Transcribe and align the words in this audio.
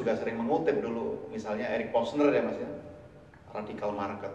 Juga 0.00 0.16
sering 0.16 0.40
mengutip 0.40 0.80
dulu 0.80 1.28
misalnya 1.28 1.68
Eric 1.76 1.92
Posner 1.92 2.32
ya 2.32 2.40
Mas 2.40 2.56
ya, 2.56 2.72
radical 3.52 3.92
market. 3.92 4.32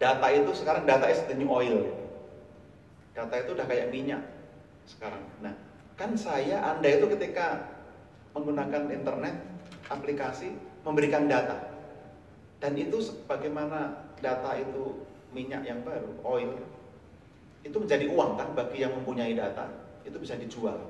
Data 0.00 0.26
itu 0.32 0.48
sekarang 0.56 0.88
data 0.88 1.12
is 1.12 1.20
the 1.28 1.36
new 1.36 1.52
oil. 1.52 1.84
Data 3.12 3.34
itu 3.36 3.52
udah 3.52 3.68
kayak 3.68 3.92
minyak 3.92 4.24
sekarang. 4.88 5.20
Nah 5.44 5.52
kan 6.00 6.16
saya, 6.16 6.56
Anda 6.72 6.96
itu 6.96 7.06
ketika 7.12 7.68
menggunakan 8.32 8.90
internet, 8.90 9.36
aplikasi, 9.92 10.56
memberikan 10.82 11.28
data. 11.28 11.70
Dan 12.58 12.80
itu 12.80 12.96
bagaimana 13.28 14.08
data 14.24 14.56
itu 14.56 15.04
minyak 15.36 15.68
yang 15.68 15.84
baru, 15.84 16.16
oil, 16.24 16.56
itu 17.60 17.76
menjadi 17.76 18.08
uang 18.08 18.40
kan 18.40 18.48
bagi 18.56 18.82
yang 18.82 18.96
mempunyai 18.96 19.36
data, 19.36 19.68
itu 20.02 20.16
bisa 20.16 20.34
dijual. 20.34 20.80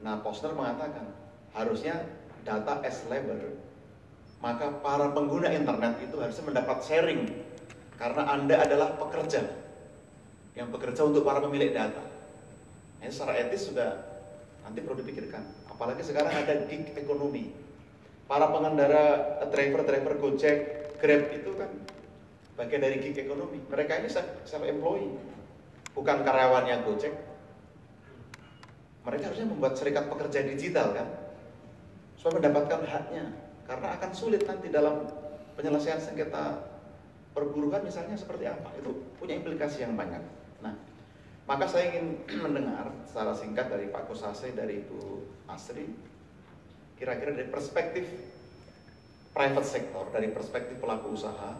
Nah, 0.00 0.22
Posner 0.22 0.54
mengatakan, 0.54 1.10
harusnya 1.52 2.00
data 2.44 2.84
as 2.84 3.02
labor, 3.08 3.56
maka 4.44 4.68
para 4.84 5.08
pengguna 5.10 5.48
internet 5.50 5.96
itu 6.04 6.20
harusnya 6.20 6.44
mendapat 6.44 6.78
sharing 6.84 7.32
karena 7.96 8.22
Anda 8.28 8.60
adalah 8.60 9.00
pekerja 9.00 9.40
yang 10.54 10.70
bekerja 10.70 11.02
untuk 11.08 11.24
para 11.24 11.40
pemilik 11.42 11.72
data. 11.72 12.04
Ini 13.02 13.10
secara 13.10 13.36
etis 13.40 13.72
sudah 13.72 13.90
nanti 14.64 14.80
perlu 14.84 15.00
dipikirkan. 15.00 15.42
Apalagi 15.68 16.04
sekarang 16.04 16.30
ada 16.30 16.68
gig 16.70 16.94
ekonomi. 16.94 17.50
Para 18.24 18.48
pengendara 18.48 19.36
driver-driver 19.52 20.16
Gojek, 20.16 20.56
Grab 20.96 21.28
itu 21.36 21.52
kan 21.60 21.68
bagian 22.56 22.80
dari 22.80 22.96
gig 23.04 23.16
ekonomi. 23.20 23.60
Mereka 23.68 24.00
ini 24.00 24.08
self-employee, 24.48 25.12
bukan 25.92 26.16
karyawannya 26.24 26.76
Gojek. 26.88 27.12
Mereka 29.04 29.22
harusnya 29.28 29.48
membuat 29.52 29.76
serikat 29.76 30.08
pekerja 30.08 30.40
digital 30.48 30.96
kan, 30.96 31.08
supaya 32.24 32.40
mendapatkan 32.40 32.88
haknya. 32.88 33.36
Karena 33.68 34.00
akan 34.00 34.10
sulit 34.16 34.48
nanti 34.48 34.72
dalam 34.72 35.04
penyelesaian 35.60 36.00
sengketa 36.00 36.56
perburuan 37.36 37.84
misalnya 37.84 38.16
seperti 38.16 38.48
apa. 38.48 38.72
Itu 38.80 38.96
punya 39.20 39.36
implikasi 39.36 39.84
yang 39.84 39.92
banyak. 39.92 40.24
Nah, 40.64 40.72
maka 41.44 41.68
saya 41.68 41.92
ingin 41.92 42.24
mendengar 42.48 42.88
secara 43.04 43.36
singkat 43.36 43.68
dari 43.68 43.92
Pak 43.92 44.08
Kusase, 44.08 44.56
dari 44.56 44.80
Ibu 44.80 45.20
Asri, 45.52 45.84
kira-kira 46.96 47.36
dari 47.36 47.52
perspektif 47.52 48.08
private 49.36 49.68
sector, 49.68 50.08
dari 50.08 50.32
perspektif 50.32 50.80
pelaku 50.80 51.12
usaha, 51.12 51.52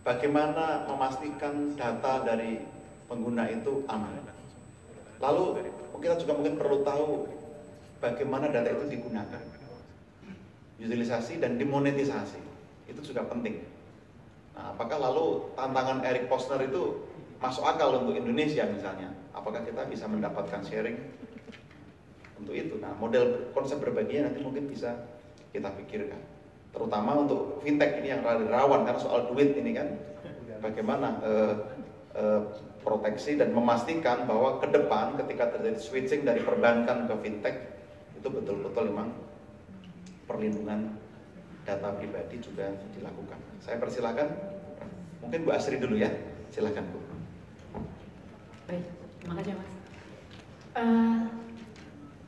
bagaimana 0.00 0.88
memastikan 0.88 1.76
data 1.76 2.24
dari 2.24 2.64
pengguna 3.04 3.52
itu 3.52 3.84
aman. 3.84 4.24
Lalu 5.20 5.60
kita 6.00 6.16
juga 6.24 6.32
mungkin 6.40 6.56
perlu 6.56 6.80
tahu 6.84 7.28
bagaimana 8.00 8.48
data 8.48 8.68
itu 8.72 8.84
digunakan, 8.96 9.55
utilisasi 10.76 11.40
dan 11.40 11.56
dimonetisasi 11.56 12.40
itu 12.86 13.00
juga 13.12 13.26
penting. 13.26 13.64
Nah, 14.56 14.72
apakah 14.72 14.98
lalu 15.00 15.52
tantangan 15.56 16.00
Eric 16.04 16.32
Posner 16.32 16.64
itu 16.64 17.04
masuk 17.40 17.64
akal 17.64 18.00
untuk 18.00 18.16
Indonesia 18.16 18.64
misalnya? 18.68 19.12
Apakah 19.36 19.64
kita 19.64 19.84
bisa 19.88 20.08
mendapatkan 20.08 20.64
sharing 20.64 20.96
untuk 22.40 22.54
itu? 22.56 22.80
Nah, 22.80 22.96
model 22.96 23.52
konsep 23.52 23.80
berbaginya 23.80 24.32
nanti 24.32 24.40
mungkin 24.40 24.68
bisa 24.68 24.96
kita 25.52 25.72
pikirkan. 25.76 26.20
Terutama 26.72 27.24
untuk 27.24 27.60
fintech 27.64 28.00
ini 28.00 28.12
yang 28.12 28.20
rawan 28.24 28.84
karena 28.84 29.00
soal 29.00 29.32
duit 29.32 29.56
ini 29.56 29.72
kan, 29.72 29.96
bagaimana 30.60 31.20
uh, 31.24 31.54
uh, 32.16 32.42
proteksi 32.84 33.34
dan 33.34 33.50
memastikan 33.50 34.28
bahwa 34.28 34.62
ke 34.62 34.68
depan 34.70 35.16
ketika 35.18 35.56
terjadi 35.56 35.80
switching 35.80 36.22
dari 36.22 36.40
perbankan 36.44 37.08
ke 37.10 37.14
fintech 37.24 37.56
itu 38.14 38.28
betul-betul 38.30 38.92
memang 38.92 39.10
perlindungan 40.26 40.94
data 41.66 41.98
pribadi 41.98 42.38
juga 42.38 42.70
dilakukan. 42.94 43.38
Saya 43.62 43.82
persilakan, 43.82 44.28
mungkin 45.22 45.42
Bu 45.42 45.50
Asri 45.50 45.82
dulu 45.82 45.98
ya, 45.98 46.10
silakan 46.54 46.86
Bu. 46.94 46.98
Baik, 48.70 48.84
makasih 49.26 49.54
Mas. 49.58 49.70
Uh, 50.76 51.26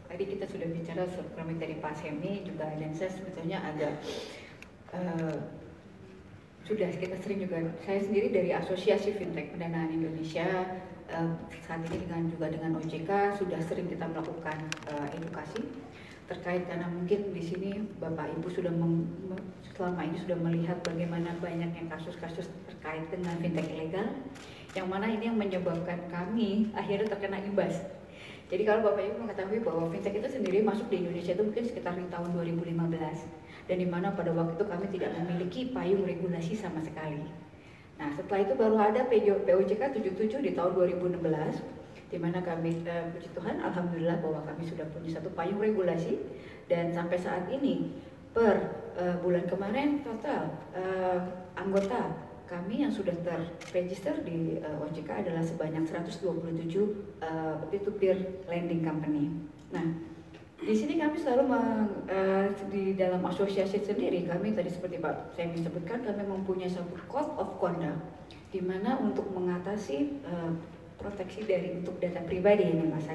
tadi 0.09 0.25
kita 0.25 0.49
sudah 0.49 0.69
bicara 0.73 1.05
komik 1.37 1.61
dari 1.61 1.77
Pak 1.79 1.95
Semi 2.01 2.43
juga 2.43 2.73
saya 2.97 3.11
sebetulnya 3.13 3.61
agak 3.61 3.93
uh, 4.97 5.37
sudah 6.65 6.89
kita 6.97 7.17
sering 7.21 7.45
juga 7.45 7.65
saya 7.85 8.01
sendiri 8.01 8.33
dari 8.33 8.51
Asosiasi 8.57 9.17
Fintech 9.17 9.53
Pendanaan 9.53 9.93
Indonesia 9.93 10.49
uh, 11.13 11.33
saat 11.65 11.81
ini 11.93 12.09
dengan 12.09 12.29
juga 12.33 12.49
dengan 12.49 12.81
OJK 12.81 13.37
sudah 13.37 13.61
sering 13.69 13.89
kita 13.89 14.09
melakukan 14.09 14.57
uh, 14.93 15.09
edukasi 15.13 15.65
terkait 16.29 16.69
karena 16.69 16.85
mungkin 16.93 17.33
di 17.33 17.41
sini 17.41 17.89
Bapak 17.97 18.29
Ibu 18.37 18.53
sudah 18.53 18.69
mem, 18.69 19.09
selama 19.73 20.05
ini 20.05 20.21
sudah 20.21 20.37
melihat 20.37 20.77
bagaimana 20.85 21.33
banyaknya 21.41 21.89
kasus-kasus 21.89 22.53
terkait 22.69 23.09
dengan 23.09 23.33
fintech 23.41 23.65
ilegal 23.73 24.13
yang 24.77 24.93
mana 24.93 25.09
ini 25.09 25.33
yang 25.33 25.41
menyebabkan 25.41 25.97
kami 26.13 26.69
akhirnya 26.77 27.09
terkena 27.09 27.41
imbas. 27.41 27.81
Jadi 28.53 28.63
kalau 28.69 28.85
Bapak 28.85 29.09
Ibu 29.09 29.17
mengetahui 29.25 29.61
bahwa 29.65 29.89
fintech 29.89 30.21
itu 30.21 30.29
sendiri 30.29 30.61
masuk 30.61 30.93
di 30.93 31.01
Indonesia 31.01 31.33
itu 31.33 31.45
mungkin 31.45 31.65
sekitar 31.65 31.97
di 31.97 32.05
tahun 32.13 32.29
2015 32.37 32.77
dan 33.69 33.77
di 33.81 33.89
mana 33.89 34.13
pada 34.13 34.33
waktu 34.37 34.57
itu 34.61 34.65
kami 34.69 34.87
tidak 34.93 35.11
memiliki 35.17 35.61
payung 35.73 36.05
regulasi 36.05 36.53
sama 36.57 36.85
sekali. 36.85 37.25
Nah 37.97 38.13
setelah 38.17 38.45
itu 38.45 38.55
baru 38.57 38.77
ada 38.77 39.01
POJK 39.09 39.83
77 39.97 40.45
di 40.45 40.53
tahun 40.53 40.73
2016 40.77 41.78
di 42.09 42.17
mana 42.17 42.41
kami 42.41 42.85
eh, 42.89 43.05
puji 43.13 43.29
Tuhan 43.37 43.61
alhamdulillah 43.61 44.25
bahwa 44.25 44.41
kami 44.49 44.65
sudah 44.65 44.89
punya 44.89 45.21
satu 45.21 45.29
payung 45.37 45.61
regulasi 45.61 46.17
dan 46.69 46.93
sampai 46.93 47.21
saat 47.21 47.49
ini 47.53 47.93
per 48.33 48.61
uh, 49.01 49.17
bulan 49.25 49.49
kemarin 49.49 50.05
total 50.05 50.53
uh, 50.77 51.21
anggota 51.57 52.13
kami 52.45 52.85
yang 52.85 52.93
sudah 52.93 53.13
terregister 53.25 54.21
di 54.25 54.61
uh, 54.61 54.85
OJK 54.85 55.29
adalah 55.29 55.45
sebanyak 55.45 55.85
127 55.85 56.29
uh, 57.21 57.57
peer-to-peer 57.69 58.45
lending 58.49 58.85
company. 58.85 59.33
Nah, 59.69 59.85
di 60.59 60.75
sini 60.77 60.97
kami 60.97 61.17
selalu 61.21 61.45
meng, 61.45 61.89
uh, 62.09 62.47
di 62.73 62.97
dalam 62.97 63.21
asosiasi 63.25 63.85
sendiri 63.85 64.25
kami 64.29 64.57
tadi 64.57 64.73
seperti 64.73 64.99
Pak 64.99 65.37
saya 65.37 65.53
sebutkan 65.55 66.05
kami 66.05 66.25
mempunyai 66.25 66.73
satu 66.73 66.99
code 67.07 67.33
of 67.37 67.57
conduct 67.61 68.01
di 68.49 68.65
mana 68.65 68.97
untuk 68.99 69.29
mengatasi 69.31 70.19
uh, 70.25 70.53
proteksi 70.99 71.47
dari 71.47 71.79
untuk 71.79 71.97
data 72.03 72.21
pribadi 72.27 72.67
ini 72.67 72.85
Mas. 72.91 73.07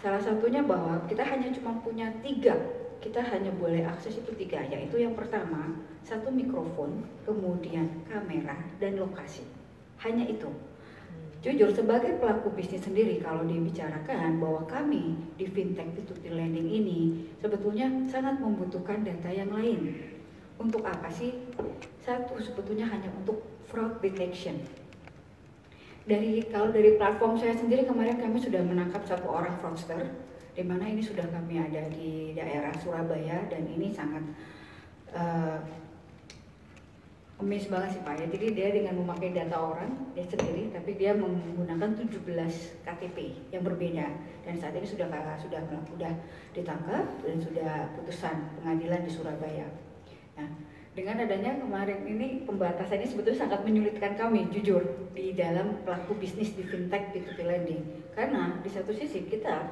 Salah 0.00 0.20
satunya 0.20 0.64
bahwa 0.64 1.04
kita 1.04 1.20
hanya 1.20 1.52
cuma 1.52 1.76
punya 1.84 2.08
tiga, 2.24 2.56
kita 3.04 3.20
hanya 3.20 3.52
boleh 3.52 3.84
akses 3.84 4.16
itu 4.16 4.32
tiga, 4.32 4.64
yaitu 4.64 4.96
yang 4.96 5.12
pertama 5.12 5.76
satu 6.00 6.32
mikrofon, 6.32 7.04
kemudian 7.28 8.00
kamera 8.08 8.56
dan 8.80 8.96
lokasi. 8.96 9.44
Hanya 10.00 10.24
itu. 10.24 10.48
Jujur 11.40 11.72
sebagai 11.72 12.20
pelaku 12.20 12.52
bisnis 12.52 12.84
sendiri 12.84 13.20
kalau 13.20 13.44
dibicarakan 13.48 14.40
bahwa 14.40 14.64
kami 14.68 15.16
di 15.40 15.48
fintech 15.48 15.88
itu 15.96 16.12
di 16.20 16.28
lending 16.28 16.68
ini 16.68 17.00
sebetulnya 17.40 17.88
sangat 18.12 18.40
membutuhkan 18.40 19.04
data 19.04 19.32
yang 19.32 19.48
lain. 19.48 19.96
Untuk 20.60 20.84
apa 20.84 21.08
sih? 21.08 21.32
Satu 22.04 22.36
sebetulnya 22.40 22.84
hanya 22.88 23.08
untuk 23.16 23.40
fraud 23.72 24.00
detection 24.04 24.60
dari 26.10 26.42
kalau 26.50 26.74
dari 26.74 26.98
platform 26.98 27.38
saya 27.38 27.54
sendiri 27.54 27.86
kemarin 27.86 28.18
kami 28.18 28.42
sudah 28.42 28.58
menangkap 28.66 29.06
satu 29.06 29.30
orang 29.30 29.54
fraudster 29.62 30.10
di 30.50 30.66
mana 30.66 30.90
ini 30.90 30.98
sudah 30.98 31.22
kami 31.30 31.62
ada 31.62 31.86
di 31.86 32.34
daerah 32.34 32.74
Surabaya 32.74 33.46
dan 33.46 33.62
ini 33.70 33.94
sangat 33.94 34.26
uh, 35.14 35.62
banget 37.40 37.96
sih 37.96 38.02
Pak 38.04 38.14
ya. 38.20 38.26
Jadi 38.28 38.46
dia 38.52 38.68
dengan 38.68 39.00
memakai 39.00 39.32
data 39.32 39.56
orang 39.56 40.12
dia 40.12 40.26
sendiri 40.28 40.68
tapi 40.74 40.98
dia 40.98 41.16
menggunakan 41.16 41.96
17 41.96 42.26
KTP 42.84 43.16
yang 43.54 43.62
berbeda 43.64 44.06
dan 44.44 44.54
saat 44.60 44.76
ini 44.76 44.84
sudah 44.84 45.08
sudah 45.40 45.62
sudah 45.88 46.12
ditangkap 46.52 47.06
dan 47.24 47.36
sudah 47.40 47.72
putusan 47.96 48.36
pengadilan 48.60 49.00
di 49.06 49.10
Surabaya. 49.14 49.66
Nah, 50.36 50.50
dengan 51.00 51.24
adanya 51.24 51.56
kemarin 51.56 52.04
ini 52.04 52.44
pembatasannya 52.44 53.08
sebetulnya 53.08 53.48
sangat 53.48 53.64
menyulitkan 53.64 54.20
kami 54.20 54.52
jujur 54.52 54.84
di 55.16 55.32
dalam 55.32 55.80
pelaku 55.80 56.12
bisnis 56.20 56.52
di 56.52 56.60
fintech 56.60 57.16
di 57.16 57.24
p 57.24 57.40
lending. 57.40 58.12
Karena 58.12 58.60
di 58.60 58.68
satu 58.68 58.92
sisi 58.92 59.24
kita 59.24 59.64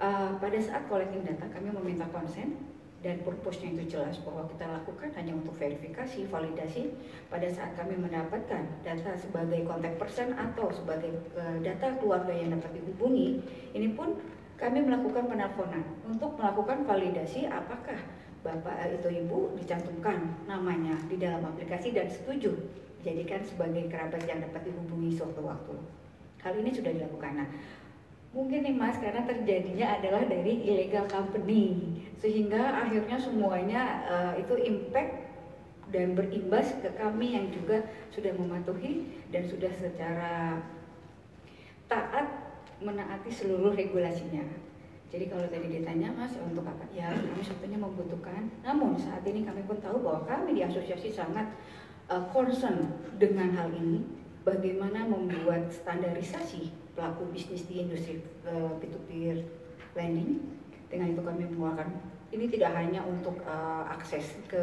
uh, 0.00 0.32
pada 0.40 0.56
saat 0.64 0.88
collecting 0.88 1.20
data 1.20 1.44
kami 1.52 1.68
meminta 1.68 2.08
konsen 2.08 2.56
dan 3.04 3.20
purpose-nya 3.20 3.76
itu 3.76 4.00
jelas 4.00 4.16
bahwa 4.24 4.48
kita 4.48 4.64
lakukan 4.64 5.12
hanya 5.20 5.36
untuk 5.36 5.52
verifikasi, 5.60 6.24
validasi 6.32 6.96
pada 7.28 7.44
saat 7.52 7.76
kami 7.76 8.00
mendapatkan 8.00 8.64
data 8.80 9.12
sebagai 9.20 9.68
kontak 9.68 10.00
person 10.00 10.32
atau 10.32 10.72
sebagai 10.72 11.12
uh, 11.36 11.60
data 11.60 11.92
keluarga 12.00 12.32
yang 12.32 12.56
dapat 12.56 12.72
dihubungi 12.72 13.44
ini 13.76 13.92
pun 13.92 14.16
kami 14.56 14.80
melakukan 14.80 15.28
penelponan 15.28 15.84
untuk 16.08 16.40
melakukan 16.40 16.88
validasi 16.88 17.52
apakah 17.52 18.00
bapak 18.44 19.00
atau 19.00 19.08
ibu 19.08 19.56
dicantumkan 19.56 20.44
namanya 20.44 21.00
di 21.08 21.16
dalam 21.16 21.40
aplikasi 21.40 21.96
dan 21.96 22.12
setuju 22.12 22.52
dijadikan 23.00 23.40
sebagai 23.40 23.88
kerabat 23.88 24.20
yang 24.28 24.44
dapat 24.44 24.68
dihubungi 24.68 25.16
suatu 25.16 25.40
waktu. 25.44 25.74
Hal 26.44 26.60
ini 26.60 26.70
sudah 26.72 26.92
dilakukan. 26.92 27.40
Nah, 27.40 27.48
Mungkin 28.34 28.66
nih 28.66 28.74
Mas, 28.74 28.98
karena 28.98 29.22
terjadinya 29.22 29.94
adalah 29.94 30.26
dari 30.26 30.66
illegal 30.66 31.06
company, 31.06 31.94
sehingga 32.18 32.82
akhirnya 32.82 33.14
semuanya 33.14 34.02
uh, 34.10 34.34
itu 34.34 34.58
impact 34.58 35.22
dan 35.94 36.18
berimbas 36.18 36.74
ke 36.82 36.90
kami 36.98 37.38
yang 37.38 37.46
juga 37.54 37.86
sudah 38.10 38.34
mematuhi 38.34 39.06
dan 39.30 39.46
sudah 39.46 39.70
secara 39.78 40.58
taat 41.86 42.26
menaati 42.82 43.30
seluruh 43.30 43.70
regulasinya. 43.70 44.42
Jadi 45.14 45.30
kalau 45.30 45.46
tadi 45.46 45.70
ditanya 45.70 46.10
mas 46.10 46.34
untuk 46.42 46.66
apa? 46.66 46.82
Ya 46.90 47.06
kami 47.14 47.38
sebetulnya 47.38 47.78
membutuhkan. 47.78 48.50
Namun 48.66 48.98
saat 48.98 49.22
ini 49.22 49.46
kami 49.46 49.62
pun 49.62 49.78
tahu 49.78 50.02
bahwa 50.02 50.26
kami 50.26 50.58
di 50.58 50.66
asosiasi 50.66 51.14
sangat 51.14 51.54
uh, 52.10 52.26
concern 52.34 52.90
dengan 53.14 53.54
hal 53.54 53.70
ini. 53.70 54.02
Bagaimana 54.42 55.06
membuat 55.06 55.70
standarisasi 55.70 56.74
pelaku 56.98 57.30
bisnis 57.30 57.70
di 57.70 57.86
industri 57.86 58.18
uh, 58.42 58.74
P2P 58.82 59.38
lending. 59.94 60.42
Dengan 60.90 61.14
itu 61.14 61.22
kami 61.22 61.46
mengeluarkan 61.46 61.88
ini 62.34 62.50
tidak 62.50 62.74
hanya 62.74 63.06
untuk 63.06 63.38
uh, 63.46 63.86
akses 63.86 64.34
ke 64.50 64.62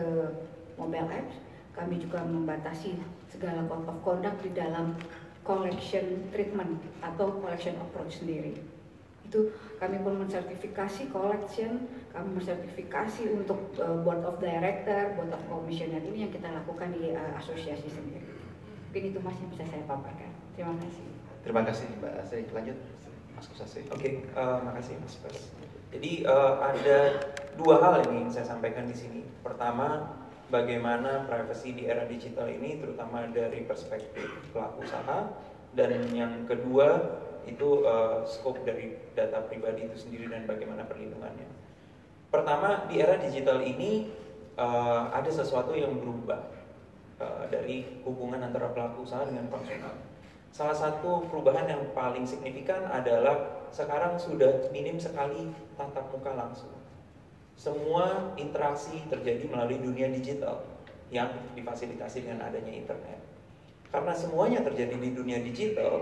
mobile 0.76 1.08
apps, 1.08 1.40
kami 1.72 1.96
juga 2.04 2.20
membatasi 2.28 3.00
segala 3.32 3.64
code 4.04 4.28
of 4.28 4.36
di 4.44 4.52
dalam 4.52 5.00
collection 5.48 6.28
treatment 6.36 6.84
atau 7.00 7.40
collection 7.40 7.80
approach 7.80 8.20
sendiri. 8.20 8.60
Itu 9.32 9.56
kami 9.80 10.04
pun 10.04 10.20
mensertifikasi 10.20 11.08
collection, 11.08 11.88
kami 12.12 12.36
mensertifikasi 12.36 13.32
untuk 13.32 13.72
uh, 13.80 14.04
board 14.04 14.28
of 14.28 14.44
director, 14.44 15.16
board 15.16 15.32
of 15.32 15.40
commissioner 15.48 16.04
ini 16.04 16.28
yang 16.28 16.32
kita 16.36 16.52
lakukan 16.52 16.92
di 16.92 17.16
uh, 17.16 17.40
asosiasi 17.40 17.88
sendiri. 17.88 18.28
Mungkin 18.92 19.04
itu 19.16 19.20
mas 19.24 19.40
yang 19.40 19.50
bisa 19.56 19.64
saya 19.72 19.84
paparkan. 19.88 20.36
Terima 20.60 20.76
kasih. 20.84 21.08
Terima 21.48 21.62
kasih 21.64 21.88
Mbak 22.04 22.14
Asri. 22.20 22.44
Lanjut 22.52 22.78
Mas 23.32 23.48
Kusasi. 23.48 23.88
Oke, 23.88 23.96
okay, 23.96 24.14
uh, 24.36 24.60
makasih 24.68 25.00
Mas 25.00 25.16
Bas. 25.24 25.40
Jadi 25.96 26.28
uh, 26.28 26.60
ada 26.60 27.00
dua 27.56 27.80
hal 27.80 28.04
yang 28.04 28.28
ingin 28.28 28.32
saya 28.36 28.52
sampaikan 28.52 28.84
di 28.84 28.96
sini. 29.00 29.24
Pertama, 29.40 30.12
bagaimana 30.52 31.24
privacy 31.24 31.72
di 31.72 31.88
era 31.88 32.04
digital 32.04 32.52
ini 32.52 32.84
terutama 32.84 33.24
dari 33.32 33.64
perspektif 33.64 34.28
pelaku 34.52 34.84
usaha 34.84 35.32
dan 35.72 36.04
yang 36.12 36.44
kedua 36.44 37.00
itu 37.46 37.84
uh, 37.86 38.22
scope 38.28 38.62
dari 38.66 38.98
data 39.18 39.46
pribadi 39.46 39.88
itu 39.90 39.98
sendiri 39.98 40.30
dan 40.30 40.46
bagaimana 40.46 40.86
perlindungannya. 40.86 41.50
Pertama 42.32 42.88
di 42.88 43.02
era 43.02 43.20
digital 43.20 43.60
ini 43.62 44.12
uh, 44.56 45.12
ada 45.12 45.28
sesuatu 45.28 45.76
yang 45.76 45.98
berubah 46.00 46.42
uh, 47.20 47.46
dari 47.52 48.02
hubungan 48.08 48.46
antara 48.46 48.72
pelaku 48.72 49.04
usaha 49.04 49.26
dengan 49.28 49.50
konsumen. 49.52 49.96
Salah 50.52 50.76
satu 50.76 51.32
perubahan 51.32 51.68
yang 51.68 51.84
paling 51.96 52.28
signifikan 52.28 52.84
adalah 52.92 53.68
sekarang 53.72 54.20
sudah 54.20 54.68
minim 54.76 55.00
sekali 55.00 55.48
tatap 55.80 56.12
muka 56.12 56.36
langsung 56.36 56.82
semua 57.62 58.34
interaksi 58.42 59.06
terjadi 59.06 59.46
melalui 59.46 59.78
dunia 59.78 60.10
digital 60.10 60.66
yang 61.14 61.30
difasilitasi 61.54 62.26
dengan 62.26 62.50
adanya 62.50 62.74
internet. 62.74 63.22
Karena 63.94 64.18
semuanya 64.18 64.66
terjadi 64.66 64.98
di 64.98 65.14
dunia 65.14 65.44
digital, 65.46 66.02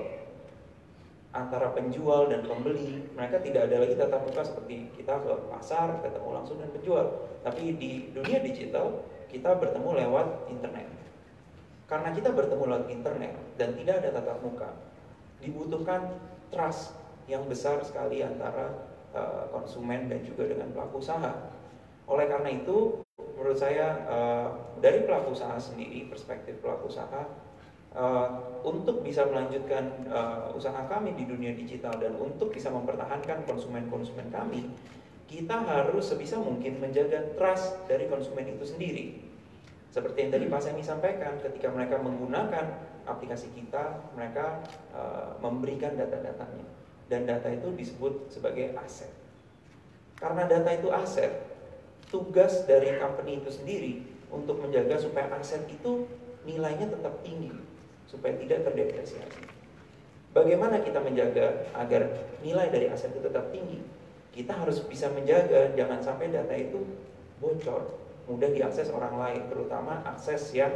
antara 1.29 1.69
penjual 1.77 2.29
dan 2.29 2.41
pembeli, 2.41 3.05
mereka 3.13 3.37
tidak 3.45 3.69
ada 3.69 3.85
lagi 3.85 3.93
tatap 3.93 4.21
muka 4.25 4.41
seperti 4.41 4.89
kita 4.97 5.13
ke 5.21 5.33
pasar, 5.53 6.01
ketemu 6.01 6.29
langsung 6.33 6.57
dengan 6.57 6.73
penjual. 6.73 7.05
Tapi 7.45 7.61
di 7.77 7.91
dunia 8.13 8.39
digital, 8.41 9.05
kita 9.29 9.57
bertemu 9.61 9.89
lewat 10.05 10.49
internet. 10.49 10.89
Karena 11.85 12.09
kita 12.13 12.33
bertemu 12.33 12.63
lewat 12.65 12.85
internet 12.89 13.33
dan 13.57 13.77
tidak 13.77 13.95
ada 14.01 14.09
tatap 14.21 14.37
muka, 14.41 14.69
dibutuhkan 15.41 16.17
trust 16.49 16.97
yang 17.29 17.45
besar 17.45 17.81
sekali 17.85 18.25
antara 18.25 18.89
Eh, 19.09 19.45
konsumen 19.49 20.05
dan 20.05 20.21
juga 20.21 20.45
dengan 20.45 20.69
pelaku 20.69 21.01
usaha. 21.01 21.33
Oleh 22.05 22.29
karena 22.29 22.53
itu, 22.53 23.01
menurut 23.17 23.57
saya 23.57 24.05
uh, 24.05 24.77
dari 24.77 25.01
pelaku 25.01 25.33
usaha 25.33 25.57
sendiri, 25.57 26.05
perspektif 26.05 26.61
pelaku 26.61 26.93
usaha, 26.93 27.25
uh, 27.95 28.59
untuk 28.61 29.01
bisa 29.01 29.25
melanjutkan 29.25 30.09
uh, 30.11 30.51
usaha 30.53 30.85
kami 30.85 31.15
di 31.15 31.23
dunia 31.25 31.55
digital 31.55 31.95
dan 31.97 32.13
untuk 32.19 32.51
bisa 32.51 32.67
mempertahankan 32.69 33.47
konsumen-konsumen 33.47 34.29
kami, 34.29 34.67
kita 35.29 35.61
harus 35.61 36.09
sebisa 36.09 36.41
mungkin 36.41 36.81
menjaga 36.81 37.37
trust 37.37 37.85
dari 37.85 38.09
konsumen 38.09 38.49
itu 38.49 38.65
sendiri. 38.65 39.05
Seperti 39.89 40.27
yang 40.27 40.31
tadi 40.33 40.45
Pak 40.45 40.61
Semi 40.61 40.83
sampaikan, 40.85 41.41
ketika 41.41 41.73
mereka 41.73 41.97
menggunakan 41.97 42.65
aplikasi 43.09 43.49
kita, 43.57 44.05
mereka 44.13 44.61
uh, 44.93 45.33
memberikan 45.41 45.97
data-datanya 45.97 46.65
dan 47.09 47.25
data 47.25 47.49
itu 47.49 47.73
disebut 47.73 48.29
sebagai 48.29 48.77
aset. 48.77 49.09
Karena 50.21 50.45
data 50.45 50.69
itu 50.77 50.93
aset, 50.93 51.31
tugas 52.13 52.69
dari 52.69 53.01
company 53.01 53.41
itu 53.41 53.49
sendiri 53.49 53.93
untuk 54.29 54.61
menjaga 54.61 55.01
supaya 55.01 55.33
aset 55.33 55.65
itu 55.73 56.05
nilainya 56.45 56.85
tetap 56.85 57.25
tinggi, 57.25 57.49
supaya 58.09 58.33
tidak 58.41 58.65
terdepresiasi. 58.65 59.45
Bagaimana 60.33 60.81
kita 60.81 60.97
menjaga 61.01 61.69
agar 61.77 62.09
nilai 62.41 62.69
dari 62.73 62.89
aset 62.89 63.13
itu 63.13 63.21
tetap 63.21 63.53
tinggi? 63.53 63.81
Kita 64.33 64.57
harus 64.57 64.81
bisa 64.85 65.09
menjaga 65.13 65.73
jangan 65.77 66.01
sampai 66.01 66.33
data 66.33 66.53
itu 66.53 66.85
bocor, 67.37 67.97
mudah 68.29 68.49
diakses 68.49 68.89
orang 68.93 69.17
lain, 69.17 69.41
terutama 69.49 70.01
akses 70.05 70.53
yang 70.53 70.69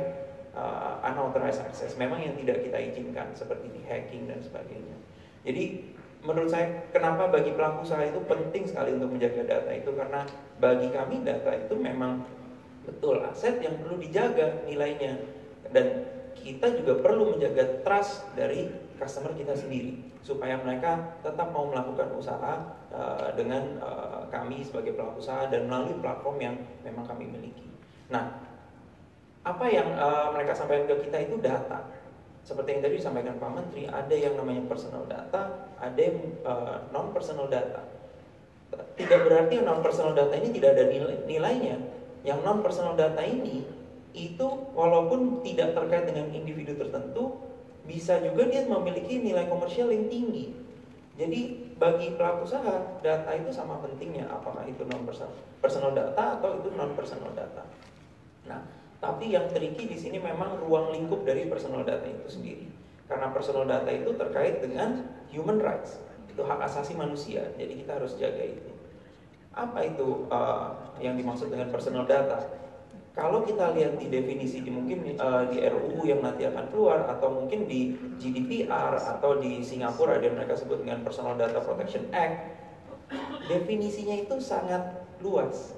uh, 0.57 1.01
unauthorized 1.05 1.61
access, 1.61 1.93
memang 1.97 2.21
yang 2.21 2.33
tidak 2.37 2.65
kita 2.65 2.77
izinkan 2.81 3.29
seperti 3.33 3.69
di 3.69 3.81
hacking 3.85 4.25
dan 4.25 4.41
sebagainya. 4.41 4.97
Jadi 5.45 5.93
menurut 6.23 6.49
saya 6.49 6.87
kenapa 6.89 7.27
bagi 7.29 7.51
pelaku 7.51 7.83
usaha 7.83 7.99
itu 7.99 8.19
penting 8.25 8.63
sekali 8.63 8.95
untuk 8.95 9.11
menjaga 9.11 9.43
data 9.43 9.71
itu 9.75 9.91
karena 9.91 10.23
bagi 10.57 10.87
kami 10.89 11.19
data 11.21 11.51
itu 11.51 11.75
memang 11.75 12.23
betul 12.87 13.19
aset 13.27 13.59
yang 13.59 13.75
perlu 13.83 13.99
dijaga 13.99 14.63
nilainya 14.63 15.19
dan 15.75 16.07
kita 16.43 16.75
juga 16.83 16.99
perlu 16.99 17.33
menjaga 17.33 17.81
trust 17.87 18.27
dari 18.35 18.67
customer 18.99 19.31
kita 19.33 19.55
sendiri 19.55 20.11
supaya 20.19 20.59
mereka 20.59 21.19
tetap 21.23 21.51
mau 21.51 21.67
melakukan 21.67 22.11
usaha 22.15 22.53
uh, 22.91 23.29
dengan 23.35 23.79
uh, 23.79 24.27
kami 24.27 24.63
sebagai 24.63 24.95
pelaku 24.95 25.19
usaha 25.19 25.47
dan 25.47 25.67
melalui 25.67 25.95
platform 25.99 26.37
yang 26.39 26.55
memang 26.83 27.03
kami 27.07 27.27
miliki. 27.27 27.67
Nah, 28.11 28.39
apa 29.43 29.65
yang 29.67 29.87
uh, 29.95 30.31
mereka 30.31 30.55
sampaikan 30.55 30.87
ke 30.87 31.07
kita 31.07 31.17
itu 31.27 31.35
data 31.43 32.03
seperti 32.43 32.75
yang 32.75 32.81
tadi 32.83 32.95
disampaikan 32.99 33.39
Pak 33.39 33.51
Menteri, 33.55 33.87
ada 33.87 34.15
yang 34.15 34.35
namanya 34.35 34.67
personal 34.67 35.07
data, 35.07 35.71
ada 35.79 35.99
yang 35.99 36.19
uh, 36.43 36.83
non 36.91 37.15
personal 37.15 37.47
data. 37.47 37.87
Tidak 38.99 39.19
berarti 39.27 39.63
non 39.63 39.79
personal 39.79 40.11
data 40.11 40.35
ini 40.35 40.51
tidak 40.51 40.75
ada 40.75 40.91
nilai, 40.91 41.17
nilainya. 41.23 41.79
Yang 42.27 42.39
non 42.43 42.59
personal 42.59 42.99
data 42.99 43.23
ini 43.23 43.63
itu 44.13 44.47
walaupun 44.77 45.41
tidak 45.41 45.73
terkait 45.73 46.05
dengan 46.05 46.29
individu 46.29 46.77
tertentu, 46.77 47.41
bisa 47.83 48.21
juga 48.21 48.47
dia 48.47 48.63
memiliki 48.63 49.19
nilai 49.19 49.49
komersial 49.49 49.89
yang 49.89 50.07
tinggi. 50.07 50.53
Jadi 51.13 51.41
bagi 51.77 52.17
pelaku 52.17 52.47
usaha 52.47 53.01
data 53.05 53.31
itu 53.37 53.53
sama 53.53 53.77
pentingnya 53.81 54.25
apakah 54.29 54.65
itu 54.65 54.81
non 54.87 55.05
personal, 55.05 55.91
data 55.93 56.39
atau 56.39 56.61
itu 56.61 56.73
non 56.73 56.93
personal 56.97 57.29
data. 57.37 57.65
Nah, 58.49 58.65
tapi 58.97 59.29
yang 59.29 59.51
tricky 59.51 59.85
di 59.85 59.97
sini 59.99 60.17
memang 60.17 60.57
ruang 60.63 60.93
lingkup 60.93 61.21
dari 61.27 61.45
personal 61.45 61.85
data 61.85 62.07
itu 62.07 62.29
sendiri. 62.29 62.65
Karena 63.05 63.29
personal 63.29 63.67
data 63.67 63.91
itu 63.93 64.09
terkait 64.15 64.63
dengan 64.63 65.05
human 65.29 65.61
rights, 65.61 66.01
itu 66.31 66.41
hak 66.41 66.65
asasi 66.65 66.97
manusia. 66.97 67.45
Jadi 67.59 67.85
kita 67.85 67.99
harus 67.99 68.17
jaga 68.17 68.41
itu. 68.41 68.71
Apa 69.53 69.85
itu 69.85 70.25
uh, 70.33 70.97
yang 70.97 71.13
dimaksud 71.13 71.53
dengan 71.53 71.69
personal 71.69 72.09
data? 72.09 72.62
Kalau 73.13 73.45
kita 73.45 73.77
lihat 73.77 74.01
di 74.01 74.09
definisi 74.09 74.65
di 74.65 74.73
mungkin 74.73 75.05
uh, 75.21 75.45
di 75.45 75.61
RUU 75.61 76.01
yang 76.01 76.25
nanti 76.25 76.49
akan 76.49 76.65
keluar 76.73 77.05
atau 77.05 77.29
mungkin 77.29 77.69
di 77.69 77.93
GDPR 78.17 78.97
atau 78.97 79.37
di 79.37 79.61
Singapura 79.61 80.17
ada 80.17 80.25
yang 80.25 80.37
mereka 80.41 80.57
sebut 80.57 80.81
dengan 80.81 81.05
Personal 81.05 81.37
Data 81.37 81.61
Protection 81.61 82.09
Act, 82.09 82.57
definisinya 83.45 84.17
itu 84.17 84.41
sangat 84.41 84.81
luas 85.21 85.77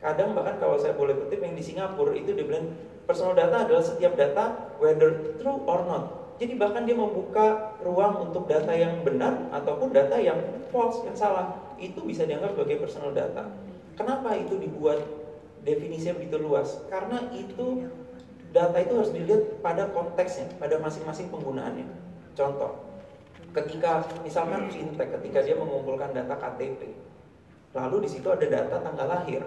Kadang 0.00 0.32
bahkan 0.32 0.56
kalau 0.56 0.80
saya 0.80 0.96
boleh 0.96 1.12
kutip 1.12 1.44
yang 1.44 1.52
di 1.52 1.60
Singapura 1.60 2.16
itu 2.16 2.32
dia 2.32 2.48
bilang 2.48 2.72
personal 3.04 3.36
data 3.36 3.68
adalah 3.68 3.84
setiap 3.84 4.16
data 4.16 4.72
whether 4.80 5.36
true 5.36 5.60
or 5.68 5.84
not. 5.84 6.32
Jadi 6.40 6.56
bahkan 6.56 6.88
dia 6.88 6.96
membuka 6.96 7.76
ruang 7.84 8.32
untuk 8.32 8.48
data 8.48 8.72
yang 8.72 9.04
benar 9.04 9.52
ataupun 9.52 9.92
data 9.92 10.16
yang 10.16 10.40
false, 10.72 11.04
yang 11.04 11.12
salah. 11.12 11.52
Itu 11.76 12.00
bisa 12.08 12.24
dianggap 12.24 12.56
sebagai 12.56 12.80
personal 12.80 13.12
data. 13.12 13.44
Kenapa 13.92 14.32
itu 14.40 14.56
dibuat 14.56 15.04
definisinya 15.64 16.16
begitu 16.16 16.36
luas? 16.40 16.80
Karena 16.88 17.20
itu 17.32 17.88
data 18.50 18.76
itu 18.82 18.92
harus 18.98 19.12
dilihat 19.14 19.62
pada 19.62 19.86
konteksnya, 19.94 20.50
pada 20.58 20.78
masing-masing 20.82 21.30
penggunaannya. 21.30 21.86
Contoh, 22.34 22.82
ketika 23.54 24.06
misalkan 24.22 24.70
fintech, 24.70 25.10
ketika 25.20 25.42
dia 25.42 25.56
mengumpulkan 25.58 26.14
data 26.14 26.34
KTP, 26.34 26.94
lalu 27.74 28.06
di 28.06 28.08
situ 28.10 28.26
ada 28.30 28.46
data 28.46 28.76
tanggal 28.82 29.06
lahir, 29.06 29.42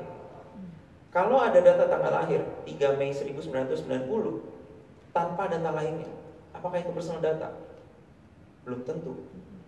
kalau 1.12 1.38
ada 1.38 1.60
data 1.60 1.86
tanggal 1.86 2.10
lahir 2.10 2.42
3 2.66 3.00
Mei 3.00 3.14
1990 3.14 3.86
tanpa 5.14 5.46
data 5.46 5.70
lainnya, 5.70 6.10
apakah 6.56 6.80
itu 6.80 6.90
personal 6.90 7.22
data? 7.22 7.54
Belum 8.64 8.82
tentu. 8.88 9.14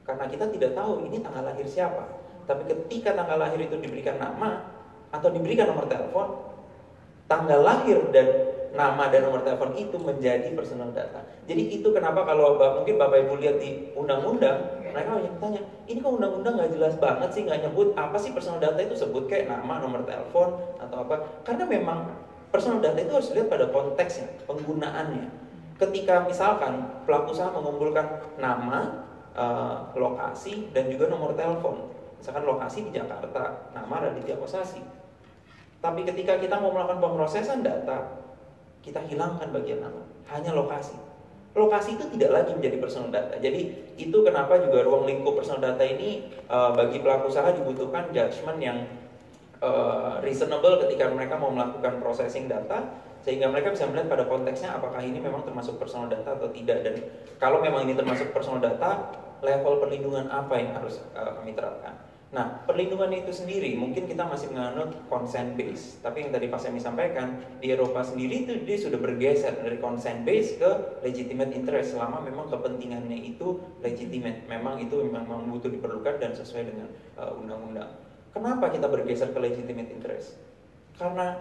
karena 0.06 0.30
kita 0.30 0.46
tidak 0.54 0.78
tahu 0.78 1.02
ini 1.02 1.18
tanggal 1.18 1.50
lahir 1.50 1.66
siapa. 1.66 2.06
Tapi 2.46 2.70
ketika 2.70 3.18
tanggal 3.18 3.42
lahir 3.42 3.58
itu 3.58 3.74
diberikan 3.82 4.22
nama 4.22 4.62
atau 5.10 5.30
diberikan 5.34 5.70
nomor 5.70 5.86
telepon, 5.90 6.56
tanggal 7.26 7.60
lahir 7.66 8.00
dan 8.14 8.28
nama 8.76 9.08
dan 9.08 9.24
nomor 9.26 9.42
telepon 9.42 9.72
itu 9.80 9.96
menjadi 9.96 10.52
personal 10.52 10.92
data. 10.92 11.24
Jadi 11.48 11.80
itu 11.80 11.88
kenapa 11.96 12.28
kalau 12.28 12.60
mungkin 12.60 13.00
Bapak 13.00 13.24
Ibu 13.26 13.40
lihat 13.40 13.58
di 13.58 13.90
undang-undang, 13.96 14.84
mereka 14.92 15.16
banyak 15.16 15.36
tanya, 15.40 15.62
ini 15.88 16.04
kok 16.04 16.14
undang-undang 16.20 16.60
nggak 16.60 16.72
jelas 16.76 16.94
banget 17.00 17.30
sih, 17.32 17.42
nggak 17.48 17.60
nyebut 17.66 17.96
apa 17.96 18.18
sih 18.20 18.36
personal 18.36 18.60
data 18.60 18.80
itu 18.84 18.96
sebut 19.00 19.32
kayak 19.32 19.48
nama, 19.48 19.80
nomor 19.80 20.04
telepon 20.04 20.60
atau 20.78 20.98
apa? 21.08 21.16
Karena 21.48 21.64
memang 21.66 22.00
personal 22.52 22.84
data 22.84 23.00
itu 23.00 23.12
harus 23.16 23.32
dilihat 23.32 23.48
pada 23.48 23.66
konteksnya, 23.72 24.28
penggunaannya. 24.44 25.28
Ketika 25.76 26.24
misalkan 26.28 27.04
pelaku 27.04 27.36
usaha 27.36 27.52
mengumpulkan 27.52 28.24
nama, 28.40 29.08
eh, 29.36 29.76
lokasi 29.96 30.72
dan 30.76 30.88
juga 30.92 31.12
nomor 31.12 31.36
telepon, 31.36 31.95
misalkan 32.26 32.50
lokasi 32.50 32.90
di 32.90 32.92
Jakarta, 32.98 33.70
nama 33.78 34.02
Raditya 34.02 34.34
Kosasi. 34.42 34.82
Tapi 35.78 36.02
ketika 36.10 36.42
kita 36.42 36.58
mau 36.58 36.74
melakukan 36.74 36.98
pemrosesan 36.98 37.62
data, 37.62 38.18
kita 38.82 38.98
hilangkan 39.06 39.54
bagian 39.54 39.86
nama, 39.86 40.02
hanya 40.34 40.58
lokasi. 40.58 40.98
Lokasi 41.54 42.02
itu 42.02 42.10
tidak 42.18 42.34
lagi 42.34 42.58
menjadi 42.58 42.82
personal 42.82 43.14
data. 43.14 43.38
Jadi 43.38 43.94
itu 44.02 44.18
kenapa 44.26 44.58
juga 44.58 44.82
ruang 44.82 45.06
lingkup 45.06 45.38
personal 45.38 45.62
data 45.62 45.86
ini 45.86 46.34
uh, 46.50 46.74
bagi 46.74 46.98
pelaku 46.98 47.30
usaha 47.30 47.46
dibutuhkan 47.54 48.10
judgement 48.10 48.58
yang 48.58 48.90
uh, 49.62 50.18
reasonable 50.26 50.82
ketika 50.82 51.14
mereka 51.14 51.38
mau 51.38 51.54
melakukan 51.54 52.02
processing 52.02 52.50
data 52.50 53.06
sehingga 53.22 53.54
mereka 53.54 53.70
bisa 53.70 53.86
melihat 53.86 54.10
pada 54.10 54.26
konteksnya 54.26 54.74
apakah 54.74 55.00
ini 55.00 55.22
memang 55.22 55.46
termasuk 55.46 55.78
personal 55.78 56.10
data 56.10 56.34
atau 56.34 56.50
tidak 56.50 56.82
dan 56.86 56.96
kalau 57.38 57.62
memang 57.62 57.86
ini 57.86 57.94
termasuk 57.94 58.34
personal 58.34 58.62
data 58.62 59.14
level 59.46 59.78
perlindungan 59.78 60.26
apa 60.28 60.54
yang 60.58 60.74
harus 60.74 61.06
uh, 61.14 61.38
kami 61.40 61.54
terapkan. 61.54 62.15
Nah, 62.36 62.68
perlindungan 62.68 63.16
itu 63.16 63.32
sendiri 63.32 63.80
mungkin 63.80 64.12
kita 64.12 64.28
masih 64.28 64.52
menganut 64.52 64.92
consent 65.08 65.56
base. 65.56 66.04
Tapi 66.04 66.28
yang 66.28 66.36
tadi 66.36 66.52
Pak 66.52 66.60
Semi 66.60 66.84
sampaikan, 66.84 67.40
di 67.64 67.72
Eropa 67.72 68.04
sendiri 68.04 68.44
itu 68.44 68.60
dia 68.68 68.76
sudah 68.76 69.00
bergeser 69.00 69.56
dari 69.64 69.80
consent 69.80 70.28
base 70.28 70.60
ke 70.60 71.00
legitimate 71.00 71.56
interest 71.56 71.96
selama 71.96 72.20
memang 72.20 72.52
kepentingannya 72.52 73.24
itu 73.24 73.64
legitimate. 73.80 74.44
Memang 74.52 74.84
itu 74.84 75.00
memang 75.08 75.48
butuh 75.48 75.72
diperlukan 75.72 76.20
dan 76.20 76.36
sesuai 76.36 76.76
dengan 76.76 76.92
uh, 77.16 77.40
undang-undang. 77.40 77.88
Uh, 77.88 78.04
Kenapa 78.36 78.68
kita 78.68 78.92
bergeser 78.92 79.32
ke 79.32 79.40
legitimate 79.40 79.96
interest? 79.96 80.36
Karena 81.00 81.40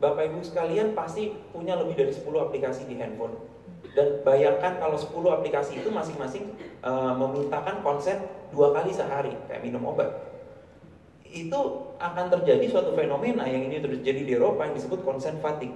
Bapak 0.00 0.24
Ibu 0.32 0.40
sekalian 0.40 0.96
pasti 0.96 1.36
punya 1.52 1.76
lebih 1.76 2.00
dari 2.00 2.12
10 2.16 2.24
aplikasi 2.24 2.88
di 2.88 2.96
handphone. 2.96 3.36
Dan 3.94 4.26
bayangkan 4.26 4.82
kalau 4.82 4.98
10 4.98 5.14
aplikasi 5.38 5.78
itu 5.78 5.88
masing-masing 5.88 6.50
uh, 6.82 7.14
memintakan 7.14 7.78
konsen 7.86 8.26
dua 8.50 8.74
kali 8.74 8.90
sehari 8.90 9.34
kayak 9.46 9.62
minum 9.62 9.86
obat 9.86 10.34
itu 11.34 11.60
akan 11.98 12.30
terjadi 12.30 12.70
suatu 12.70 12.94
fenomena 12.94 13.42
yang 13.50 13.66
ini 13.66 13.82
terjadi 13.82 14.22
di 14.22 14.32
Eropa 14.38 14.70
yang 14.70 14.78
disebut 14.78 15.02
consent 15.02 15.42
fatigue. 15.42 15.74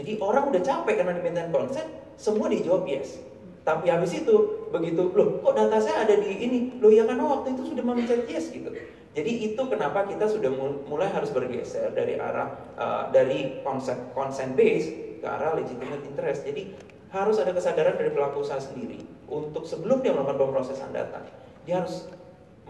Jadi 0.00 0.16
orang 0.16 0.48
udah 0.48 0.62
capek 0.64 1.04
karena 1.04 1.12
diminta 1.20 1.44
konsen, 1.52 1.84
semua 2.16 2.48
dijawab 2.48 2.88
yes. 2.88 3.20
Tapi 3.60 3.92
habis 3.92 4.16
itu 4.16 4.64
begitu, 4.72 5.12
loh 5.12 5.44
kok 5.44 5.52
data 5.52 5.76
saya 5.76 6.08
ada 6.08 6.16
di 6.16 6.32
ini? 6.32 6.80
Loh 6.80 6.88
ya 6.88 7.04
karena 7.04 7.28
waktu 7.28 7.52
itu 7.52 7.76
sudah 7.76 7.84
meminta 7.84 8.16
yes 8.24 8.48
gitu. 8.48 8.72
Jadi 9.12 9.52
itu 9.52 9.62
kenapa 9.68 10.08
kita 10.08 10.24
sudah 10.24 10.48
mulai 10.88 11.12
harus 11.12 11.28
bergeser 11.28 11.92
dari 11.92 12.16
arah 12.16 12.48
uh, 12.80 13.04
dari 13.12 13.60
konsep 13.60 14.16
consent 14.16 14.56
base 14.56 15.20
ke 15.20 15.26
arah 15.28 15.60
legitimate 15.60 16.08
interest. 16.08 16.48
Jadi 16.48 16.72
harus 17.10 17.36
ada 17.42 17.50
kesadaran 17.50 17.98
dari 17.98 18.10
pelaku 18.14 18.42
usaha 18.42 18.62
sendiri 18.62 19.02
untuk 19.26 19.66
sebelum 19.66 20.02
dia 20.02 20.14
melakukan 20.14 20.38
pemrosesan 20.38 20.90
data 20.94 21.22
dia 21.66 21.82
harus 21.82 22.10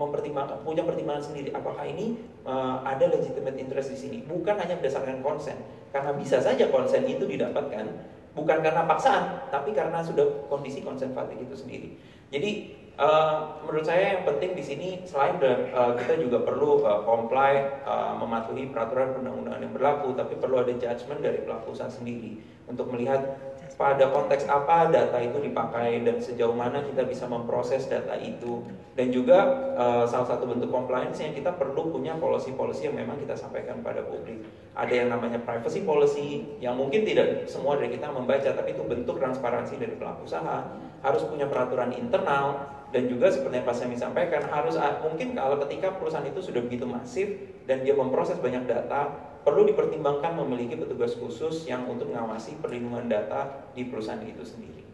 mempertimbangkan 0.00 0.64
punya 0.64 0.80
pertimbangan 0.80 1.28
sendiri 1.28 1.52
apakah 1.52 1.84
ini 1.84 2.16
uh, 2.48 2.80
ada 2.88 3.04
legitimate 3.12 3.60
interest 3.60 3.92
di 3.92 3.98
sini. 4.00 4.18
Bukan 4.24 4.56
hanya 4.56 4.80
berdasarkan 4.80 5.20
konsen. 5.20 5.60
Karena 5.92 6.16
bisa 6.16 6.40
saja 6.40 6.72
konsen 6.72 7.04
itu 7.04 7.28
didapatkan 7.28 7.84
bukan 8.30 8.62
karena 8.62 8.86
paksaan 8.86 9.50
tapi 9.50 9.74
karena 9.74 9.98
sudah 10.06 10.46
kondisi 10.46 10.80
konsen 10.80 11.12
fatigue 11.12 11.44
itu 11.44 11.56
sendiri. 11.58 11.88
Jadi 12.30 12.50
uh, 12.94 13.58
menurut 13.66 13.82
saya 13.84 14.16
yang 14.16 14.22
penting 14.22 14.54
di 14.54 14.62
sini 14.64 14.88
selain 15.02 15.36
uh, 15.42 15.92
kita 15.98 16.14
juga 16.16 16.46
perlu 16.46 16.80
uh, 16.86 17.02
comply 17.02 17.82
uh, 17.82 18.14
mematuhi 18.16 18.70
peraturan 18.70 19.18
undang-undangan 19.18 19.60
yang 19.66 19.74
berlaku 19.74 20.14
tapi 20.14 20.38
perlu 20.38 20.62
ada 20.62 20.72
judgement 20.78 21.20
dari 21.20 21.42
pelaku 21.42 21.74
usaha 21.74 21.90
sendiri 21.90 22.38
untuk 22.70 22.86
melihat 22.94 23.49
pada 23.80 24.12
konteks 24.12 24.44
apa 24.44 24.92
data 24.92 25.16
itu 25.24 25.40
dipakai 25.40 26.04
dan 26.04 26.20
sejauh 26.20 26.52
mana 26.52 26.84
kita 26.84 27.08
bisa 27.08 27.24
memproses 27.24 27.88
data 27.88 28.12
itu. 28.20 28.60
Dan 28.92 29.08
juga 29.08 29.72
uh, 29.72 30.04
salah 30.04 30.36
satu 30.36 30.44
bentuk 30.44 30.68
compliance 30.68 31.16
yang 31.24 31.32
kita 31.32 31.56
perlu 31.56 31.88
punya 31.88 32.12
policy-policy 32.20 32.92
yang 32.92 33.00
memang 33.00 33.16
kita 33.16 33.32
sampaikan 33.32 33.80
pada 33.80 34.04
publik. 34.04 34.44
Ada 34.76 34.92
yang 34.92 35.08
namanya 35.08 35.40
privacy 35.40 35.80
policy 35.80 36.60
yang 36.60 36.76
mungkin 36.76 37.08
tidak 37.08 37.48
semua 37.48 37.80
dari 37.80 37.96
kita 37.96 38.12
membaca 38.12 38.52
tapi 38.52 38.76
itu 38.76 38.84
bentuk 38.84 39.16
transparansi 39.16 39.80
dari 39.80 39.96
pelaku 39.96 40.28
usaha. 40.28 40.76
Harus 41.00 41.24
punya 41.24 41.48
peraturan 41.48 41.96
internal 41.96 42.68
dan 42.92 43.08
juga 43.08 43.32
seperti 43.32 43.64
yang 43.64 43.66
Pak 43.70 43.76
Semi 43.80 43.96
sampaikan 43.96 44.44
harus 44.52 44.76
mungkin 45.00 45.32
kalau 45.32 45.56
ketika 45.64 45.96
perusahaan 45.96 46.28
itu 46.28 46.44
sudah 46.44 46.60
begitu 46.60 46.84
masif 46.84 47.32
dan 47.64 47.80
dia 47.80 47.96
memproses 47.96 48.36
banyak 48.36 48.68
data 48.68 49.29
perlu 49.40 49.64
dipertimbangkan 49.68 50.36
memiliki 50.44 50.76
petugas 50.76 51.16
khusus 51.16 51.64
yang 51.64 51.88
untuk 51.88 52.12
mengawasi 52.12 52.60
perlindungan 52.60 53.08
data 53.08 53.70
di 53.72 53.88
perusahaan 53.88 54.20
itu 54.24 54.44
sendiri. 54.44 54.84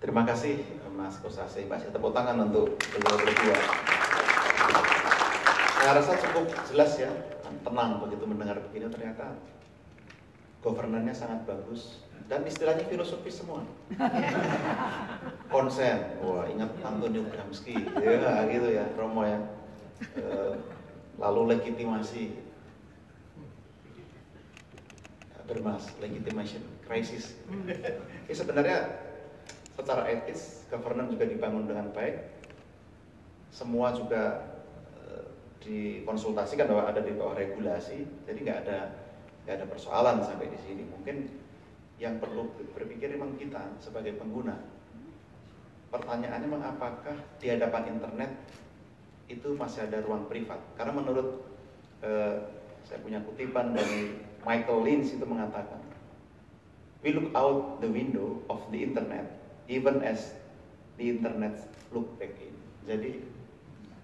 Terima 0.00 0.24
kasih 0.28 0.60
Mas 0.94 1.16
Kosasi, 1.20 1.66
Pak 1.66 1.90
tepuk 1.90 2.12
tangan 2.12 2.48
untuk 2.48 2.76
beliau 2.76 3.16
berdua. 3.18 3.58
Saya 5.80 6.00
rasa 6.00 6.12
cukup 6.16 6.48
jelas 6.70 6.92
ya, 6.96 7.10
tenang 7.64 8.00
begitu 8.00 8.24
mendengar 8.24 8.56
begini 8.68 8.88
ternyata 8.88 9.36
governannya 10.64 11.12
sangat 11.12 11.44
bagus 11.44 12.04
dan 12.28 12.40
istilahnya 12.48 12.88
filosofis 12.88 13.44
semua. 13.44 13.68
Konsen, 15.52 16.20
wah 16.24 16.48
ingat 16.48 16.72
Antonio 16.80 17.28
Gramsci, 17.28 17.76
ya 18.00 18.48
gitu 18.48 18.68
ya, 18.72 18.84
Romo 18.96 19.28
ya. 19.28 19.40
Eh, 20.16 20.54
lalu 21.18 21.56
legitimasi. 21.56 22.24
Bermas 25.44 25.92
legitimation 26.00 26.64
crisis. 26.88 27.36
Ini 28.24 28.32
sebenarnya 28.32 28.88
secara 29.76 30.08
etis 30.08 30.64
governance 30.72 31.12
juga 31.12 31.28
dibangun 31.28 31.68
dengan 31.68 31.92
baik. 31.92 32.16
Semua 33.52 33.92
juga 33.92 34.40
eh, 35.04 35.26
dikonsultasikan 35.60 36.64
bahwa 36.64 36.88
ada 36.88 37.04
di 37.04 37.12
bawah 37.12 37.36
regulasi. 37.36 38.08
Jadi 38.24 38.38
nggak 38.40 38.58
ada 38.64 38.78
nggak 39.44 39.54
ada 39.60 39.66
persoalan 39.68 40.24
sampai 40.24 40.48
di 40.48 40.58
sini. 40.64 40.82
Mungkin 40.88 41.28
yang 42.00 42.18
perlu 42.18 42.48
berpikir 42.72 43.12
memang 43.12 43.36
kita 43.36 43.78
sebagai 43.84 44.16
pengguna. 44.16 44.56
Pertanyaannya 45.92 46.48
memang 46.48 46.64
apakah 46.74 47.14
di 47.38 47.52
hadapan 47.52 48.00
internet 48.00 48.32
itu 49.28 49.56
masih 49.56 49.88
ada 49.88 50.04
ruang 50.04 50.28
privat. 50.28 50.60
Karena 50.76 50.92
menurut 50.92 51.44
uh, 52.04 52.36
saya 52.84 52.98
punya 53.00 53.20
kutipan 53.24 53.72
dari 53.72 54.20
Michael 54.44 54.84
Lynch 54.84 55.16
itu 55.16 55.24
mengatakan, 55.24 55.80
we 57.00 57.12
look 57.12 57.32
out 57.32 57.80
the 57.80 57.88
window 57.88 58.40
of 58.48 58.60
the 58.72 58.80
internet 58.80 59.28
even 59.68 60.04
as 60.04 60.36
the 61.00 61.08
internet 61.16 61.56
look 61.92 62.16
back 62.20 62.36
in. 62.40 62.52
Jadi 62.84 63.24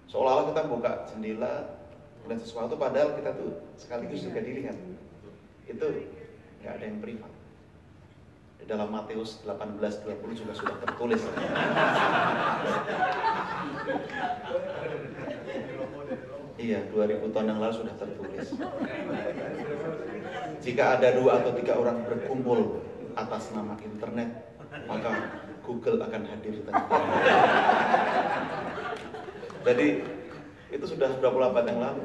seolah-olah 0.09 0.45
kita 0.53 0.61
buka 0.69 0.91
jendela 1.13 1.81
melihat 2.25 2.41
sesuatu 2.41 2.77
padahal 2.77 3.13
kita 3.17 3.33
tuh 3.37 3.61
sekaligus 3.77 4.25
juga 4.25 4.41
dilihat. 4.41 4.77
Itu 5.69 5.85
nggak 6.61 6.73
ada 6.77 6.85
yang 6.85 6.99
privat. 7.01 7.40
Di 8.61 8.65
dalam 8.69 8.93
Matius 8.93 9.41
18:20 9.41 10.37
juga 10.37 10.53
sudah 10.53 10.75
tertulis. 10.85 11.21
Iya, 16.61 16.85
2000 16.93 17.33
tahun 17.33 17.47
yang 17.49 17.57
lalu 17.57 17.73
sudah 17.73 17.95
tertulis. 17.97 18.53
Jika 20.61 20.83
ada 21.01 21.09
dua 21.17 21.41
atau 21.41 21.57
tiga 21.57 21.73
orang 21.73 22.05
berkumpul 22.05 22.85
atas 23.17 23.49
nama 23.49 23.73
internet, 23.81 24.29
maka 24.85 25.41
Google 25.65 26.05
akan 26.05 26.21
hadir. 26.29 26.61
Jadi 29.65 29.87
itu 30.69 30.85
sudah 30.85 31.09
berapa 31.17 31.49
abad 31.49 31.65
yang 31.65 31.81
lalu. 31.81 32.01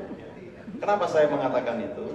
Kenapa 0.81 1.05
saya 1.05 1.29
mengatakan 1.29 1.77
itu? 1.85 2.07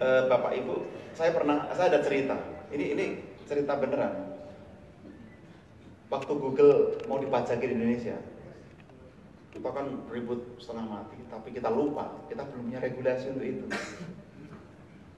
E, 0.00 0.08
Bapak 0.26 0.56
Ibu, 0.56 0.76
saya 1.14 1.30
pernah, 1.30 1.68
saya 1.74 1.94
ada 1.94 2.00
cerita. 2.02 2.38
Ini 2.70 2.84
ini 2.94 3.06
cerita 3.50 3.74
beneran. 3.74 4.30
Waktu 6.06 6.32
Google 6.38 7.02
mau 7.10 7.18
dipajaki 7.18 7.66
di 7.66 7.74
Indonesia, 7.74 8.18
kita 9.50 9.68
kan 9.70 10.06
ribut 10.10 10.58
setengah 10.58 10.86
mati, 10.86 11.18
tapi 11.30 11.54
kita 11.54 11.70
lupa, 11.70 12.14
kita 12.30 12.46
belum 12.46 12.70
punya 12.70 12.80
regulasi 12.82 13.34
untuk 13.34 13.46
itu. 13.46 13.66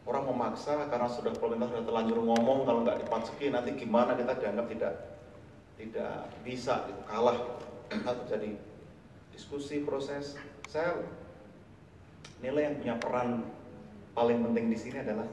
Orang 0.08 0.28
memaksa 0.32 0.88
karena 0.88 1.08
sudah 1.08 1.32
pemerintah 1.36 1.68
sudah 1.72 1.84
terlanjur 1.84 2.18
ngomong 2.24 2.64
kalau 2.64 2.80
nggak 2.84 3.04
dipajaki 3.06 3.52
nanti 3.52 3.70
gimana 3.78 4.18
kita 4.18 4.34
dianggap 4.34 4.66
tidak 4.68 4.94
tidak 5.78 6.14
bisa 6.42 6.90
itu 6.90 7.02
kalah 7.06 7.38
atau 7.92 8.24
jadi 8.26 8.58
diskusi 9.30 9.86
proses 9.86 10.34
saya 10.66 11.06
nilai 12.42 12.66
yang 12.66 12.76
punya 12.82 12.94
peran 12.98 13.46
paling 14.12 14.42
penting 14.42 14.74
di 14.74 14.78
sini 14.78 14.98
adalah 15.06 15.28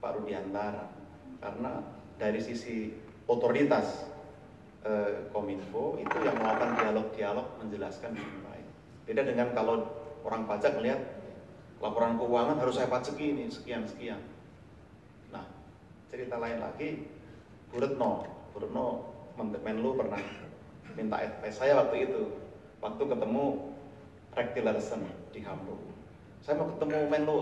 Pak 0.00 0.10
Rudiantara 0.16 0.99
karena 1.40 1.80
dari 2.20 2.40
sisi 2.40 2.92
otoritas 3.24 4.04
eh, 4.84 5.28
Kominfo 5.32 5.96
itu 5.96 6.16
yang 6.20 6.36
melakukan 6.36 6.76
dialog-dialog 6.76 7.46
menjelaskan 7.64 8.12
dengan 8.12 8.38
baik. 8.52 8.66
Beda 9.08 9.22
dengan 9.24 9.48
kalau 9.56 9.88
orang 10.22 10.44
pajak 10.44 10.76
melihat 10.76 11.00
laporan 11.80 12.20
keuangan 12.20 12.60
harus 12.60 12.76
saya 12.76 12.92
pajaki 12.92 13.32
ini 13.32 13.48
sekian 13.48 13.88
sekian. 13.88 14.20
Nah 15.32 15.48
cerita 16.12 16.36
lain 16.36 16.60
lagi, 16.60 17.08
Bu 17.72 17.80
Retno, 17.80 18.28
Bu 18.52 18.58
Retno 18.60 18.86
Menlu 19.40 19.96
pernah 19.96 20.20
minta 20.92 21.16
advice 21.16 21.56
saya 21.56 21.80
waktu 21.80 22.04
itu, 22.04 22.22
waktu 22.84 23.02
ketemu 23.08 23.72
Rex 24.36 24.48
di 25.32 25.40
Hamburg. 25.40 25.80
Saya 26.44 26.60
mau 26.60 26.68
ketemu 26.76 27.08
Menlu 27.08 27.40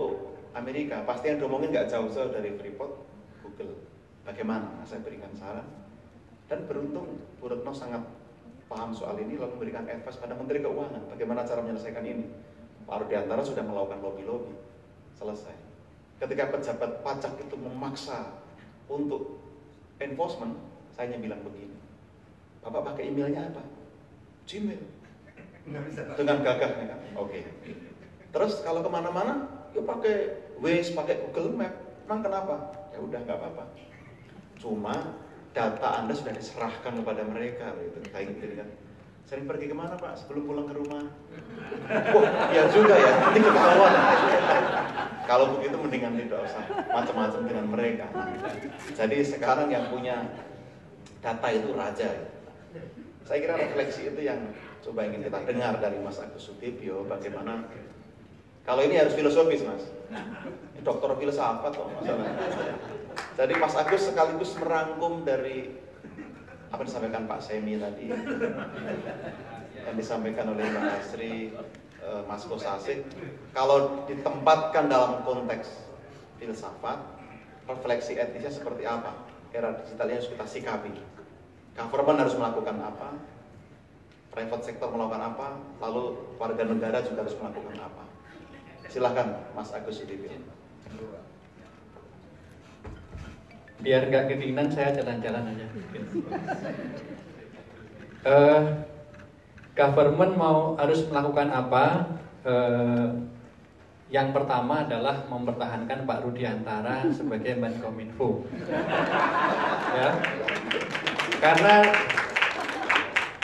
Amerika, 0.55 1.03
pasti 1.03 1.27
yang 1.27 1.43
diomongin 1.43 1.75
nggak 1.75 1.91
jauh-jauh 1.91 2.31
dari 2.31 2.55
Freeport. 2.55 3.08
Bagaimana? 4.29 4.69
Nah, 4.77 4.85
saya 4.85 5.01
berikan 5.01 5.33
saran. 5.33 5.65
Dan 6.45 6.69
beruntung 6.69 7.17
Bu 7.41 7.49
Retno 7.49 7.73
sangat 7.73 8.05
paham 8.69 8.93
soal 8.93 9.17
ini 9.17 9.41
lalu 9.41 9.57
memberikan 9.57 9.89
advice 9.89 10.21
pada 10.21 10.37
Menteri 10.37 10.61
Keuangan 10.61 11.09
bagaimana 11.09 11.41
cara 11.41 11.65
menyelesaikan 11.65 12.05
ini. 12.05 12.29
Pak 12.85 13.05
Rudiantara 13.05 13.41
sudah 13.41 13.65
melakukan 13.65 14.01
lobby-lobby. 14.05 14.53
Selesai. 15.17 15.57
Ketika 16.21 16.53
pejabat 16.53 17.01
pajak 17.01 17.33
itu 17.41 17.55
memaksa 17.57 18.37
untuk 18.85 19.41
enforcement, 19.97 20.61
saya 20.93 21.09
hanya 21.09 21.21
bilang 21.21 21.41
begini. 21.41 21.73
Bapak 22.61 22.93
pakai 22.93 23.09
emailnya 23.09 23.49
apa? 23.49 23.65
Gmail. 24.45 24.83
Dengan 26.17 26.37
gagah 26.45 26.71
ya 26.77 26.85
kan? 26.85 26.99
Oke. 27.17 27.45
Terus 28.29 28.61
kalau 28.61 28.85
ke 28.85 28.89
mana-mana, 28.89 29.49
yuk 29.73 29.89
pakai 29.89 30.37
Waze, 30.61 30.93
pakai 30.93 31.17
Google 31.29 31.57
Map. 31.57 31.73
Emang 32.05 32.21
kenapa? 32.21 32.73
Ya 32.93 32.99
udah 33.01 33.19
nggak 33.25 33.37
apa-apa. 33.37 33.88
Cuma 34.59 34.93
data 35.55 35.89
Anda 36.03 36.13
sudah 36.13 36.35
diserahkan 36.35 36.93
kepada 37.01 37.23
mereka 37.25 37.73
gitu. 37.79 37.97
Kayak 38.11 38.25
gitu 38.37 38.55
kan. 38.59 38.69
Sering 39.25 39.45
pergi 39.45 39.65
ke 39.69 39.75
mana 39.77 39.93
Pak? 39.95 40.25
Sebelum 40.25 40.43
pulang 40.45 40.65
ke 40.67 40.73
rumah? 40.75 41.05
Wah, 42.13 42.29
ya 42.53 42.65
juga 42.69 42.95
ya. 42.97 43.11
Nanti 43.23 43.39
ketahuan. 43.41 43.93
Kalau 45.29 45.45
begitu 45.57 45.75
mendingan 45.77 46.13
tidak 46.17 46.49
usah 46.49 46.63
macam-macam 46.89 47.41
dengan 47.45 47.65
mereka. 47.69 48.05
Jadi 48.97 49.17
sekarang 49.21 49.69
yang 49.69 49.85
punya 49.93 50.25
data 51.21 51.47
itu 51.53 51.69
raja. 51.77 52.09
Saya 53.29 53.37
kira 53.45 53.55
refleksi 53.61 54.09
itu 54.09 54.21
yang 54.25 54.41
coba 54.81 55.05
ingin 55.05 55.21
kita 55.29 55.39
dengar 55.45 55.77
dari 55.77 56.01
Mas 56.01 56.17
Agus 56.17 56.49
Sutibyo 56.49 57.05
bagaimana 57.05 57.67
kalau 58.63 58.81
ini 58.85 58.95
harus 58.97 59.13
filosofis 59.13 59.61
mas 59.65 59.83
dokter 60.81 61.09
filsafat 61.19 61.73
kok 61.75 61.89
jadi 63.39 63.53
Mas 63.55 63.75
Agus 63.79 64.03
sekaligus 64.11 64.51
merangkum 64.59 65.23
dari 65.23 65.71
apa 66.69 66.81
disampaikan 66.85 67.25
Pak 67.25 67.39
Semi 67.41 67.79
tadi 67.81 68.11
yang 69.85 69.95
disampaikan 69.95 70.53
oleh 70.53 70.69
Mbak 70.69 70.85
Asri 71.01 71.49
eh, 72.03 72.21
Mas 72.27 72.43
Kosasik 72.45 73.07
kalau 73.55 74.05
ditempatkan 74.05 74.91
dalam 74.91 75.25
konteks 75.25 75.71
filsafat 76.37 76.99
refleksi 77.69 78.17
etisnya 78.17 78.49
seperti 78.49 78.83
apa? 78.89 79.13
Era 79.53 79.77
digitalnya 79.77 80.17
harus 80.17 80.29
kita 80.29 80.45
sikapi. 80.45 80.93
Government 81.77 82.21
harus 82.25 82.35
melakukan 82.37 82.77
apa? 82.81 83.13
Private 84.33 84.63
sector 84.65 84.89
melakukan 84.89 85.23
apa? 85.33 85.47
Lalu 85.81 86.17
warga 86.37 86.63
negara 86.65 87.01
juga 87.05 87.25
harus 87.25 87.37
melakukan 87.37 87.77
apa? 87.77 88.03
Silahkan 88.89 89.53
Mas 89.53 89.69
Agus 89.69 90.01
Sudibyo 90.01 90.33
biar 93.79 94.11
nggak 94.11 94.27
kedinginan 94.27 94.67
saya 94.67 94.91
jalan-jalan 94.91 95.55
aja. 95.55 95.65
Uh, 98.19 98.61
government 99.71 100.33
mau 100.35 100.75
harus 100.75 101.07
melakukan 101.07 101.47
apa? 101.47 101.85
Uh, 102.43 103.07
yang 104.09 104.33
pertama 104.33 104.89
adalah 104.89 105.21
mempertahankan 105.29 106.09
Pak 106.09 106.19
Rudiantara 106.25 107.05
sebagai 107.13 107.55
Menkominfo 107.61 108.41
ya. 109.93 110.09
Karena 111.37 111.75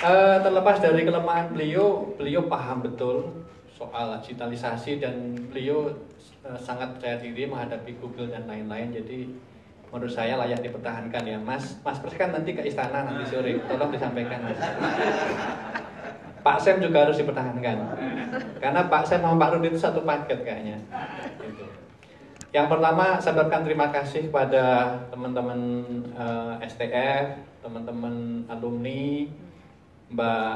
uh, 0.02 0.38
terlepas 0.42 0.82
dari 0.82 1.06
kelemahan 1.06 1.54
beliau 1.54 2.18
beliau 2.18 2.50
paham 2.50 2.82
betul 2.82 3.46
soal 3.72 4.18
digitalisasi 4.20 4.98
dan 4.98 5.38
beliau 5.54 5.94
uh, 6.42 6.58
sangat 6.58 6.98
percaya 6.98 7.22
diri 7.22 7.46
menghadapi 7.46 8.02
Google 8.02 8.34
dan 8.34 8.50
lain-lain. 8.50 8.90
Jadi 8.90 9.38
menurut 9.94 10.12
saya 10.12 10.36
layak 10.40 10.62
dipertahankan 10.62 11.24
ya 11.26 11.38
Mas. 11.40 11.80
Mas 11.86 11.98
Pres 12.02 12.18
kan 12.18 12.34
nanti 12.34 12.54
ke 12.54 12.62
istana 12.66 13.06
nanti 13.06 13.26
sore. 13.30 13.60
Tolong 13.66 13.92
disampaikan 13.94 14.40
Mas. 14.46 14.60
Pak 16.46 16.62
Sem 16.62 16.78
juga 16.78 17.10
harus 17.10 17.18
dipertahankan. 17.18 17.78
Karena 18.62 18.86
Pak 18.86 19.04
Sem 19.10 19.18
sama 19.18 19.42
Pak 19.42 19.58
Rudi 19.58 19.74
itu 19.74 19.80
satu 19.82 20.06
paket 20.06 20.46
kayaknya. 20.46 20.78
Gitu. 21.42 21.66
yang 22.56 22.72
pertama 22.72 23.20
saya 23.20 23.36
ucapkan 23.36 23.68
terima 23.68 23.92
kasih 23.92 24.32
kepada 24.32 24.96
teman-teman 25.12 25.60
uh, 26.16 26.56
STF 26.64 27.36
teman-teman 27.60 28.48
alumni 28.48 29.28
Mbak 30.08 30.56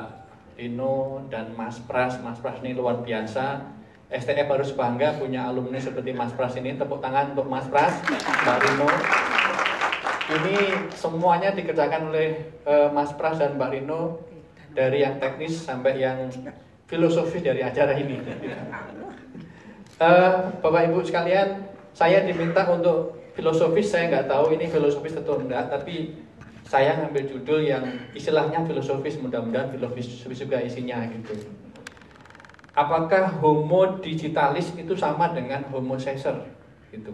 Dino 0.56 1.28
dan 1.28 1.52
Mas 1.60 1.76
Pras. 1.84 2.16
Mas 2.24 2.40
Pras 2.40 2.64
ini 2.64 2.72
luar 2.72 3.04
biasa 3.04 3.79
STF 4.10 4.50
harus 4.50 4.74
bangga 4.74 5.22
punya 5.22 5.46
alumni 5.46 5.78
seperti 5.78 6.18
Mas 6.18 6.34
Pras 6.34 6.58
ini. 6.58 6.74
Tepuk 6.74 6.98
tangan 6.98 7.38
untuk 7.38 7.46
Mas 7.46 7.70
Pras, 7.70 7.94
Mbak 8.10 8.58
Rino. 8.66 8.90
Ini 10.30 10.58
semuanya 10.98 11.54
dikerjakan 11.54 12.10
oleh 12.10 12.58
uh, 12.66 12.90
Mas 12.90 13.14
Pras 13.14 13.38
dan 13.38 13.54
Mbak 13.62 13.70
Rino 13.70 14.18
dari 14.74 15.06
yang 15.06 15.22
teknis 15.22 15.62
sampai 15.62 16.02
yang 16.02 16.26
filosofis 16.90 17.46
dari 17.46 17.62
acara 17.62 17.94
ini. 17.94 18.18
Uh, 20.02 20.58
Bapak 20.58 20.90
Ibu 20.90 21.06
sekalian, 21.06 21.70
saya 21.94 22.26
diminta 22.26 22.66
untuk 22.66 23.14
filosofis. 23.38 23.94
Saya 23.94 24.10
nggak 24.10 24.26
tahu 24.26 24.58
ini 24.58 24.66
filosofis 24.74 25.22
atau 25.22 25.38
enggak, 25.38 25.70
tapi 25.70 26.18
saya 26.66 26.98
ngambil 26.98 27.30
judul 27.30 27.62
yang 27.62 27.86
istilahnya 28.18 28.66
filosofis. 28.66 29.22
Mudah-mudahan 29.22 29.70
filosofis 29.70 30.42
juga 30.42 30.66
isinya 30.66 31.06
gitu 31.14 31.69
apakah 32.78 33.40
homo 33.42 33.98
digitalis 34.02 34.74
itu 34.78 34.94
sama 34.94 35.34
dengan 35.34 35.66
homo 35.74 35.98
caesar 35.98 36.46
gitu. 36.94 37.14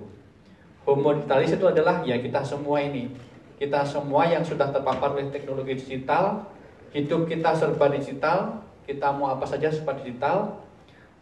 Homo 0.84 1.15
digitalis 1.15 1.56
itu 1.56 1.65
adalah 1.65 2.04
ya 2.04 2.20
kita 2.20 2.44
semua 2.44 2.84
ini. 2.84 3.12
Kita 3.56 3.88
semua 3.88 4.28
yang 4.28 4.44
sudah 4.44 4.68
terpapar 4.68 5.15
oleh 5.15 5.32
teknologi 5.32 5.80
digital, 5.80 6.44
hidup 6.91 7.24
kita 7.24 7.56
serba 7.56 7.88
digital, 7.88 8.60
kita 8.84 9.15
mau 9.15 9.32
apa 9.32 9.48
saja 9.48 9.72
serba 9.72 9.96
digital. 9.96 10.60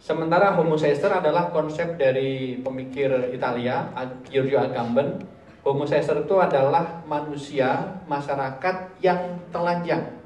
Sementara 0.02 0.58
homo 0.58 0.74
caesar 0.76 1.22
adalah 1.22 1.54
konsep 1.54 1.96
dari 1.96 2.58
pemikir 2.60 3.14
Italia, 3.30 3.86
Giorgio 4.28 4.60
Agamben. 4.66 5.22
Homo 5.64 5.86
caesar 5.88 6.26
itu 6.26 6.36
adalah 6.42 7.06
manusia, 7.08 8.02
masyarakat 8.10 9.00
yang 9.00 9.40
telanjang 9.54 10.23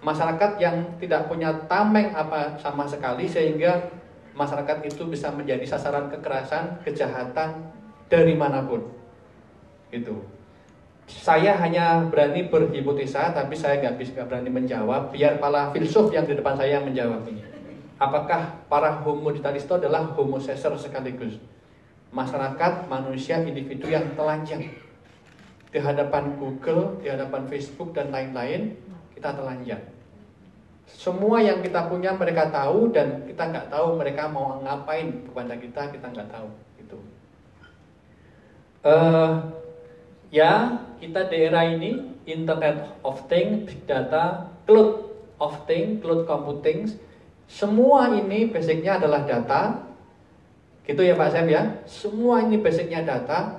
masyarakat 0.00 0.56
yang 0.56 0.76
tidak 0.96 1.28
punya 1.28 1.52
tameng 1.68 2.12
apa 2.16 2.56
sama 2.56 2.88
sekali 2.88 3.28
sehingga 3.28 3.76
masyarakat 4.32 4.88
itu 4.88 5.04
bisa 5.04 5.28
menjadi 5.28 5.62
sasaran 5.68 6.08
kekerasan, 6.08 6.80
kejahatan 6.84 7.68
dari 8.08 8.32
mana 8.32 8.64
pun. 8.64 8.80
Itu. 9.92 10.24
Saya 11.10 11.58
hanya 11.58 12.06
berani 12.06 12.46
berhipotesa, 12.46 13.34
tapi 13.34 13.58
saya 13.58 13.82
nggak 13.82 13.98
bisa 13.98 14.22
berani 14.24 14.48
menjawab. 14.48 15.10
Biar 15.10 15.42
para 15.42 15.74
filsuf 15.74 16.14
yang 16.14 16.24
di 16.24 16.38
depan 16.38 16.54
saya 16.54 16.78
menjawab 16.80 17.26
ini. 17.26 17.42
Apakah 18.00 18.64
para 18.70 19.02
homo 19.04 19.28
itu 19.34 19.72
adalah 19.74 20.06
homo 20.16 20.40
caesar 20.40 20.72
sekaligus? 20.78 21.36
Masyarakat, 22.14 22.88
manusia, 22.88 23.42
individu 23.42 23.90
yang 23.90 24.06
telanjang 24.16 24.70
di 25.70 25.78
hadapan 25.78 26.34
Google, 26.38 26.98
di 27.02 27.10
hadapan 27.10 27.46
Facebook 27.46 27.94
dan 27.94 28.10
lain-lain 28.10 28.74
kita 29.20 29.36
telanjang. 29.36 29.84
Semua 30.88 31.44
yang 31.44 31.60
kita 31.60 31.92
punya 31.92 32.16
mereka 32.16 32.48
tahu 32.48 32.88
dan 32.88 33.28
kita 33.28 33.52
nggak 33.52 33.68
tahu 33.68 34.00
mereka 34.00 34.32
mau 34.32 34.58
ngapain 34.64 35.28
kepada 35.28 35.54
kita 35.60 35.92
kita 35.92 36.06
nggak 36.08 36.28
tahu 36.32 36.48
gitu. 36.80 36.98
Uh, 38.80 39.60
ya 40.32 40.80
kita 40.96 41.28
daerah 41.28 41.68
ini 41.68 42.16
Internet 42.24 42.96
of 43.04 43.28
Things, 43.28 43.68
Big 43.68 43.84
Data, 43.84 44.48
Cloud 44.64 45.12
of 45.36 45.68
Things, 45.68 46.00
Cloud 46.00 46.24
Computing, 46.24 46.88
semua 47.44 48.14
ini 48.14 48.46
basicnya 48.46 48.96
adalah 48.96 49.26
data, 49.26 49.84
gitu 50.86 51.02
ya 51.02 51.18
Pak 51.18 51.28
Sam 51.34 51.50
ya. 51.50 51.82
Semua 51.82 52.46
ini 52.46 52.62
basicnya 52.62 53.02
data, 53.02 53.58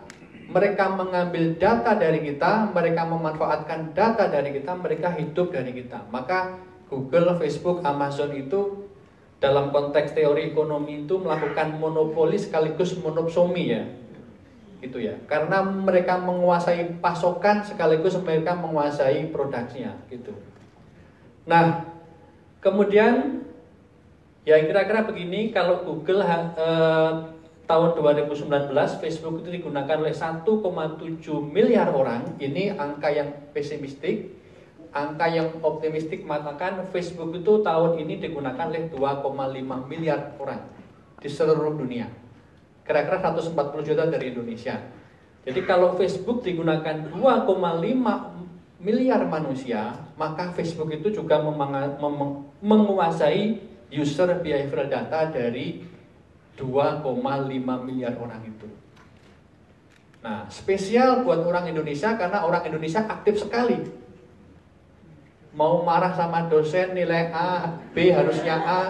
mereka 0.52 0.92
mengambil 0.92 1.56
data 1.56 1.96
dari 1.96 2.20
kita, 2.28 2.76
mereka 2.76 3.08
memanfaatkan 3.08 3.96
data 3.96 4.28
dari 4.28 4.52
kita, 4.52 4.76
mereka 4.76 5.16
hidup 5.16 5.56
dari 5.56 5.72
kita. 5.72 6.12
Maka 6.12 6.60
Google, 6.92 7.40
Facebook, 7.40 7.80
Amazon 7.88 8.36
itu 8.36 8.92
dalam 9.40 9.72
konteks 9.72 10.12
teori 10.12 10.52
ekonomi 10.52 11.08
itu 11.08 11.16
melakukan 11.18 11.80
monopoli 11.80 12.36
sekaligus 12.36 13.00
monopsomi 13.00 13.64
ya. 13.72 13.84
Itu 14.84 15.00
ya. 15.00 15.16
Karena 15.26 15.64
mereka 15.64 16.20
menguasai 16.20 17.00
pasokan 17.00 17.64
sekaligus 17.64 18.20
mereka 18.20 18.54
menguasai 18.60 19.32
produknya 19.32 19.96
gitu. 20.12 20.36
Nah, 21.48 21.88
kemudian 22.60 23.42
ya 24.44 24.60
kira-kira 24.60 25.08
begini 25.08 25.56
kalau 25.56 25.88
Google 25.88 26.22
eh, 26.28 27.12
tahun 27.72 27.96
2019 27.96 28.52
Facebook 29.00 29.48
itu 29.48 29.64
digunakan 29.64 29.96
oleh 29.96 30.12
1,7 30.12 30.44
miliar 31.48 31.88
orang. 31.96 32.36
Ini 32.36 32.76
angka 32.76 33.08
yang 33.08 33.32
pesimistik. 33.56 34.36
Angka 34.92 35.32
yang 35.32 35.64
optimistik 35.64 36.28
mengatakan 36.28 36.84
Facebook 36.92 37.32
itu 37.32 37.64
tahun 37.64 37.96
ini 38.04 38.20
digunakan 38.20 38.68
oleh 38.68 38.92
2,5 38.92 39.88
miliar 39.88 40.36
orang 40.36 40.68
di 41.24 41.32
seluruh 41.32 41.80
dunia. 41.80 42.12
Kira-kira 42.84 43.24
140 43.24 43.88
juta 43.88 44.04
dari 44.04 44.36
Indonesia. 44.36 44.76
Jadi 45.48 45.64
kalau 45.64 45.96
Facebook 45.96 46.44
digunakan 46.44 47.08
2,5 47.08 47.56
miliar 48.84 49.22
manusia, 49.32 49.96
maka 50.20 50.52
Facebook 50.52 50.92
itu 50.92 51.08
juga 51.24 51.40
menguasai 52.60 53.64
user 53.96 54.44
behavioral 54.44 54.92
data 54.92 55.32
dari 55.32 55.88
2,5 56.62 57.10
miliar 57.82 58.14
orang 58.22 58.46
itu. 58.46 58.70
Nah, 60.22 60.46
spesial 60.54 61.26
buat 61.26 61.42
orang 61.42 61.66
Indonesia 61.74 62.14
karena 62.14 62.46
orang 62.46 62.62
Indonesia 62.70 63.02
aktif 63.10 63.42
sekali. 63.42 63.82
Mau 65.58 65.82
marah 65.82 66.14
sama 66.14 66.46
dosen 66.46 66.94
nilai 66.94 67.34
A, 67.34 67.82
B 67.92 68.14
harusnya 68.14 68.56
A 68.62 68.82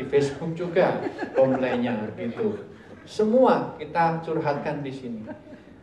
di 0.00 0.08
Facebook 0.08 0.56
juga 0.56 1.04
komplainnya 1.36 2.08
gitu. 2.16 2.64
Semua 3.04 3.76
kita 3.76 4.24
curhatkan 4.24 4.80
di 4.80 4.90
sini. 4.90 5.22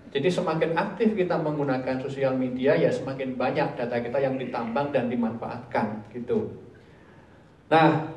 Jadi 0.09 0.33
semakin 0.33 0.73
aktif 0.73 1.13
kita 1.13 1.37
menggunakan 1.37 2.01
sosial 2.01 2.33
media 2.33 2.73
ya 2.73 2.89
semakin 2.89 3.37
banyak 3.37 3.77
data 3.77 4.01
kita 4.01 4.17
yang 4.17 4.35
ditambang 4.41 4.89
dan 4.89 5.13
dimanfaatkan 5.13 6.09
gitu. 6.09 6.57
Nah, 7.69 8.16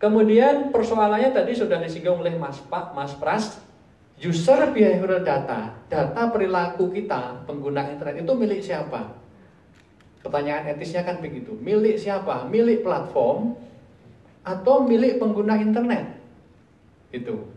Kemudian 0.00 0.72
persoalannya 0.72 1.28
tadi 1.28 1.52
sudah 1.52 1.76
disinggung 1.76 2.24
oleh 2.24 2.32
Mas 2.40 2.56
Pak, 2.56 2.96
Mas 2.96 3.12
Pras, 3.20 3.60
user 4.16 4.72
behavioral 4.72 5.20
data, 5.20 5.76
data 5.92 6.22
perilaku 6.32 6.88
kita 6.88 7.44
pengguna 7.44 7.84
internet 7.92 8.24
itu 8.24 8.32
milik 8.32 8.64
siapa? 8.64 9.12
Pertanyaan 10.24 10.72
etisnya 10.72 11.04
kan 11.04 11.20
begitu. 11.20 11.52
Milik 11.60 12.00
siapa? 12.00 12.48
Milik 12.48 12.80
platform 12.80 13.56
atau 14.40 14.88
milik 14.88 15.20
pengguna 15.20 15.60
internet? 15.60 16.16
Itu. 17.12 17.52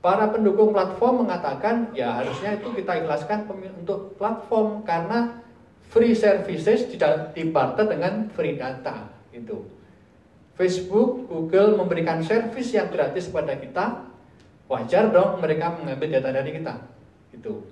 Para 0.00 0.32
pendukung 0.32 0.72
platform 0.72 1.28
mengatakan 1.28 1.92
ya 1.92 2.24
harusnya 2.24 2.56
itu 2.56 2.72
kita 2.72 3.04
ikhlaskan 3.04 3.44
untuk 3.84 4.16
platform 4.16 4.80
karena 4.80 5.44
free 5.92 6.16
services 6.16 6.88
tidak 6.88 7.36
dibarter 7.36 7.84
dengan 7.84 8.32
free 8.32 8.56
data 8.56 9.12
itu. 9.28 9.79
Facebook, 10.60 11.24
Google 11.32 11.80
memberikan 11.80 12.20
servis 12.20 12.76
yang 12.76 12.92
gratis 12.92 13.32
pada 13.32 13.56
kita, 13.56 14.04
wajar 14.68 15.08
dong 15.08 15.40
mereka 15.40 15.72
mengambil 15.80 16.20
data 16.20 16.36
dari 16.36 16.52
kita. 16.52 16.84
Itu. 17.32 17.64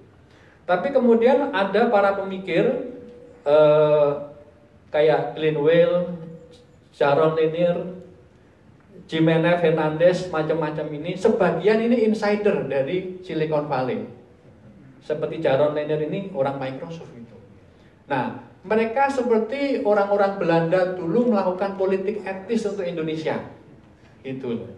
Tapi 0.64 0.88
kemudian 0.96 1.53
ada 1.53 1.92
para 1.92 2.16
pemikir 2.16 2.64
eh, 3.44 4.11
kayak 4.88 5.37
Glenn 5.37 5.61
Whale, 5.61 6.16
Sharon 6.96 7.37
Lanier, 7.37 8.01
Jimena 9.05 9.61
Fernandez, 9.61 10.24
macam-macam 10.33 10.88
ini, 10.88 11.12
sebagian 11.12 11.85
ini 11.85 12.09
insider 12.09 12.64
dari 12.64 13.20
Silicon 13.20 13.68
Valley. 13.68 14.09
Seperti 15.05 15.44
Jaron 15.44 15.77
Lanier 15.77 16.09
ini 16.09 16.33
orang 16.33 16.57
Microsoft 16.57 17.12
itu. 17.12 17.37
Nah, 18.09 18.48
mereka 18.68 19.09
seperti 19.09 19.81
orang-orang 19.81 20.37
Belanda 20.37 20.92
dulu 20.92 21.33
melakukan 21.33 21.81
politik 21.81 22.20
etis 22.20 22.68
untuk 22.68 22.85
Indonesia. 22.85 23.40
Itu. 24.20 24.68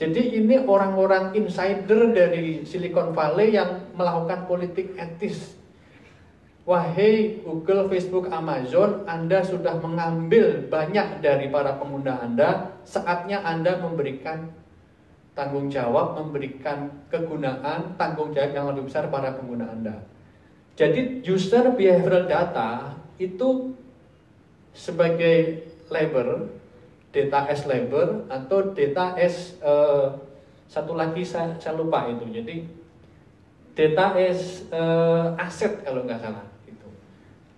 Jadi 0.00 0.34
ini 0.34 0.56
orang-orang 0.58 1.36
insider 1.38 2.10
dari 2.10 2.66
Silicon 2.66 3.14
Valley 3.14 3.54
yang 3.54 3.94
melakukan 3.94 4.50
politik 4.50 4.96
etis. 4.98 5.60
Wahai 6.66 7.40
Google, 7.44 7.88
Facebook, 7.88 8.28
Amazon, 8.32 9.04
Anda 9.06 9.44
sudah 9.44 9.78
mengambil 9.80 10.66
banyak 10.68 11.22
dari 11.22 11.48
para 11.48 11.76
pengguna 11.76 12.20
Anda, 12.20 12.80
saatnya 12.84 13.42
Anda 13.44 13.80
memberikan 13.80 14.50
tanggung 15.34 15.72
jawab, 15.72 16.20
memberikan 16.20 17.08
kegunaan, 17.08 17.96
tanggung 17.96 18.32
jawab 18.32 18.52
yang 18.52 18.66
lebih 18.72 18.88
besar 18.88 19.08
para 19.08 19.34
pengguna 19.34 19.72
Anda. 19.72 20.04
Jadi 20.80 21.20
user 21.28 21.76
behavioral 21.76 22.24
data 22.24 22.99
itu 23.20 23.76
sebagai 24.72 25.68
labor, 25.92 26.48
data 27.12 27.44
as 27.52 27.68
labor 27.68 28.24
atau 28.32 28.72
data 28.72 29.18
as 29.20 29.60
uh, 29.60 30.16
satu 30.70 30.96
lagi 30.96 31.20
saya, 31.20 31.52
saya 31.60 31.76
lupa 31.76 32.08
itu. 32.08 32.24
Jadi 32.32 32.56
data 33.76 34.16
as 34.16 34.64
uh, 34.72 35.36
aset 35.36 35.84
kalau 35.84 36.08
nggak 36.08 36.22
salah 36.22 36.48
itu. 36.64 36.88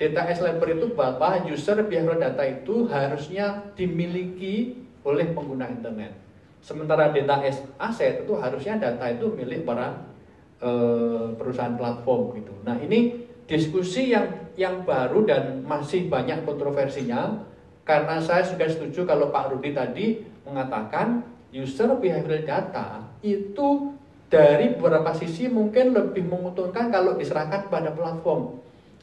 Data 0.00 0.26
as 0.26 0.42
labor 0.42 0.66
itu 0.74 0.90
bahwa 0.98 1.46
user 1.46 1.78
behavioral 1.86 2.18
data 2.18 2.42
itu 2.42 2.90
harusnya 2.90 3.70
dimiliki 3.78 4.82
oleh 5.06 5.30
pengguna 5.30 5.70
internet. 5.70 6.18
Sementara 6.58 7.14
data 7.14 7.38
as 7.46 7.62
aset 7.78 8.26
itu 8.26 8.34
harusnya 8.34 8.82
data 8.82 9.04
itu 9.14 9.30
milik 9.30 9.62
para 9.62 10.10
uh, 10.58 11.36
perusahaan 11.38 11.78
platform 11.78 12.34
gitu. 12.40 12.54
Nah 12.66 12.80
ini 12.82 13.28
diskusi 13.46 14.10
yang 14.10 14.41
yang 14.58 14.84
baru 14.84 15.24
dan 15.24 15.64
masih 15.64 16.06
banyak 16.12 16.44
kontroversinya 16.44 17.44
karena 17.82 18.22
saya 18.22 18.46
juga 18.46 18.68
setuju 18.68 19.08
kalau 19.08 19.34
Pak 19.34 19.52
Rudi 19.52 19.74
tadi 19.74 20.22
mengatakan 20.46 21.26
user 21.50 21.98
behavioral 21.98 22.46
data 22.46 23.06
itu 23.20 23.92
dari 24.32 24.72
beberapa 24.78 25.12
sisi 25.12 25.50
mungkin 25.50 25.92
lebih 25.92 26.24
menguntungkan 26.24 26.88
kalau 26.88 27.20
diserahkan 27.20 27.68
pada 27.68 27.92
platform 27.92 28.62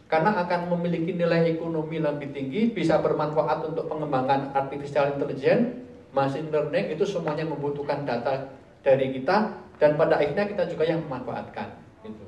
karena 0.10 0.34
akan 0.42 0.74
memiliki 0.74 1.14
nilai 1.14 1.54
ekonomi 1.54 2.02
lebih 2.02 2.34
tinggi 2.34 2.74
bisa 2.74 2.98
bermanfaat 2.98 3.62
untuk 3.70 3.86
pengembangan 3.86 4.50
artificial 4.58 5.14
intelligence 5.14 5.86
machine 6.10 6.50
learning 6.50 6.90
itu 6.98 7.06
semuanya 7.06 7.46
membutuhkan 7.46 8.02
data 8.02 8.50
dari 8.82 9.14
kita 9.14 9.54
dan 9.78 9.94
pada 9.96 10.18
akhirnya 10.18 10.50
kita 10.50 10.66
juga 10.66 10.84
yang 10.90 11.06
memanfaatkan 11.06 11.78
gitu. 12.02 12.26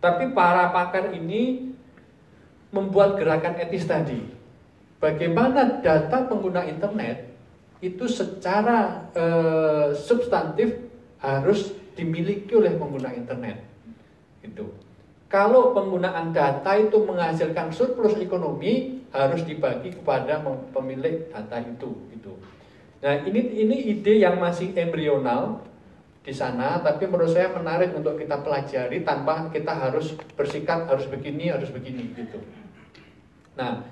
Tapi 0.00 0.32
para 0.32 0.72
pakar 0.72 1.12
ini 1.12 1.72
membuat 2.72 3.20
gerakan 3.20 3.60
etis 3.60 3.84
tadi. 3.84 4.18
Bagaimana 4.98 5.84
data 5.84 6.24
pengguna 6.26 6.64
internet 6.64 7.30
itu 7.84 8.06
secara 8.08 9.10
e, 9.12 9.24
substantif 9.98 10.78
harus 11.20 11.74
dimiliki 11.92 12.54
oleh 12.56 12.74
pengguna 12.78 13.12
internet. 13.12 13.60
Itu. 14.40 14.72
Kalau 15.28 15.72
penggunaan 15.72 16.32
data 16.32 16.76
itu 16.76 17.02
menghasilkan 17.02 17.72
surplus 17.72 18.16
ekonomi 18.20 19.04
harus 19.12 19.44
dibagi 19.44 19.92
kepada 19.92 20.40
pemilik 20.72 21.28
data 21.28 21.60
itu. 21.60 21.90
Itu. 22.14 22.32
Nah 23.02 23.26
ini 23.26 23.58
ini 23.66 23.76
ide 23.90 24.22
yang 24.22 24.38
masih 24.38 24.70
embrional 24.78 25.66
di 26.22 26.30
sana, 26.30 26.78
tapi 26.78 27.10
menurut 27.10 27.34
saya 27.34 27.50
menarik 27.50 27.90
untuk 27.98 28.14
kita 28.14 28.38
pelajari 28.46 29.02
tanpa 29.02 29.50
kita 29.50 29.74
harus 29.74 30.14
bersikap 30.38 30.86
harus 30.86 31.10
begini, 31.10 31.50
harus 31.50 31.66
begini 31.74 32.14
gitu. 32.14 32.38
Nah, 33.52 33.84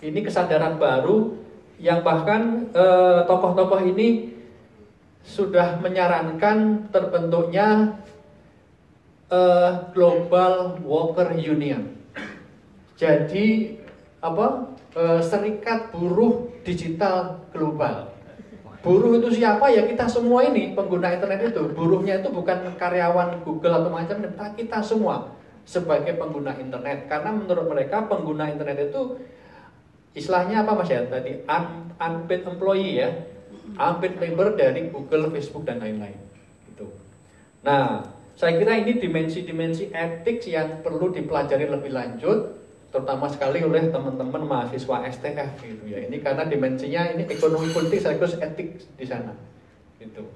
ini 0.00 0.24
kesadaran 0.24 0.80
baru 0.80 1.36
yang 1.76 2.00
bahkan 2.00 2.72
eh, 2.72 3.20
tokoh-tokoh 3.28 3.80
eh, 3.84 3.88
ini 3.92 4.08
sudah 5.22 5.78
menyarankan 5.78 6.88
terbentuknya 6.88 7.98
eh, 9.28 9.70
Global 9.92 10.80
Worker 10.80 11.36
Union. 11.36 11.92
Jadi 12.96 13.78
apa? 14.22 14.72
Eh, 14.92 15.20
serikat 15.24 15.92
buruh 15.92 16.52
digital 16.64 17.40
global. 17.52 18.12
Buruh 18.82 19.14
itu 19.14 19.38
siapa 19.38 19.70
ya 19.70 19.86
kita 19.86 20.10
semua 20.10 20.42
ini 20.42 20.74
pengguna 20.74 21.14
internet 21.14 21.54
itu. 21.54 21.62
Buruhnya 21.70 22.18
itu 22.18 22.28
bukan 22.32 22.74
karyawan 22.74 23.40
Google 23.46 23.78
atau 23.78 23.90
macam 23.92 24.18
tapi 24.20 24.66
kita 24.66 24.82
semua 24.82 25.41
sebagai 25.64 26.18
pengguna 26.18 26.54
internet. 26.58 27.06
Karena 27.06 27.30
menurut 27.34 27.66
mereka 27.70 28.06
pengguna 28.06 28.50
internet 28.50 28.90
itu 28.92 29.18
istilahnya 30.12 30.66
apa 30.66 30.76
Mas 30.76 30.92
ya 30.92 31.08
tadi 31.08 31.40
un, 31.46 31.64
unpaid 31.96 32.42
employee 32.46 33.00
ya. 33.00 33.10
Unpaid 33.72 34.20
labor 34.20 34.58
dari 34.58 34.90
Google, 34.90 35.32
Facebook 35.32 35.64
dan 35.64 35.80
lain-lain. 35.80 36.18
Gitu. 36.68 36.86
Nah, 37.64 38.04
saya 38.36 38.58
kira 38.58 38.76
ini 38.80 39.00
dimensi-dimensi 39.00 39.92
etik 39.92 40.44
yang 40.48 40.80
perlu 40.84 41.12
dipelajari 41.14 41.68
lebih 41.68 41.92
lanjut, 41.92 42.58
terutama 42.92 43.28
sekali 43.28 43.64
oleh 43.64 43.88
teman-teman 43.88 44.44
mahasiswa 44.44 45.08
STF 45.08 45.62
gitu 45.64 45.84
ya. 45.88 46.04
Ini 46.04 46.20
karena 46.20 46.44
dimensinya 46.44 47.12
ini 47.16 47.24
ekonomi 47.28 47.72
politik 47.72 48.04
sekaligus 48.04 48.36
etik 48.36 48.82
di 48.96 49.06
sana. 49.08 49.32
Gitu. 49.96 50.26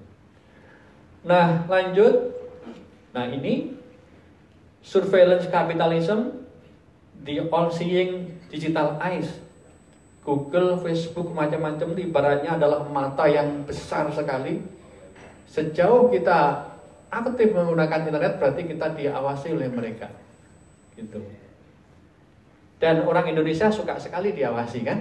Nah, 1.29 1.69
lanjut. 1.69 2.33
Nah, 3.13 3.29
ini 3.29 3.76
surveillance 4.87 5.51
capitalism, 5.51 6.47
the 7.27 7.43
all 7.51 7.67
seeing 7.75 8.39
digital 8.47 8.95
eyes. 9.03 9.43
Google, 10.23 10.79
Facebook, 10.83 11.35
macam-macam 11.35 11.95
ibaratnya 11.99 12.59
adalah 12.59 12.87
mata 12.87 13.27
yang 13.27 13.67
besar 13.67 14.11
sekali. 14.15 14.63
Sejauh 15.47 16.11
kita 16.11 16.67
aktif 17.11 17.55
menggunakan 17.55 18.11
internet 18.11 18.39
berarti 18.39 18.67
kita 18.67 18.91
diawasi 18.95 19.55
oleh 19.55 19.71
mereka. 19.71 20.11
Gitu. 20.99 21.23
Dan 22.83 23.07
orang 23.07 23.31
Indonesia 23.31 23.71
suka 23.71 23.99
sekali 24.03 24.35
diawasi 24.35 24.83
kan? 24.83 24.99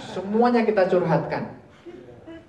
Semuanya 0.00 0.64
kita 0.64 0.88
curhatkan. 0.88 1.52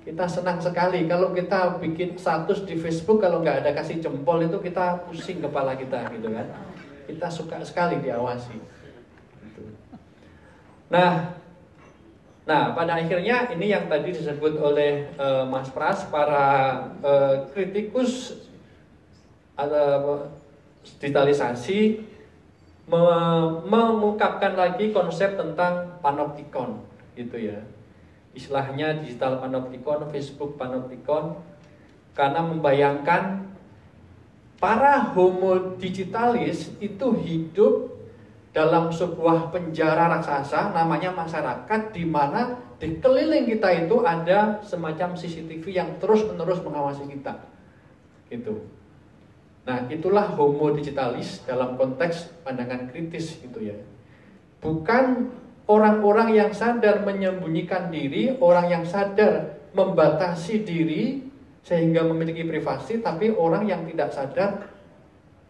Kita 0.08 0.24
senang 0.24 0.56
sekali 0.63 1.04
kalau 1.04 1.36
kita 1.36 1.84
bikin 1.84 2.15
status 2.15 2.63
di 2.63 2.80
Facebook 2.80 3.20
kalau 3.20 3.43
nggak 3.43 3.60
ada 3.60 3.76
kasih 3.76 4.00
jempol 4.00 4.39
itu 4.39 4.56
kita 4.63 5.04
pusing 5.04 5.43
kepala 5.43 5.76
kita 5.76 6.08
gitu 6.15 6.32
kan. 6.32 6.48
Kita 7.04 7.28
suka 7.28 7.60
sekali 7.67 8.00
diawasi. 8.00 8.56
Gitu. 9.43 9.63
Nah, 10.88 11.36
Nah, 12.48 12.72
pada 12.72 12.96
akhirnya 12.96 13.52
ini 13.52 13.76
yang 13.76 13.91
tadi 13.91 14.15
disebut 14.15 14.56
oleh 14.56 15.12
uh, 15.20 15.43
Mas 15.43 15.67
Pras, 15.67 16.08
para 16.08 16.80
uh, 17.04 17.43
kritikus 17.52 18.39
atau 19.52 20.32
digitalisasi 20.96 22.08
mengungkapkan 23.67 24.56
lagi 24.56 24.96
konsep 24.96 25.36
tentang 25.36 26.00
panoptikon 26.00 26.80
gitu 27.20 27.52
ya 27.52 27.60
istilahnya 28.38 29.02
digital 29.02 29.41
panoptikon 29.41 30.08
Facebook 30.13 30.56
panoptikon. 30.56 31.41
Karena 32.13 32.41
membayangkan 32.45 33.45
para 34.58 35.13
homo 35.13 35.78
digitalis 35.78 36.73
itu 36.82 37.08
hidup 37.21 37.93
dalam 38.54 38.89
sebuah 38.89 39.54
penjara 39.54 40.10
raksasa 40.17 40.73
namanya 40.73 41.13
masyarakat 41.13 41.93
di 41.93 42.06
mana 42.10 42.58
di 42.82 42.97
keliling 42.97 43.45
kita 43.45 43.86
itu 43.86 44.02
ada 44.02 44.62
semacam 44.65 45.13
CCTV 45.13 45.65
yang 45.73 45.89
terus-menerus 46.02 46.62
mengawasi 46.65 47.06
kita. 47.06 47.38
Gitu. 48.34 48.65
Nah, 49.65 49.86
itulah 49.91 50.26
homo 50.34 50.73
digitalis 50.73 51.45
dalam 51.45 51.78
konteks 51.78 52.34
pandangan 52.41 52.89
kritis 52.89 53.38
gitu 53.38 53.62
ya. 53.62 53.78
Bukan 54.58 55.30
orang-orang 55.68 56.34
yang 56.34 56.52
sadar 56.56 57.04
menyembunyikan 57.04 57.92
diri, 57.92 58.40
orang 58.40 58.72
yang 58.72 58.84
sadar 58.88 59.60
membatasi 59.76 60.64
diri 60.64 61.28
sehingga 61.62 62.08
memiliki 62.08 62.48
privasi, 62.48 63.04
tapi 63.04 63.36
orang 63.36 63.68
yang 63.68 63.84
tidak 63.92 64.10
sadar 64.16 64.72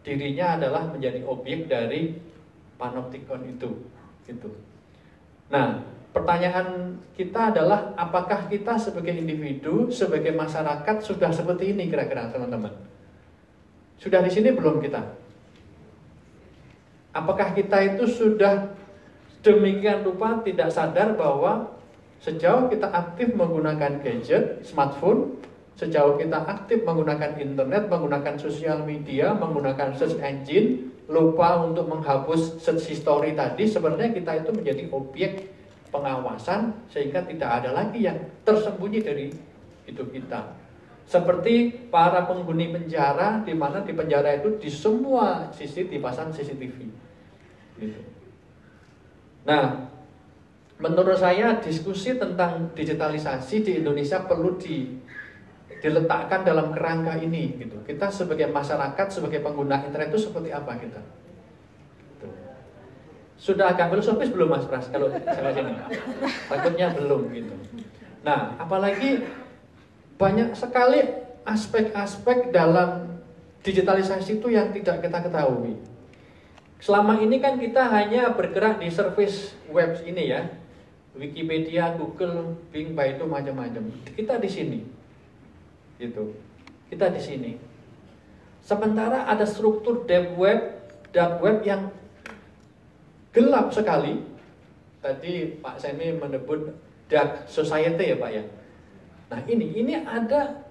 dirinya 0.02 0.58
adalah 0.58 0.90
menjadi 0.90 1.22
objek 1.22 1.70
dari 1.70 2.18
panoptikon 2.74 3.46
itu. 3.46 3.70
Gitu. 4.26 4.50
Nah, 5.48 5.86
pertanyaan 6.10 6.98
kita 7.14 7.54
adalah 7.54 7.94
apakah 7.94 8.50
kita 8.50 8.74
sebagai 8.76 9.14
individu, 9.14 9.88
sebagai 9.94 10.34
masyarakat 10.34 10.96
sudah 11.00 11.30
seperti 11.30 11.72
ini 11.72 11.86
kira-kira 11.86 12.34
teman-teman? 12.34 12.74
Sudah 13.98 14.22
di 14.22 14.30
sini 14.30 14.50
belum 14.50 14.82
kita? 14.82 15.02
Apakah 17.14 17.54
kita 17.54 17.82
itu 17.94 18.04
sudah 18.06 18.74
demikian 19.42 20.02
rupa 20.02 20.42
tidak 20.42 20.70
sadar 20.74 21.14
bahwa 21.14 21.78
sejauh 22.18 22.66
kita 22.66 22.90
aktif 22.90 23.34
menggunakan 23.34 24.02
gadget, 24.02 24.66
smartphone, 24.66 25.38
sejauh 25.78 26.18
kita 26.18 26.42
aktif 26.42 26.82
menggunakan 26.82 27.38
internet, 27.38 27.86
menggunakan 27.86 28.34
sosial 28.34 28.82
media, 28.82 29.30
menggunakan 29.38 29.94
search 29.94 30.18
engine, 30.18 30.90
lupa 31.06 31.62
untuk 31.62 31.86
menghapus 31.86 32.58
search 32.58 32.90
history 32.90 33.38
tadi, 33.38 33.70
sebenarnya 33.70 34.10
kita 34.10 34.42
itu 34.42 34.50
menjadi 34.50 34.84
objek 34.90 35.32
pengawasan 35.88 36.74
sehingga 36.92 37.24
tidak 37.24 37.62
ada 37.62 37.70
lagi 37.72 38.04
yang 38.04 38.18
tersembunyi 38.44 39.00
dari 39.00 39.26
hidup 39.88 40.10
kita. 40.12 40.52
Seperti 41.08 41.88
para 41.88 42.28
penghuni 42.28 42.68
penjara 42.68 43.40
di 43.40 43.56
mana 43.56 43.80
di 43.80 43.96
penjara 43.96 44.36
itu 44.36 44.60
di 44.60 44.68
semua 44.68 45.48
sisi 45.56 45.88
dipasang 45.88 46.28
CCTV. 46.28 46.76
Gitu. 47.80 48.17
Nah, 49.48 49.88
menurut 50.76 51.16
saya 51.16 51.56
diskusi 51.56 52.20
tentang 52.20 52.68
digitalisasi 52.76 53.64
di 53.64 53.72
Indonesia 53.80 54.20
perlu 54.28 54.60
di, 54.60 55.00
diletakkan 55.80 56.44
dalam 56.44 56.68
kerangka 56.68 57.16
ini 57.16 57.56
gitu. 57.56 57.80
Kita 57.88 58.12
sebagai 58.12 58.52
masyarakat, 58.52 59.06
sebagai 59.08 59.40
pengguna 59.40 59.80
internet 59.88 60.12
itu 60.12 60.28
seperti 60.28 60.52
apa 60.52 60.76
kita? 60.76 61.00
Gitu. 62.12 62.28
Sudah 63.40 63.72
agak 63.72 63.88
filosofis 63.88 64.28
belum 64.28 64.52
Mas 64.52 64.68
Pras 64.68 64.92
kalau 64.92 65.08
saya 65.08 65.50
sini? 65.56 65.72
Takutnya 66.52 66.92
belum 66.92 67.32
gitu. 67.32 67.54
Nah, 68.20 68.60
apalagi 68.60 69.24
banyak 70.20 70.52
sekali 70.52 71.00
aspek-aspek 71.48 72.52
dalam 72.52 73.16
digitalisasi 73.64 74.42
itu 74.42 74.52
yang 74.52 74.68
tidak 74.76 75.00
kita 75.00 75.24
ketahui. 75.24 75.80
Selama 76.78 77.18
ini 77.18 77.42
kan 77.42 77.58
kita 77.58 77.90
hanya 77.90 78.30
bergerak 78.30 78.78
di 78.78 78.86
service 78.86 79.58
web 79.66 79.98
ini 80.06 80.30
ya, 80.30 80.46
Wikipedia, 81.18 81.98
Google, 81.98 82.54
Bing, 82.70 82.94
Baidu 82.94 83.26
macam-macam. 83.26 83.90
Kita 84.14 84.38
di 84.38 84.46
sini, 84.46 84.78
gitu. 85.98 86.38
Kita 86.86 87.10
di 87.10 87.18
sini. 87.18 87.52
Sementara 88.62 89.26
ada 89.26 89.42
struktur 89.42 90.06
deep 90.06 90.38
web, 90.38 90.78
dark 91.10 91.42
web 91.42 91.66
yang 91.66 91.90
gelap 93.34 93.74
sekali. 93.74 94.22
Tadi 95.02 95.58
Pak 95.58 95.82
Semi 95.82 96.14
menyebut 96.14 96.78
dark 97.10 97.50
society 97.50 98.14
ya 98.14 98.16
Pak 98.18 98.30
ya. 98.30 98.44
Nah 99.34 99.40
ini, 99.50 99.74
ini 99.74 99.98
ada 99.98 100.62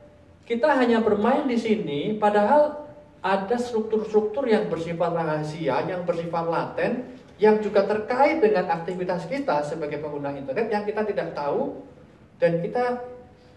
kita 0.47 0.71
hanya 0.79 1.03
bermain 1.03 1.43
di 1.43 1.59
sini, 1.59 2.15
padahal 2.15 2.86
ada 3.21 3.57
struktur-struktur 3.57 4.45
yang 4.45 4.69
bersifat 4.69 5.11
rahasia, 5.11 5.81
yang 5.85 6.05
bersifat 6.05 6.45
laten, 6.47 6.91
yang 7.37 7.61
juga 7.61 7.85
terkait 7.85 8.41
dengan 8.41 8.65
aktivitas 8.69 9.25
kita 9.29 9.61
sebagai 9.65 10.01
pengguna 10.01 10.33
internet 10.33 10.67
yang 10.69 10.83
kita 10.85 11.05
tidak 11.05 11.37
tahu 11.37 11.85
dan 12.41 12.61
kita 12.61 13.01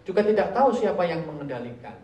juga 0.05 0.21
tidak 0.25 0.53
tahu 0.53 0.73
siapa 0.73 1.01
yang 1.05 1.25
mengendalikan. 1.25 1.97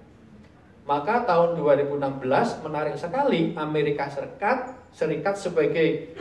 Maka 0.87 1.27
tahun 1.27 1.59
2016 1.59 2.63
menarik 2.63 2.95
sekali 2.95 3.51
Amerika 3.57 4.07
Serikat, 4.07 4.73
Serikat 4.95 5.35
sebagai 5.35 6.15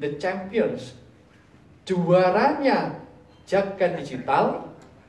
the 0.00 0.16
champions, 0.16 0.96
juaranya 1.84 2.96
jagat 3.44 4.00
digital 4.00 4.66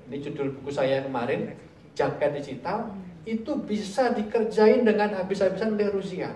ini 0.07 0.23
judul 0.23 0.55
buku 0.55 0.71
saya 0.71 1.03
kemarin, 1.03 1.51
jaga 1.91 2.31
digital, 2.31 2.87
itu 3.27 3.51
bisa 3.67 4.15
dikerjain 4.15 4.87
dengan 4.87 5.11
habis-habisan 5.19 5.75
oleh 5.75 5.91
Rusia. 5.91 6.31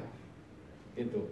Itu. 0.91 1.32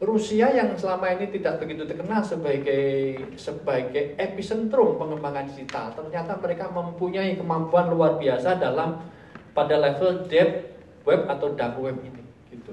Rusia 0.00 0.48
yang 0.54 0.72
selama 0.78 1.10
ini 1.12 1.28
tidak 1.36 1.60
begitu 1.60 1.84
terkenal 1.84 2.22
sebagai 2.24 3.18
sebagai 3.34 4.14
epicentrum 4.16 4.96
pengembangan 4.96 5.50
digital, 5.52 5.90
ternyata 5.92 6.38
mereka 6.38 6.70
mempunyai 6.70 7.36
kemampuan 7.36 7.92
luar 7.92 8.16
biasa 8.16 8.56
dalam 8.56 9.04
pada 9.52 9.74
level 9.74 10.24
deep 10.30 10.70
web 11.02 11.26
atau 11.26 11.50
dark 11.58 11.76
web 11.82 11.98
ini, 12.06 12.22
gitu. 12.54 12.72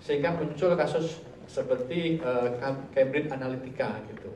Sehingga 0.00 0.32
muncul 0.32 0.72
kasus 0.80 1.20
seperti 1.44 2.18
uh, 2.24 2.56
Cambridge 2.96 3.28
Analytica 3.28 4.00
gitu. 4.08 4.32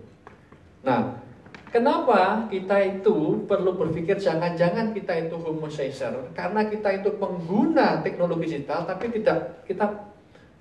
Nah, 0.85 1.24
Kenapa 1.71 2.51
kita 2.51 2.83
itu 2.83 3.47
perlu 3.47 3.79
berpikir 3.79 4.19
jangan-jangan 4.19 4.91
kita 4.91 5.31
itu 5.31 5.39
homo 5.39 5.71
karena 6.35 6.67
kita 6.67 6.99
itu 6.99 7.15
pengguna 7.15 8.03
teknologi 8.03 8.51
digital 8.51 8.83
tapi 8.91 9.07
tidak 9.15 9.63
kita 9.71 9.87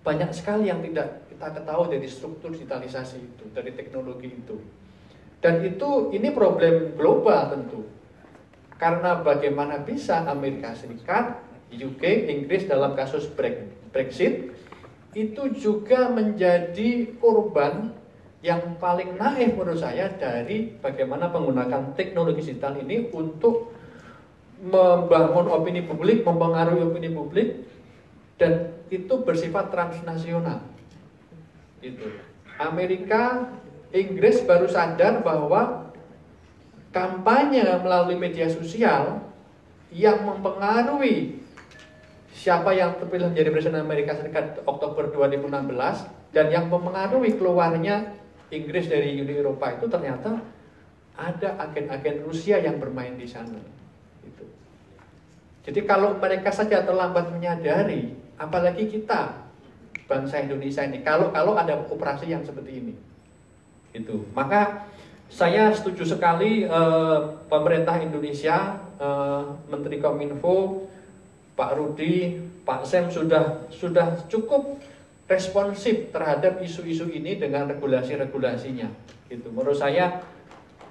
banyak 0.05 0.29
sekali 0.29 0.69
yang 0.69 0.85
tidak 0.85 1.25
kita 1.33 1.49
ketahui 1.49 1.97
dari 1.97 2.05
struktur 2.05 2.53
digitalisasi 2.53 3.17
itu 3.25 3.43
dari 3.49 3.73
teknologi 3.73 4.29
itu. 4.29 4.61
Dan 5.41 5.65
itu 5.65 6.13
ini 6.13 6.29
problem 6.29 6.93
global 6.93 7.57
tentu. 7.57 7.89
Karena 8.77 9.19
bagaimana 9.19 9.81
bisa 9.81 10.29
Amerika 10.29 10.77
Serikat 10.77 11.41
UK 11.73 12.29
Inggris 12.29 12.69
dalam 12.69 12.93
kasus 12.93 13.25
Brexit 13.89 14.53
itu 15.17 15.43
juga 15.57 16.05
menjadi 16.13 17.17
korban 17.17 17.97
yang 18.39 18.79
paling 18.79 19.19
naif 19.19 19.51
menurut 19.59 19.83
saya 19.83 20.07
dari 20.15 20.71
bagaimana 20.79 21.27
menggunakan 21.27 21.91
teknologi 21.99 22.39
digital 22.39 22.79
ini 22.79 23.11
untuk 23.11 23.75
membangun 24.63 25.51
opini 25.51 25.83
publik, 25.83 26.23
mempengaruhi 26.23 26.83
opini 26.87 27.11
publik, 27.11 27.67
dan 28.39 28.79
itu 28.87 29.11
bersifat 29.23 29.71
transnasional. 29.71 30.63
Itu. 31.83 32.15
Amerika, 32.59 33.55
Inggris 33.91 34.43
baru 34.43 34.67
sadar 34.67 35.23
bahwa 35.23 35.91
kampanye 36.91 37.63
melalui 37.79 38.19
media 38.19 38.51
sosial 38.51 39.23
yang 39.91 40.23
mempengaruhi 40.27 41.39
siapa 42.35 42.71
yang 42.75 42.95
terpilih 42.99 43.31
menjadi 43.31 43.49
presiden 43.51 43.83
Amerika 43.83 44.15
Serikat 44.15 44.63
Oktober 44.63 45.11
2016 45.11 46.35
dan 46.35 46.45
yang 46.51 46.71
mempengaruhi 46.71 47.35
keluarnya 47.35 48.18
Inggris 48.49 48.89
dari 48.89 49.21
Uni 49.21 49.33
Eropa 49.37 49.77
itu 49.77 49.85
ternyata 49.85 50.41
ada 51.19 51.49
agen-agen 51.61 52.25
Rusia 52.25 52.57
yang 52.57 52.81
bermain 52.81 53.13
di 53.19 53.27
sana. 53.29 53.59
Itu. 54.25 54.45
Jadi 55.69 55.79
kalau 55.85 56.17
mereka 56.17 56.49
saja 56.49 56.81
terlambat 56.81 57.29
menyadari, 57.29 58.15
apalagi 58.39 58.89
kita 58.89 59.45
bangsa 60.09 60.41
Indonesia 60.41 60.81
ini, 60.81 61.05
kalau 61.05 61.29
kalau 61.29 61.53
ada 61.53 61.77
operasi 61.77 62.31
yang 62.31 62.41
seperti 62.41 62.81
ini, 62.81 62.93
itu 63.93 64.25
maka 64.33 64.89
saya 65.29 65.69
setuju 65.69 66.17
sekali 66.17 66.65
eh, 66.65 67.19
pemerintah 67.45 68.01
Indonesia, 68.01 68.81
eh, 68.97 69.43
Menteri 69.69 70.01
Kominfo, 70.01 70.89
Pak 71.53 71.77
Rudi, 71.77 72.41
Pak 72.65 72.81
Sem 72.87 73.05
sudah 73.13 73.69
sudah 73.69 74.17
cukup 74.25 74.81
responsif 75.29 76.09
terhadap 76.09 76.57
isu-isu 76.59 77.05
ini 77.13 77.37
dengan 77.37 77.69
regulasi-regulasinya. 77.69 78.89
Gitu. 79.29 79.53
Menurut 79.53 79.77
saya 79.77 80.25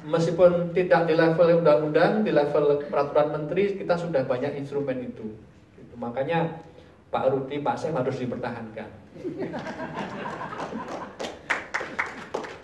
meskipun 0.07 0.71
tidak 0.71 1.11
di 1.11 1.19
level 1.19 1.59
undang-undang, 1.59 2.23
di 2.23 2.31
level 2.31 2.87
peraturan 2.87 3.35
menteri 3.35 3.75
kita 3.75 3.99
sudah 3.99 4.23
banyak 4.23 4.55
instrumen 4.55 5.11
itu. 5.11 5.27
Gitu. 5.75 5.95
Makanya 5.99 6.63
Pak 7.11 7.35
Rudi, 7.35 7.59
Pak 7.59 7.77
Sem 7.83 7.91
harus 7.99 8.15
dipertahankan. 8.15 8.89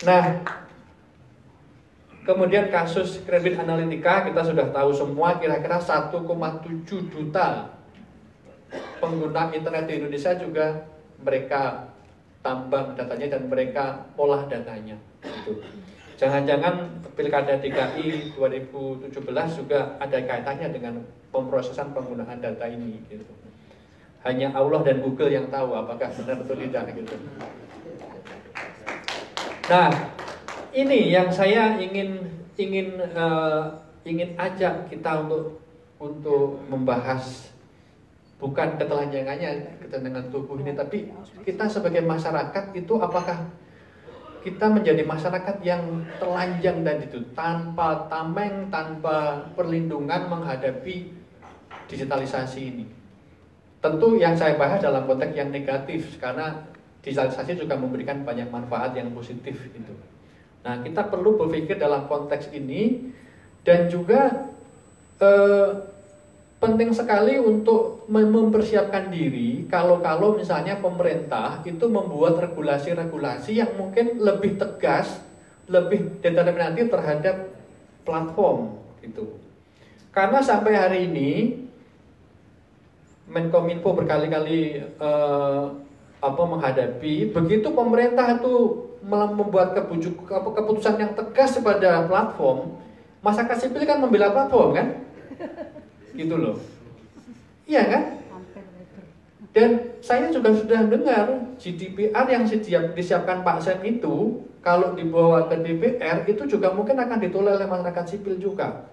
Nah, 0.07 0.25
kemudian 2.23 2.71
kasus 2.71 3.19
kredit 3.27 3.59
analitika 3.59 4.23
kita 4.23 4.47
sudah 4.47 4.71
tahu 4.71 4.95
semua 4.95 5.35
kira-kira 5.43 5.75
1,7 5.81 6.23
juta 7.11 7.73
pengguna 9.03 9.51
internet 9.51 9.91
di 9.91 9.93
Indonesia 9.99 10.31
juga 10.39 10.94
mereka 11.25 11.89
tambang 12.45 12.93
datanya 12.93 13.35
dan 13.35 13.49
mereka 13.49 14.05
olah 14.13 14.45
datanya. 14.45 14.93
Gitu. 15.25 15.65
Jangan-jangan 16.15 17.01
pilkada 17.17 17.57
DKI 17.57 18.37
2017 18.37 19.09
juga 19.57 19.97
ada 19.97 20.15
kaitannya 20.21 20.69
dengan 20.69 20.93
pemrosesan 21.33 21.91
penggunaan 21.91 22.37
data 22.37 22.69
ini. 22.69 23.01
Gitu. 23.09 23.25
Hanya 24.21 24.53
Allah 24.53 24.85
dan 24.85 25.01
Google 25.01 25.33
yang 25.33 25.49
tahu 25.49 25.73
apakah 25.73 26.13
benar 26.13 26.37
atau 26.45 26.55
tidak. 26.55 26.85
Gitu. 26.93 27.15
Nah, 29.65 29.89
ini 30.69 31.09
yang 31.09 31.33
saya 31.33 31.81
ingin 31.81 32.29
ingin 32.55 33.01
uh, 33.17 33.81
ingin 34.05 34.37
ajak 34.37 34.85
kita 34.93 35.25
untuk 35.25 35.57
untuk 35.97 36.61
membahas 36.69 37.54
bukan 38.45 38.77
ketelanjangannya 38.77 39.81
ketenangan 39.81 40.29
tubuh 40.29 40.61
ini 40.61 40.77
tapi 40.77 41.09
kita 41.41 41.65
sebagai 41.65 42.05
masyarakat 42.05 42.77
itu 42.77 42.93
apakah 43.01 43.49
kita 44.45 44.69
menjadi 44.69 45.01
masyarakat 45.01 45.57
yang 45.65 46.05
telanjang 46.21 46.85
dan 46.85 47.01
itu 47.01 47.17
tanpa 47.33 48.05
tameng 48.05 48.69
tanpa 48.69 49.49
perlindungan 49.57 50.29
menghadapi 50.29 51.09
digitalisasi 51.89 52.61
ini? 52.69 52.85
Tentu 53.81 54.21
yang 54.21 54.37
saya 54.37 54.53
bahas 54.53 54.77
dalam 54.77 55.09
konteks 55.09 55.33
yang 55.33 55.49
negatif 55.49 56.21
karena 56.21 56.61
digitalisasi 57.01 57.57
juga 57.57 57.73
memberikan 57.73 58.21
banyak 58.21 58.45
manfaat 58.53 58.93
yang 58.93 59.09
positif 59.17 59.57
itu. 59.73 59.93
Nah 60.61 60.85
kita 60.85 61.09
perlu 61.09 61.41
berpikir 61.41 61.81
dalam 61.81 62.05
konteks 62.05 62.53
ini 62.53 63.09
dan 63.65 63.89
juga 63.89 64.53
eh, 65.17 65.94
penting 66.65 66.89
sekali 66.89 67.37
untuk 67.37 68.09
mempersiapkan 68.09 69.13
diri 69.13 69.69
kalau-kalau 69.69 70.33
misalnya 70.33 70.81
pemerintah 70.81 71.61
itu 71.61 71.85
membuat 71.85 72.41
regulasi-regulasi 72.41 73.61
yang 73.61 73.77
mungkin 73.77 74.17
lebih 74.17 74.57
tegas, 74.57 75.21
lebih 75.69 76.17
determinatif 76.25 76.89
terhadap 76.89 77.53
platform 78.01 78.81
itu. 79.05 79.37
Karena 80.09 80.41
sampai 80.41 80.73
hari 80.73 80.99
ini 81.05 81.31
Menkominfo 83.25 83.89
berkali-kali 83.97 84.85
eh, 84.85 85.63
apa 86.21 86.43
menghadapi 86.45 87.33
begitu 87.33 87.73
pemerintah 87.73 88.37
itu 88.37 88.85
membuat 89.05 89.73
keputusan 90.37 90.97
yang 90.97 91.13
tegas 91.13 91.57
kepada 91.57 92.05
platform, 92.05 92.77
masyarakat 93.25 93.57
sipil 93.65 93.85
kan 93.85 93.97
membela 93.97 94.29
platform 94.29 94.69
kan? 94.77 94.87
Gitu 96.15 96.35
loh. 96.39 96.57
Iya 97.67 97.83
kan? 97.91 98.03
Dan 99.55 99.99
saya 100.03 100.27
juga 100.35 100.51
sudah 100.51 100.83
dengar 100.83 101.55
GDPR 101.55 102.27
yang 102.27 102.43
disiapkan 102.91 103.39
Pak 103.39 103.63
Sen 103.63 103.79
itu 103.87 104.43
kalau 104.59 104.91
dibawa 104.97 105.47
ke 105.47 105.55
DPR 105.63 106.27
itu 106.27 106.43
juga 106.43 106.75
mungkin 106.75 106.99
akan 106.99 107.23
ditolak 107.23 107.61
oleh 107.61 107.69
masyarakat 107.69 108.03
sipil 108.03 108.35
juga. 108.35 108.91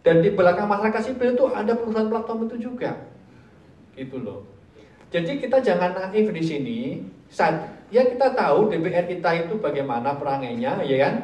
Dan 0.00 0.24
di 0.24 0.32
belakang 0.32 0.70
masyarakat 0.70 1.12
sipil 1.12 1.36
itu 1.36 1.44
ada 1.50 1.76
perusahaan 1.76 2.08
platform 2.08 2.46
itu 2.48 2.70
juga. 2.70 3.04
Gitu 3.98 4.16
loh. 4.22 4.48
Jadi 5.12 5.42
kita 5.44 5.60
jangan 5.60 5.92
naif 5.92 6.30
di 6.30 6.40
sini. 6.40 6.78
Saat 7.26 7.68
ya 7.90 8.06
kita 8.06 8.32
tahu 8.32 8.70
DPR 8.70 9.04
kita 9.10 9.44
itu 9.44 9.58
bagaimana 9.58 10.14
perangainya, 10.16 10.78
ya 10.86 10.96
kan? 11.04 11.14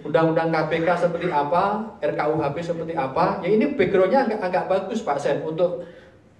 Undang-undang 0.00 0.48
KPK 0.48 0.88
seperti 0.96 1.28
apa, 1.28 1.96
RKUHP 2.00 2.56
seperti 2.64 2.92
apa, 2.96 3.44
ya 3.44 3.48
ini 3.52 3.76
backgroundnya 3.76 4.24
agak, 4.24 4.40
agak 4.40 4.64
bagus 4.72 5.04
Pak 5.04 5.20
Sen 5.20 5.44
untuk 5.44 5.84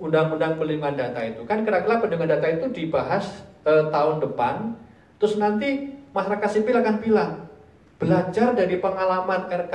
Undang-Undang 0.01 0.57
Perlindungan 0.57 0.97
Data 0.97 1.21
itu. 1.21 1.45
Kan 1.45 1.61
kira-kira 1.69 2.01
perlindungan 2.01 2.41
data 2.41 2.49
itu 2.49 2.67
dibahas 2.73 3.45
eh, 3.69 3.85
tahun 3.93 4.25
depan, 4.25 4.73
terus 5.21 5.37
nanti 5.37 5.93
masyarakat 6.17 6.49
sipil 6.49 6.81
akan 6.81 6.97
bilang, 7.05 7.33
belajar 8.01 8.57
dari 8.57 8.81
pengalaman 8.81 9.45
RK 9.45 9.75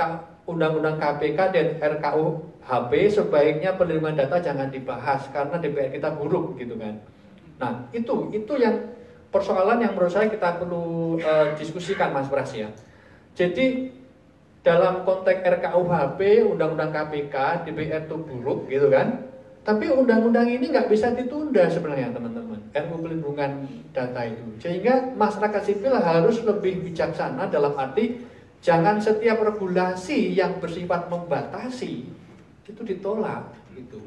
Undang-Undang 0.50 0.98
KPK 0.98 1.38
dan 1.54 1.66
RKUHP 1.78 2.92
sebaiknya 3.10 3.78
perlindungan 3.78 4.18
data 4.18 4.42
jangan 4.42 4.66
dibahas 4.70 5.30
karena 5.30 5.62
DPR 5.62 5.94
kita 5.94 6.10
buruk 6.14 6.58
gitu 6.58 6.74
kan. 6.74 6.98
Nah 7.62 7.86
itu 7.94 8.30
itu 8.34 8.52
yang 8.58 8.94
persoalan 9.30 9.82
yang 9.82 9.94
menurut 9.94 10.10
saya 10.10 10.30
kita 10.30 10.58
perlu 10.58 11.18
uh, 11.18 11.54
diskusikan 11.58 12.14
Mas 12.14 12.30
Pras 12.30 12.50
ya. 12.54 12.70
Jadi 13.36 13.92
dalam 14.64 15.04
konteks 15.04 15.44
RKUHP, 15.44 16.20
Undang-Undang 16.56 16.90
KPK, 16.90 17.34
DPR 17.68 18.08
itu 18.08 18.16
buruk 18.16 18.66
gitu 18.66 18.88
kan. 18.88 19.28
Tapi 19.62 19.90
undang-undang 19.90 20.46
ini 20.46 20.70
nggak 20.70 20.88
bisa 20.88 21.10
ditunda 21.12 21.66
sebenarnya 21.68 22.14
teman-teman. 22.14 22.58
RUU 22.70 22.98
pelindungan 23.02 23.66
data 23.90 24.22
itu. 24.24 24.42
Sehingga 24.62 25.14
masyarakat 25.18 25.62
sipil 25.62 25.94
harus 25.94 26.38
lebih 26.46 26.86
bijaksana 26.86 27.50
dalam 27.50 27.74
arti 27.74 28.24
jangan 28.62 29.02
setiap 29.02 29.42
regulasi 29.42 30.34
yang 30.34 30.58
bersifat 30.62 31.10
membatasi 31.10 32.06
itu 32.66 32.82
ditolak 32.82 33.54
gitu. 33.74 34.02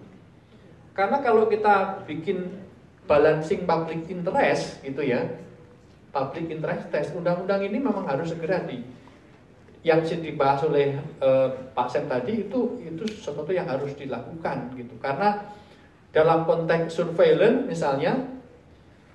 Karena 0.95 1.23
kalau 1.23 1.47
kita 1.47 2.03
bikin 2.07 2.59
balancing 3.07 3.63
public 3.67 4.07
interest 4.07 4.79
gitu 4.83 5.03
ya, 5.03 5.27
public 6.11 6.51
interest 6.51 6.87
test, 6.91 7.09
undang-undang 7.15 7.63
ini 7.67 7.79
memang 7.79 8.07
harus 8.07 8.31
segera 8.31 8.63
di 8.63 8.83
yang 9.79 10.03
dibahas 10.03 10.59
oleh 10.67 10.99
uh, 11.23 11.71
Pak 11.71 11.87
Sem 11.87 12.05
tadi 12.11 12.47
itu 12.47 12.83
itu 12.83 13.03
sesuatu 13.07 13.51
yang 13.51 13.67
harus 13.67 13.95
dilakukan 13.95 14.75
gitu. 14.75 14.91
Karena 14.99 15.47
dalam 16.11 16.43
konteks 16.43 16.99
surveillance 16.99 17.69
misalnya 17.69 18.19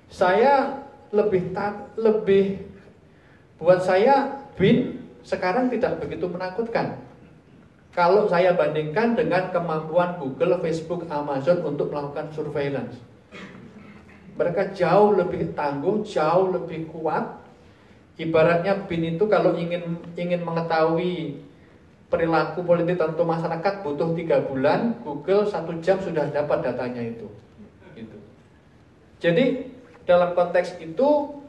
saya 0.09 0.81
lebih 1.13 1.53
tak 1.53 1.93
lebih 1.99 2.65
buat 3.61 3.85
saya 3.85 4.41
bin 4.57 5.05
sekarang 5.21 5.69
tidak 5.69 6.01
begitu 6.01 6.25
menakutkan. 6.25 6.97
Kalau 7.93 8.27
saya 8.27 8.51
bandingkan 8.51 9.15
dengan 9.15 9.55
kemampuan 9.55 10.19
Google, 10.19 10.59
Facebook, 10.59 11.07
Amazon 11.07 11.63
untuk 11.63 11.95
melakukan 11.95 12.27
surveillance 12.35 12.99
mereka 14.35 14.67
jauh 14.75 15.15
lebih 15.15 15.55
tangguh, 15.55 16.03
jauh 16.03 16.51
lebih 16.51 16.91
kuat 16.91 17.44
Ibaratnya 18.15 18.87
BIN 18.87 19.19
itu 19.19 19.27
kalau 19.27 19.59
ingin 19.59 19.99
ingin 20.15 20.41
mengetahui 20.47 21.43
perilaku 22.07 22.63
politik 22.63 22.95
tentu 22.95 23.27
masyarakat 23.27 23.83
butuh 23.83 24.15
tiga 24.15 24.39
bulan, 24.47 24.95
Google 25.03 25.43
satu 25.43 25.75
jam 25.83 25.99
sudah 25.99 26.31
dapat 26.31 26.63
datanya 26.63 27.03
itu. 27.03 27.27
Gitu. 27.91 28.17
Jadi 29.19 29.67
dalam 30.07 30.31
konteks 30.31 30.79
itu 30.79 31.43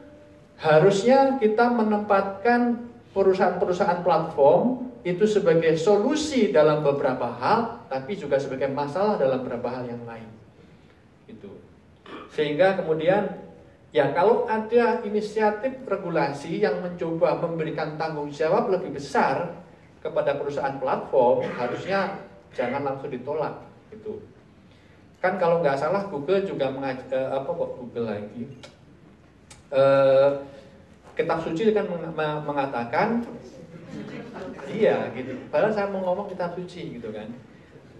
harusnya 0.59 1.39
kita 1.39 1.71
menempatkan 1.71 2.89
perusahaan-perusahaan 3.15 4.03
platform 4.03 4.91
itu 5.07 5.23
sebagai 5.23 5.79
solusi 5.79 6.51
dalam 6.51 6.83
beberapa 6.83 7.31
hal, 7.31 7.87
tapi 7.87 8.19
juga 8.19 8.35
sebagai 8.35 8.67
masalah 8.67 9.15
dalam 9.15 9.39
beberapa 9.39 9.71
hal 9.71 9.87
yang 9.87 10.03
lain. 10.03 10.27
Itu. 11.31 11.63
Sehingga 12.35 12.75
kemudian 12.75 13.46
ya 13.95 14.11
kalau 14.11 14.45
ada 14.47 15.01
inisiatif 15.07 15.83
regulasi 15.87 16.63
yang 16.63 16.83
mencoba 16.83 17.39
memberikan 17.39 17.95
tanggung 17.95 18.31
jawab 18.31 18.67
lebih 18.71 18.95
besar 18.99 19.55
kepada 20.03 20.37
perusahaan 20.37 20.77
platform, 20.77 21.43
harusnya 21.55 22.21
jangan 22.55 22.83
langsung 22.83 23.11
ditolak. 23.11 23.63
Itu. 23.91 24.23
Kan 25.17 25.41
kalau 25.41 25.65
nggak 25.65 25.79
salah 25.79 26.05
Google 26.07 26.45
juga 26.45 26.69
mengaj 26.69 27.01
eh, 27.09 27.29
apa 27.33 27.49
kok 27.49 27.71
Google 27.81 28.07
lagi? 28.07 28.43
Eh, 29.73 30.29
kitab 31.17 31.41
suci 31.41 31.73
kan 31.73 31.89
mengatakan 32.45 33.25
iya 34.69 35.09
gitu. 35.17 35.33
Padahal 35.49 35.73
saya 35.73 35.87
mau 35.89 36.05
ngomong 36.05 36.29
kitab 36.29 36.53
suci 36.53 37.01
gitu 37.01 37.09
kan. 37.09 37.33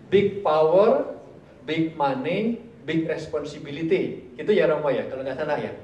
Big 0.08 0.46
power, 0.46 1.18
big 1.66 1.98
money, 1.98 2.62
big 2.88 3.04
responsibility. 3.04 4.32
Itu 4.40 4.56
ya 4.56 4.72
Romo 4.72 4.88
ya, 4.88 5.12
kalau 5.12 5.28
nggak 5.28 5.36
salah 5.36 5.60
ya. 5.60 5.76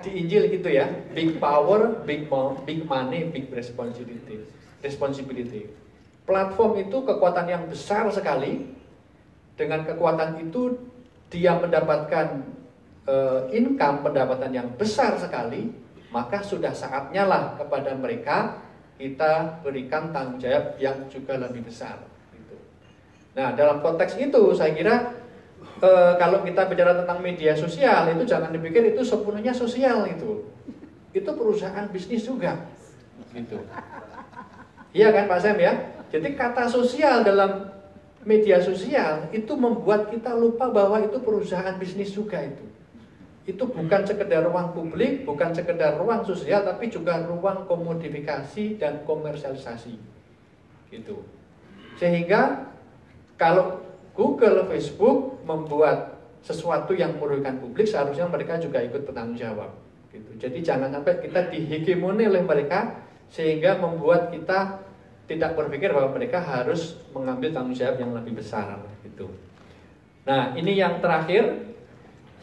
Di 0.00 0.10
Injil 0.24 0.48
gitu 0.48 0.72
ya, 0.72 0.88
big 1.12 1.36
power, 1.36 2.02
big 2.08 2.26
big 2.64 2.80
money, 2.88 3.28
big 3.28 3.52
responsibility. 3.52 4.40
Responsibility. 4.80 5.68
Platform 6.24 6.80
itu 6.80 7.04
kekuatan 7.04 7.46
yang 7.52 7.68
besar 7.68 8.08
sekali. 8.08 8.72
Dengan 9.54 9.84
kekuatan 9.86 10.40
itu 10.40 10.80
dia 11.28 11.54
mendapatkan 11.60 12.42
uh, 13.06 13.46
income 13.52 14.02
pendapatan 14.02 14.50
yang 14.50 14.68
besar 14.74 15.14
sekali 15.20 15.84
maka 16.14 16.38
sudah 16.46 16.70
saatnya 16.70 17.26
lah 17.26 17.58
kepada 17.58 17.90
mereka 17.98 18.62
kita 18.94 19.58
berikan 19.66 20.14
tanggung 20.14 20.38
jawab 20.38 20.78
yang 20.78 21.10
juga 21.10 21.34
lebih 21.34 21.66
besar. 21.66 21.98
Gitu. 22.30 22.54
Nah 23.34 23.50
dalam 23.58 23.82
konteks 23.82 24.14
itu 24.22 24.54
saya 24.54 24.70
kira 24.70 25.10
e, 25.84 25.88
kalau 26.16 26.40
kita 26.40 26.64
bicara 26.64 26.96
tentang 26.96 27.20
media 27.20 27.52
sosial 27.52 28.08
itu 28.08 28.24
jangan 28.24 28.48
dipikir 28.48 28.96
itu 28.96 29.04
sepenuhnya 29.04 29.52
sosial 29.52 30.08
itu, 30.08 30.48
itu 31.12 31.30
perusahaan 31.36 31.84
bisnis 31.92 32.24
juga, 32.24 32.64
gitu. 33.36 33.60
Iya 34.96 35.12
kan 35.12 35.28
Pak 35.28 35.38
Sam 35.44 35.60
ya? 35.60 35.74
Jadi 36.08 36.38
kata 36.38 36.70
sosial 36.70 37.20
dalam 37.26 37.68
media 38.24 38.62
sosial 38.62 39.28
itu 39.36 39.52
membuat 39.52 40.08
kita 40.08 40.32
lupa 40.32 40.72
bahwa 40.72 41.02
itu 41.04 41.20
perusahaan 41.20 41.76
bisnis 41.76 42.14
juga 42.14 42.40
itu 42.40 42.64
itu 43.44 43.60
bukan 43.68 44.08
sekedar 44.08 44.40
ruang 44.40 44.72
publik, 44.72 45.28
bukan 45.28 45.52
sekedar 45.52 46.00
ruang 46.00 46.24
sosial, 46.24 46.64
tapi 46.64 46.88
juga 46.88 47.20
ruang 47.28 47.68
komodifikasi 47.68 48.80
dan 48.80 49.04
komersialisasi. 49.04 50.00
Gitu. 50.88 51.20
Sehingga 52.00 52.72
kalau 53.36 53.84
Google, 54.16 54.64
Facebook 54.72 55.33
membuat 55.44 56.18
sesuatu 56.44 56.92
yang 56.92 57.16
merugikan 57.16 57.56
publik, 57.56 57.88
seharusnya 57.88 58.28
mereka 58.28 58.60
juga 58.60 58.84
ikut 58.84 59.08
bertanggung 59.08 59.40
jawab. 59.40 59.72
Gitu. 60.12 60.30
Jadi 60.36 60.58
jangan 60.60 60.92
sampai 60.92 61.24
kita 61.24 61.48
dihegemoni 61.48 62.28
oleh 62.28 62.44
mereka 62.44 63.00
sehingga 63.32 63.80
membuat 63.80 64.28
kita 64.28 64.84
tidak 65.24 65.56
berpikir 65.56 65.90
bahwa 65.90 66.12
mereka 66.12 66.38
harus 66.44 67.00
mengambil 67.16 67.48
tanggung 67.50 67.72
jawab 67.72 67.96
yang 67.96 68.12
lebih 68.12 68.36
besar. 68.38 68.76
Gitu. 69.00 69.26
Nah 70.28 70.52
ini 70.52 70.76
yang 70.76 71.00
terakhir 71.00 71.64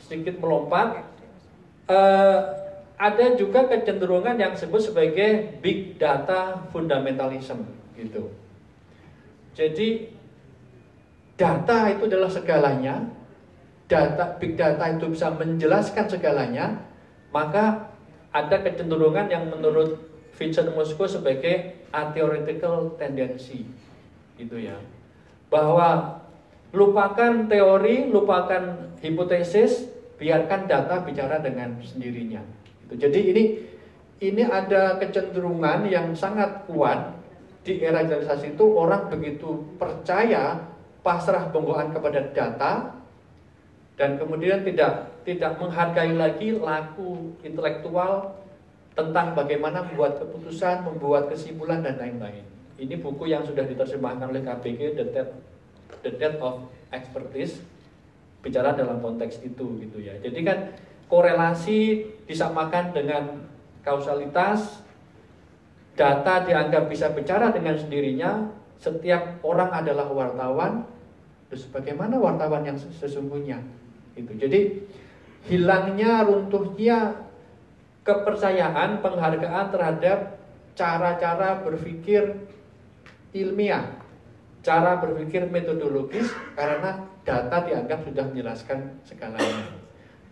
sedikit 0.02 0.42
melompat, 0.42 1.06
uh, 1.88 2.40
ada 2.98 3.26
juga 3.34 3.66
kecenderungan 3.66 4.38
yang 4.38 4.54
disebut 4.54 4.94
sebagai 4.94 5.62
big 5.62 5.98
data 5.98 6.70
fundamentalism 6.70 7.66
gitu. 7.98 8.30
Jadi 9.58 10.21
data 11.42 11.90
itu 11.90 12.06
adalah 12.06 12.30
segalanya, 12.30 13.02
data 13.90 14.38
big 14.38 14.54
data 14.54 14.86
itu 14.94 15.10
bisa 15.10 15.34
menjelaskan 15.34 16.06
segalanya, 16.06 16.86
maka 17.34 17.90
ada 18.30 18.62
kecenderungan 18.62 19.26
yang 19.34 19.50
menurut 19.50 19.98
Vincent 20.38 20.70
Mosco 20.78 21.10
sebagai 21.10 21.82
theoretical 22.14 22.94
tendency 23.02 23.66
gitu 24.38 24.62
ya. 24.62 24.78
Bahwa 25.50 26.22
lupakan 26.72 27.50
teori, 27.50 28.08
lupakan 28.14 28.94
hipotesis, 29.02 29.90
biarkan 30.22 30.70
data 30.70 31.02
bicara 31.02 31.42
dengan 31.42 31.76
sendirinya. 31.82 32.46
Jadi 32.94 33.20
ini 33.34 33.44
ini 34.22 34.44
ada 34.46 35.02
kecenderungan 35.02 35.90
yang 35.90 36.14
sangat 36.14 36.70
kuat 36.70 37.18
di 37.66 37.82
era 37.82 38.06
digitalisasi 38.06 38.58
itu 38.58 38.66
orang 38.78 39.10
begitu 39.10 39.66
percaya 39.78 40.71
pasrah 41.02 41.50
pembuatan 41.50 41.94
kepada 41.94 42.30
data 42.34 42.74
dan 43.98 44.18
kemudian 44.18 44.62
tidak 44.66 45.12
tidak 45.22 45.58
menghargai 45.62 46.14
lagi 46.18 46.58
laku 46.58 47.38
intelektual 47.46 48.42
tentang 48.98 49.38
bagaimana 49.38 49.86
membuat 49.86 50.20
keputusan, 50.20 50.84
membuat 50.84 51.30
kesimpulan 51.32 51.80
dan 51.86 52.02
lain-lain. 52.02 52.44
Ini 52.82 52.98
buku 52.98 53.30
yang 53.30 53.46
sudah 53.46 53.64
diterjemahkan 53.64 54.26
oleh 54.34 54.42
KPG 54.42 54.98
The 54.98 55.06
Death, 55.14 55.32
The 56.02 56.12
Death 56.18 56.38
of 56.42 56.56
Expertise 56.90 57.62
bicara 58.42 58.74
dalam 58.74 59.00
konteks 59.00 59.38
itu 59.46 59.78
gitu 59.86 59.98
ya. 60.02 60.18
Jadi 60.18 60.40
kan 60.42 60.74
korelasi 61.06 62.10
disamakan 62.26 62.90
dengan 62.90 63.24
kausalitas, 63.86 64.82
data 65.94 66.42
dianggap 66.42 66.90
bisa 66.90 67.14
bicara 67.14 67.54
dengan 67.54 67.78
sendirinya, 67.78 68.50
setiap 68.82 69.38
orang 69.46 69.70
adalah 69.70 70.10
wartawan, 70.10 70.90
terus 71.54 71.70
bagaimana 71.70 72.18
wartawan 72.18 72.66
yang 72.66 72.78
sesungguhnya? 72.82 73.62
Itu. 74.18 74.34
Jadi 74.34 74.82
hilangnya 75.46 76.26
runtuhnya 76.26 77.14
kepercayaan, 78.02 79.06
penghargaan 79.06 79.70
terhadap 79.70 80.42
cara-cara 80.74 81.62
berpikir 81.62 82.42
ilmiah, 83.38 83.86
cara 84.66 84.98
berpikir 84.98 85.46
metodologis 85.46 86.34
karena 86.58 87.06
data 87.22 87.62
dianggap 87.62 88.02
sudah 88.02 88.26
menjelaskan 88.34 88.98
segalanya. 89.06 89.78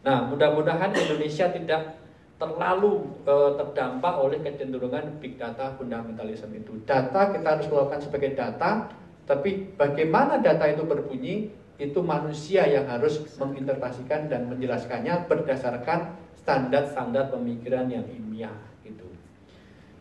Nah, 0.02 0.26
mudah-mudahan 0.26 0.89
Indonesia 0.89 1.54
tidak 1.54 1.99
terlalu 2.39 3.05
e, 3.27 3.33
terdampak 3.59 4.15
oleh 4.15 4.39
kecenderungan 4.39 5.19
big 5.19 5.35
data 5.35 5.75
fundamentalisme 5.75 6.55
itu. 6.55 6.79
Data 6.87 7.35
kita 7.35 7.59
harus 7.59 7.67
melakukan 7.67 8.01
sebagai 8.01 8.31
data, 8.33 8.87
tapi 9.27 9.75
bagaimana 9.75 10.39
data 10.39 10.65
itu 10.71 10.87
berbunyi 10.87 11.51
itu 11.79 11.99
manusia 12.03 12.67
yang 12.67 12.87
harus 12.87 13.23
menginterpretasikan 13.39 14.27
dan 14.27 14.51
menjelaskannya 14.51 15.27
berdasarkan 15.27 16.15
standar-standar 16.35 17.31
pemikiran 17.31 17.87
yang 17.87 18.03
ilmiah 18.07 18.55
gitu. 18.83 19.05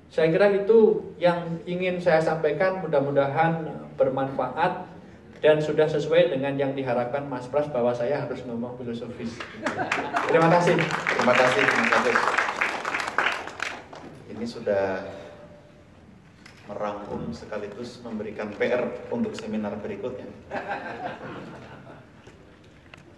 Saya 0.09 0.33
kira 0.33 0.49
itu 0.65 1.13
yang 1.21 1.61
ingin 1.69 2.01
saya 2.01 2.19
sampaikan 2.25 2.83
mudah-mudahan 2.83 3.69
bermanfaat 3.95 4.88
dan 5.39 5.63
sudah 5.63 5.87
sesuai 5.87 6.35
dengan 6.35 6.59
yang 6.59 6.73
diharapkan 6.75 7.31
Mas 7.31 7.47
Pras 7.47 7.71
bahwa 7.71 7.95
saya 7.95 8.27
harus 8.27 8.43
ngomong 8.43 8.75
filosofis. 8.75 9.39
Terima 10.27 10.51
kasih. 10.51 10.75
Terima 11.15 11.35
kasih 11.35 11.63
Mas 11.63 11.91
Agus. 11.95 12.21
Ini 14.35 14.47
sudah 14.47 14.87
merangkum 16.69 17.33
sekaligus 17.33 18.03
memberikan 18.03 18.51
PR 18.59 18.85
untuk 19.09 19.33
seminar 19.39 19.79
berikutnya. 19.79 20.29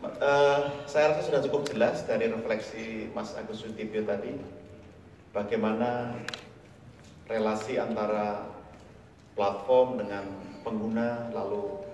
Uh, 0.01 0.85
saya 0.89 1.13
rasa 1.13 1.29
sudah 1.29 1.41
cukup 1.45 1.69
jelas 1.69 2.05
dari 2.09 2.29
refleksi 2.29 3.09
Mas 3.13 3.37
Agus 3.37 3.65
Sutibio 3.65 4.01
tadi 4.05 4.33
bagaimana 5.33 6.17
relasi 7.29 7.77
antara 7.77 8.49
platform 9.37 10.01
dengan 10.01 10.25
pengguna 10.65 11.29
lalu 11.37 11.90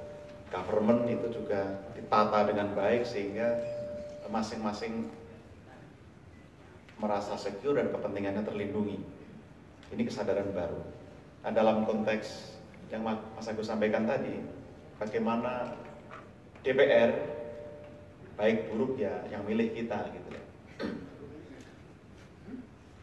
government 0.50 1.10
itu 1.10 1.42
juga 1.42 1.82
ditata 1.98 2.46
dengan 2.46 2.70
baik 2.74 3.02
sehingga 3.02 3.58
masing-masing 4.30 5.10
merasa 6.96 7.36
secure 7.36 7.76
dan 7.76 7.92
kepentingannya 7.92 8.42
terlindungi. 8.42 8.98
Ini 9.92 10.02
kesadaran 10.02 10.50
baru. 10.50 10.82
Nah, 11.46 11.52
dalam 11.54 11.86
konteks 11.86 12.58
yang 12.90 13.06
Mas 13.06 13.46
Agus 13.46 13.70
sampaikan 13.70 14.08
tadi, 14.08 14.42
bagaimana 14.98 15.76
DPR 16.66 17.14
baik 18.36 18.68
buruk 18.68 18.98
ya 18.98 19.22
yang 19.30 19.46
milik 19.46 19.72
kita 19.78 20.10
gitu 20.10 20.28
ya. 20.34 20.42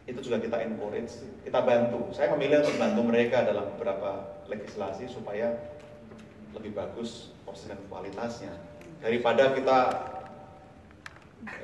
Itu 0.04 0.20
juga 0.20 0.36
kita 0.44 0.60
encourage, 0.60 1.24
kita 1.48 1.64
bantu. 1.64 2.12
Saya 2.12 2.28
memilih 2.36 2.60
untuk 2.60 2.76
bantu 2.76 3.00
mereka 3.08 3.48
dalam 3.48 3.72
beberapa 3.72 4.44
legislasi 4.52 5.08
supaya 5.08 5.56
lebih 6.56 6.72
bagus 6.74 7.34
proses 7.44 7.70
dan 7.70 7.78
kualitasnya. 7.90 8.54
Daripada 9.02 9.52
kita 9.52 9.78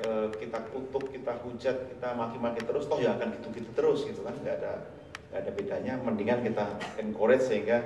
uh, 0.05 0.27
kita 0.37 0.59
kutuk, 0.69 1.09
kita 1.09 1.33
hujat, 1.41 1.77
kita 1.95 2.07
maki-maki 2.13 2.61
terus 2.63 2.85
toh 2.85 3.01
ya 3.01 3.17
akan 3.17 3.33
gitu-gitu 3.39 3.71
terus 3.73 4.05
gitu 4.05 4.21
kan. 4.21 4.35
Nggak 4.43 4.55
ada 4.61 4.73
nggak 5.31 5.41
ada 5.41 5.51
bedanya. 5.55 5.93
Mendingan 6.03 6.39
kita 6.45 6.65
encourage 7.01 7.47
sehingga 7.47 7.81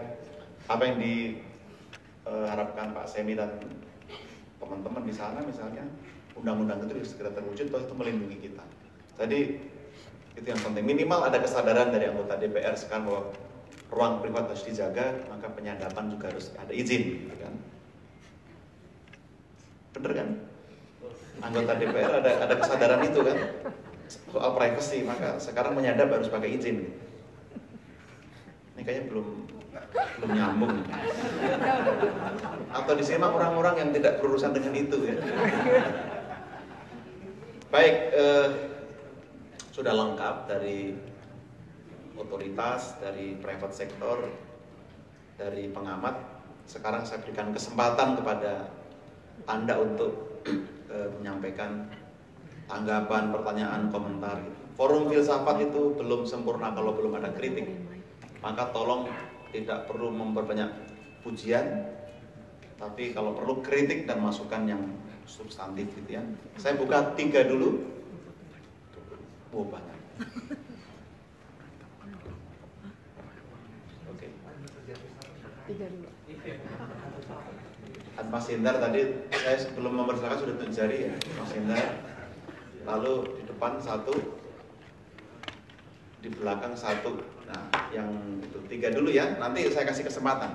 apa 0.65 0.83
yang 0.85 0.97
diharapkan 0.97 2.91
Pak 2.91 3.05
Semi 3.07 3.37
dan 3.37 3.61
teman-teman 4.57 5.05
di 5.05 5.13
sana 5.13 5.45
misalnya 5.45 5.85
undang-undang 6.35 6.83
itu 6.89 7.05
segera 7.05 7.31
terwujud 7.31 7.69
toh 7.69 7.79
itu 7.79 7.93
melindungi 7.95 8.37
kita. 8.49 8.63
Jadi 9.15 9.39
itu 10.35 10.47
yang 10.47 10.59
penting. 10.59 10.83
Minimal 10.83 11.31
ada 11.31 11.39
kesadaran 11.39 11.95
dari 11.95 12.11
anggota 12.11 12.35
DPR 12.35 12.75
sekarang 12.75 13.07
bahwa 13.07 13.23
ruang 13.93 14.21
privat 14.21 14.49
harus 14.49 14.65
dijaga 14.65 15.25
maka 15.29 15.51
penyadapan 15.53 16.09
juga 16.09 16.33
harus 16.33 16.53
ada 16.57 16.73
izin 16.73 17.25
gitu 17.25 17.35
kan? 17.37 17.53
Bener 19.95 20.11
kan? 20.11 20.29
Anggota 21.43 21.71
DPR 21.77 22.11
ada 22.23 22.31
ada 22.47 22.53
kesadaran 22.57 23.01
itu 23.05 23.19
kan? 23.21 23.37
Soal 24.31 24.51
privacy 24.57 25.05
maka 25.05 25.37
sekarang 25.37 25.77
menyadap 25.77 26.09
harus 26.11 26.29
pakai 26.31 26.57
izin. 26.57 26.91
Ini 28.75 28.81
kayaknya 28.83 29.05
belum 29.11 29.27
belum 30.19 30.29
nyambung. 30.35 30.75
Atau 32.71 32.93
di 32.99 33.03
sini 33.03 33.23
orang-orang 33.23 33.75
yang 33.79 33.89
tidak 33.95 34.19
berurusan 34.19 34.51
dengan 34.51 34.73
itu 34.75 34.97
ya. 35.07 35.15
Baik 37.71 37.95
eh, 38.15 38.47
sudah 39.75 39.91
lengkap 39.91 40.35
dari 40.47 40.95
otoritas 42.15 42.99
dari 43.03 43.35
private 43.39 43.75
sector 43.75 44.17
dari 45.35 45.67
pengamat 45.71 46.15
sekarang 46.65 47.05
saya 47.05 47.21
berikan 47.21 47.53
kesempatan 47.53 48.17
kepada 48.17 48.73
anda 49.45 49.77
untuk 49.77 50.41
eh, 50.89 51.09
menyampaikan 51.19 51.85
tanggapan, 52.65 53.29
pertanyaan, 53.29 53.93
komentar. 53.93 54.41
Forum 54.75 55.07
filsafat 55.07 55.71
itu 55.71 55.95
belum 55.95 56.27
sempurna 56.27 56.73
kalau 56.73 56.97
belum 56.97 57.15
ada 57.21 57.31
kritik. 57.31 57.69
Maka 58.41 58.73
tolong 58.75 59.07
tidak 59.53 59.87
perlu 59.87 60.11
memperbanyak 60.11 60.67
pujian, 61.23 61.95
tapi 62.75 63.15
kalau 63.15 63.33
perlu 63.33 63.63
kritik 63.63 64.03
dan 64.03 64.19
masukan 64.19 64.67
yang 64.67 64.83
substantif 65.25 65.89
gitu 65.95 66.19
ya. 66.19 66.23
Saya 66.59 66.75
buka 66.75 67.15
tiga 67.15 67.47
dulu. 67.47 67.81
Oh 69.55 69.63
banyak. 69.63 69.99
Oke. 74.11 74.27
Mas 78.29 78.45
Indar 78.53 78.77
tadi 78.77 79.01
saya 79.33 79.57
sebelum 79.57 79.97
mempersilakan 79.97 80.37
sudah 80.37 80.55
tunjuk 80.61 80.77
jari 80.77 81.09
ya 81.09 81.13
Mas 81.41 81.51
Indar. 81.57 82.05
Lalu 82.85 83.41
di 83.41 83.43
depan 83.49 83.81
satu 83.81 84.13
di 86.21 86.29
belakang 86.29 86.77
satu. 86.77 87.17
Nah 87.49 87.65
yang 87.89 88.13
itu 88.45 88.61
tiga 88.69 88.93
dulu 88.93 89.09
ya. 89.09 89.41
Nanti 89.41 89.65
saya 89.73 89.89
kasih 89.89 90.05
kesempatan. 90.05 90.53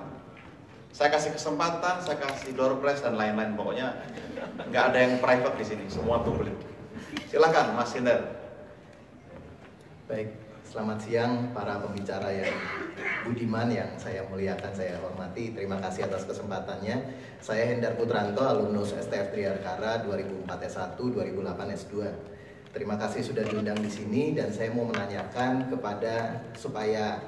Saya 0.94 1.10
kasih 1.10 1.34
kesempatan 1.34 2.06
saya 2.06 2.18
kasih 2.22 2.54
door 2.54 2.78
prize 2.78 3.02
dan 3.02 3.18
lain-lain. 3.18 3.58
Pokoknya 3.58 4.06
nggak 4.70 4.84
ada 4.94 4.98
yang 5.02 5.18
private 5.18 5.58
di 5.58 5.66
sini. 5.66 5.84
Semua 5.90 6.22
publik 6.22 6.54
silakan 7.26 7.74
Mas 7.74 7.90
Indar. 7.98 8.30
Baik 10.06 10.39
Selamat 10.70 11.02
siang 11.02 11.50
para 11.50 11.82
pembicara 11.82 12.30
yang 12.30 12.54
budiman 13.26 13.66
yang 13.74 13.90
saya 13.98 14.22
muliakan, 14.30 14.70
saya 14.70 15.02
hormati. 15.02 15.50
Terima 15.50 15.82
kasih 15.82 16.06
atas 16.06 16.22
kesempatannya. 16.30 17.10
Saya 17.42 17.74
Hendar 17.74 17.98
Putranto, 17.98 18.38
alumnus 18.38 18.94
STF 18.94 19.34
Triarkara 19.34 20.06
2004 20.06 20.46
S1, 20.46 20.94
2008 20.94 21.74
S2. 21.74 21.94
Terima 22.70 22.94
kasih 22.94 23.18
sudah 23.18 23.42
diundang 23.50 23.82
di 23.82 23.90
sini 23.90 24.30
dan 24.30 24.54
saya 24.54 24.70
mau 24.70 24.86
menanyakan 24.86 25.74
kepada 25.74 26.38
supaya 26.54 27.18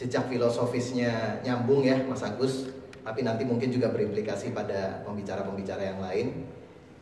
jejak 0.00 0.32
filosofisnya 0.32 1.44
nyambung 1.44 1.84
ya 1.84 2.00
Mas 2.00 2.24
Agus, 2.24 2.72
tapi 3.04 3.20
nanti 3.20 3.44
mungkin 3.44 3.68
juga 3.68 3.92
berimplikasi 3.92 4.56
pada 4.56 5.04
pembicara-pembicara 5.04 5.84
yang 5.84 6.00
lain. 6.00 6.48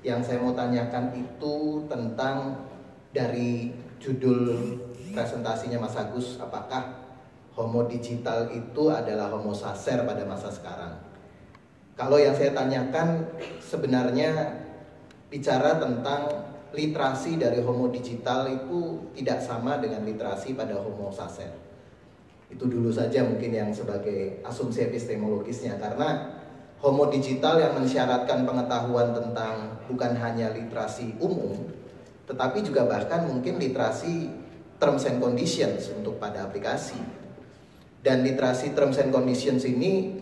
Yang 0.02 0.26
saya 0.26 0.42
mau 0.42 0.58
tanyakan 0.58 1.14
itu 1.14 1.86
tentang 1.86 2.66
dari 3.14 3.70
judul 4.02 4.74
presentasinya 5.14 5.78
Mas 5.80 5.94
Agus 5.94 6.36
apakah 6.42 7.06
homo 7.54 7.86
digital 7.86 8.50
itu 8.50 8.90
adalah 8.90 9.30
homo 9.30 9.54
saser 9.54 10.02
pada 10.02 10.26
masa 10.26 10.50
sekarang. 10.50 10.98
Kalau 11.94 12.18
yang 12.18 12.34
saya 12.34 12.50
tanyakan 12.50 13.22
sebenarnya 13.62 14.58
bicara 15.30 15.78
tentang 15.78 16.26
literasi 16.74 17.38
dari 17.38 17.62
homo 17.62 17.86
digital 17.94 18.50
itu 18.50 19.08
tidak 19.14 19.38
sama 19.38 19.78
dengan 19.78 20.02
literasi 20.02 20.58
pada 20.58 20.74
homo 20.74 21.14
saser. 21.14 21.54
Itu 22.50 22.66
dulu 22.66 22.90
saja 22.90 23.22
mungkin 23.22 23.54
yang 23.54 23.70
sebagai 23.70 24.42
asumsi 24.42 24.90
epistemologisnya 24.90 25.78
karena 25.78 26.34
homo 26.82 27.06
digital 27.06 27.62
yang 27.62 27.78
mensyaratkan 27.78 28.42
pengetahuan 28.42 29.14
tentang 29.14 29.78
bukan 29.86 30.12
hanya 30.18 30.50
literasi 30.50 31.14
umum 31.22 31.70
tetapi 32.24 32.64
juga 32.64 32.88
bahkan 32.88 33.28
mungkin 33.28 33.60
literasi 33.60 34.32
terms 34.84 35.08
and 35.08 35.16
conditions 35.16 35.88
untuk 35.96 36.20
pada 36.20 36.44
aplikasi. 36.44 37.00
Dan 38.04 38.20
literasi 38.20 38.76
terms 38.76 39.00
and 39.00 39.08
conditions 39.08 39.64
ini 39.64 40.20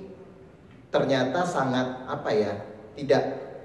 ternyata 0.94 1.42
sangat 1.42 2.06
apa 2.06 2.30
ya? 2.30 2.54
Tidak 2.94 3.22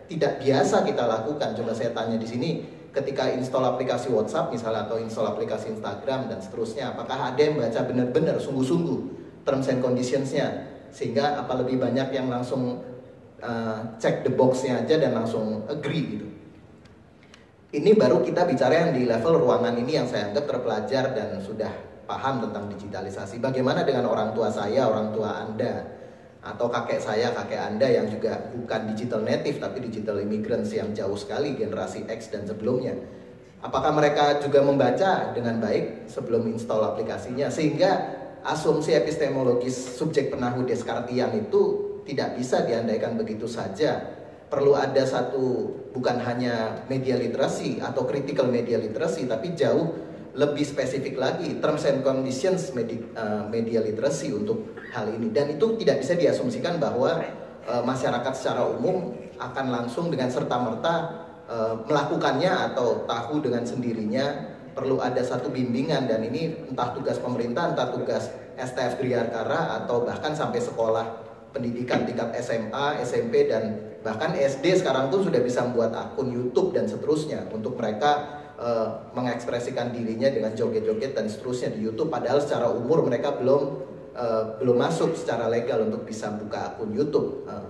tidak 0.09 0.41
biasa 0.41 0.81
kita 0.81 1.05
lakukan. 1.05 1.53
Coba 1.53 1.77
saya 1.77 1.93
tanya 1.93 2.17
di 2.17 2.25
sini 2.25 2.49
ketika 2.89 3.29
install 3.29 3.77
aplikasi 3.77 4.09
WhatsApp 4.09 4.49
misalnya 4.49 4.89
atau 4.89 4.97
install 4.97 5.37
aplikasi 5.37 5.77
Instagram 5.77 6.33
dan 6.33 6.41
seterusnya, 6.41 6.97
apakah 6.97 7.29
ada 7.29 7.37
yang 7.37 7.61
baca 7.61 7.85
benar-benar 7.85 8.41
sungguh-sungguh 8.41 8.99
terms 9.45 9.69
and 9.69 9.85
conditionsnya 9.85 10.65
sehingga 10.89 11.37
apa 11.37 11.61
lebih 11.61 11.77
banyak 11.77 12.09
yang 12.09 12.25
langsung 12.25 12.81
uh, 13.45 13.79
cek 14.01 14.25
the 14.25 14.33
boxnya 14.33 14.81
aja 14.81 14.97
dan 14.97 15.13
langsung 15.13 15.61
agree 15.69 16.17
gitu 16.17 16.27
ini 17.76 17.91
baru 17.99 18.24
kita 18.24 18.47
bicara 18.47 18.88
yang 18.88 18.91
di 18.95 19.03
level 19.03 19.43
ruangan 19.43 19.76
ini 19.76 19.99
yang 19.99 20.07
saya 20.07 20.32
anggap 20.32 20.47
terpelajar 20.47 21.11
dan 21.11 21.36
sudah 21.43 21.72
paham 22.07 22.47
tentang 22.47 22.72
digitalisasi. 22.72 23.43
Bagaimana 23.43 23.84
dengan 23.84 24.07
orang 24.07 24.32
tua 24.32 24.47
saya, 24.47 24.88
orang 24.88 25.11
tua 25.11 25.43
Anda, 25.43 25.84
atau 26.39 26.72
kakek 26.72 27.03
saya, 27.03 27.36
kakek 27.36 27.59
Anda 27.59 27.88
yang 27.91 28.07
juga 28.07 28.39
bukan 28.55 28.95
digital 28.95 29.28
native 29.28 29.59
tapi 29.59 29.84
digital 29.84 30.24
immigrants 30.24 30.72
yang 30.72 30.95
jauh 30.95 31.20
sekali 31.20 31.59
generasi 31.59 32.07
X 32.07 32.32
dan 32.32 32.47
sebelumnya. 32.47 32.95
Apakah 33.59 33.91
mereka 33.91 34.39
juga 34.39 34.63
membaca 34.63 35.36
dengan 35.36 35.59
baik 35.59 36.07
sebelum 36.07 36.47
install 36.47 36.95
aplikasinya 36.95 37.51
sehingga 37.51 38.15
asumsi 38.47 38.95
epistemologis 38.95 39.99
subjek 39.99 40.32
penahu 40.32 40.63
Descartian 40.63 41.36
itu 41.36 41.84
tidak 42.07 42.39
bisa 42.39 42.63
diandaikan 42.63 43.20
begitu 43.20 43.43
saja 43.43 44.16
perlu 44.47 44.79
ada 44.79 45.03
satu 45.03 45.75
bukan 45.91 46.23
hanya 46.23 46.87
media 46.87 47.19
literasi 47.19 47.83
atau 47.83 48.07
critical 48.07 48.47
media 48.47 48.79
literasi 48.79 49.27
tapi 49.27 49.51
jauh 49.53 50.07
lebih 50.37 50.63
spesifik 50.63 51.17
lagi 51.17 51.57
terms 51.57 51.83
and 51.89 52.05
conditions 52.05 52.69
media, 52.77 53.01
uh, 53.17 53.49
media 53.49 53.81
literasi 53.81 54.29
untuk 54.31 54.77
hal 54.93 55.09
ini. 55.09 55.33
Dan 55.33 55.57
itu 55.57 55.73
tidak 55.81 56.05
bisa 56.05 56.13
diasumsikan 56.13 56.77
bahwa 56.77 57.25
uh, 57.65 57.81
masyarakat 57.81 58.33
secara 58.37 58.69
umum 58.69 59.17
akan 59.41 59.65
langsung 59.73 60.13
dengan 60.13 60.29
serta 60.29 60.55
merta 60.61 60.95
uh, 61.49 61.81
melakukannya 61.89 62.53
atau 62.71 63.09
tahu 63.09 63.41
dengan 63.41 63.65
sendirinya 63.65 64.53
perlu 64.77 65.01
ada 65.01 65.25
satu 65.25 65.49
bimbingan. 65.49 66.05
Dan 66.05 66.29
ini 66.29 66.69
entah 66.69 66.93
tugas 66.93 67.17
pemerintah 67.17 67.73
entah 67.73 67.89
tugas 67.89 68.29
STF 68.61 69.01
Griarkara 69.01 69.81
atau 69.83 70.05
bahkan 70.05 70.37
sampai 70.37 70.61
sekolah 70.61 71.25
pendidikan 71.49 72.05
tingkat 72.05 72.29
SMA, 72.45 73.01
SMP 73.01 73.49
dan 73.49 73.86
bahkan 74.07 74.31
SD 74.31 74.79
sekarang 74.79 75.11
tuh 75.11 75.27
sudah 75.27 75.43
bisa 75.43 75.67
membuat 75.67 75.91
akun 75.91 76.31
YouTube 76.31 76.71
dan 76.71 76.87
seterusnya 76.87 77.43
untuk 77.51 77.75
mereka 77.75 78.39
uh, 78.55 79.11
mengekspresikan 79.11 79.91
dirinya 79.91 80.31
dengan 80.31 80.55
joget-joget 80.55 81.11
dan 81.11 81.27
seterusnya 81.27 81.75
di 81.75 81.83
YouTube 81.83 82.07
padahal 82.07 82.39
secara 82.39 82.71
umur 82.71 83.03
mereka 83.03 83.35
belum 83.35 83.83
uh, 84.15 84.63
belum 84.63 84.79
masuk 84.79 85.11
secara 85.11 85.51
legal 85.51 85.83
untuk 85.83 86.07
bisa 86.07 86.31
buka 86.31 86.71
akun 86.71 86.95
YouTube. 86.95 87.43
Uh. 87.51 87.67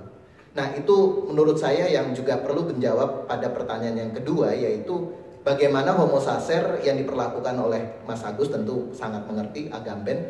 Nah, 0.53 0.77
itu 0.77 1.25
menurut 1.25 1.57
saya 1.57 1.89
yang 1.89 2.13
juga 2.13 2.37
perlu 2.37 2.69
menjawab 2.69 3.25
pada 3.25 3.49
pertanyaan 3.49 3.97
yang 3.97 4.13
kedua 4.13 4.53
yaitu 4.53 5.09
bagaimana 5.41 5.97
homo 5.97 6.21
saser 6.21 6.85
yang 6.85 7.01
diperlakukan 7.01 7.57
oleh 7.57 7.81
Mas 8.05 8.21
Agus 8.21 8.53
tentu 8.53 8.93
sangat 8.93 9.25
mengerti 9.25 9.73
Agamben 9.73 10.21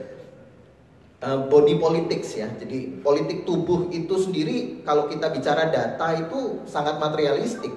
body 1.22 1.82
politics 1.82 2.38
ya. 2.38 2.46
Jadi 2.54 3.02
politik 3.02 3.42
tubuh 3.44 3.90
itu 3.90 4.14
sendiri 4.22 4.86
kalau 4.86 5.10
kita 5.10 5.34
bicara 5.34 5.74
data 5.74 6.14
itu 6.14 6.62
sangat 6.70 7.02
materialistik. 7.02 7.74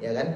Ya 0.00 0.16
kan? 0.16 0.28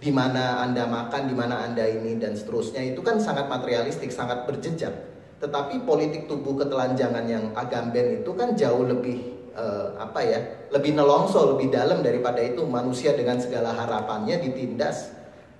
Di 0.00 0.12
mana 0.12 0.64
Anda 0.64 0.88
makan, 0.88 1.28
di 1.28 1.34
mana 1.36 1.64
Anda 1.64 1.84
ini 1.88 2.16
dan 2.20 2.36
seterusnya 2.36 2.80
itu 2.92 3.00
kan 3.04 3.20
sangat 3.20 3.48
materialistik, 3.48 4.12
sangat 4.12 4.48
berjejak. 4.48 4.92
Tetapi 5.40 5.84
politik 5.84 6.24
tubuh 6.24 6.56
ketelanjangan 6.56 7.24
yang 7.28 7.52
agamben 7.52 8.24
itu 8.24 8.32
kan 8.32 8.56
jauh 8.56 8.84
lebih 8.84 9.52
uh, 9.52 9.96
apa 10.00 10.20
ya? 10.24 10.40
Lebih 10.72 10.96
nelongso, 10.96 11.56
lebih 11.56 11.68
dalam 11.68 12.00
daripada 12.00 12.40
itu 12.40 12.64
manusia 12.64 13.12
dengan 13.12 13.36
segala 13.40 13.76
harapannya 13.76 14.40
ditindas. 14.40 15.12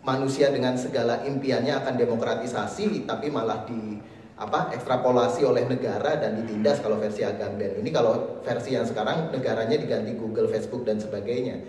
Manusia 0.04 0.52
dengan 0.52 0.76
segala 0.76 1.24
impiannya 1.24 1.80
akan 1.80 1.96
demokratisasi 1.96 3.08
tapi 3.08 3.32
malah 3.32 3.64
di 3.64 3.96
apa 4.34 4.74
ekstrapolasi 4.74 5.46
oleh 5.46 5.62
negara 5.70 6.18
dan 6.18 6.42
ditindas 6.42 6.82
kalau 6.82 6.98
versi 6.98 7.22
Agamben 7.22 7.78
ini 7.78 7.94
kalau 7.94 8.42
versi 8.42 8.74
yang 8.74 8.82
sekarang 8.82 9.30
negaranya 9.30 9.78
diganti 9.78 10.18
Google, 10.18 10.50
Facebook 10.50 10.82
dan 10.82 10.98
sebagainya. 10.98 11.62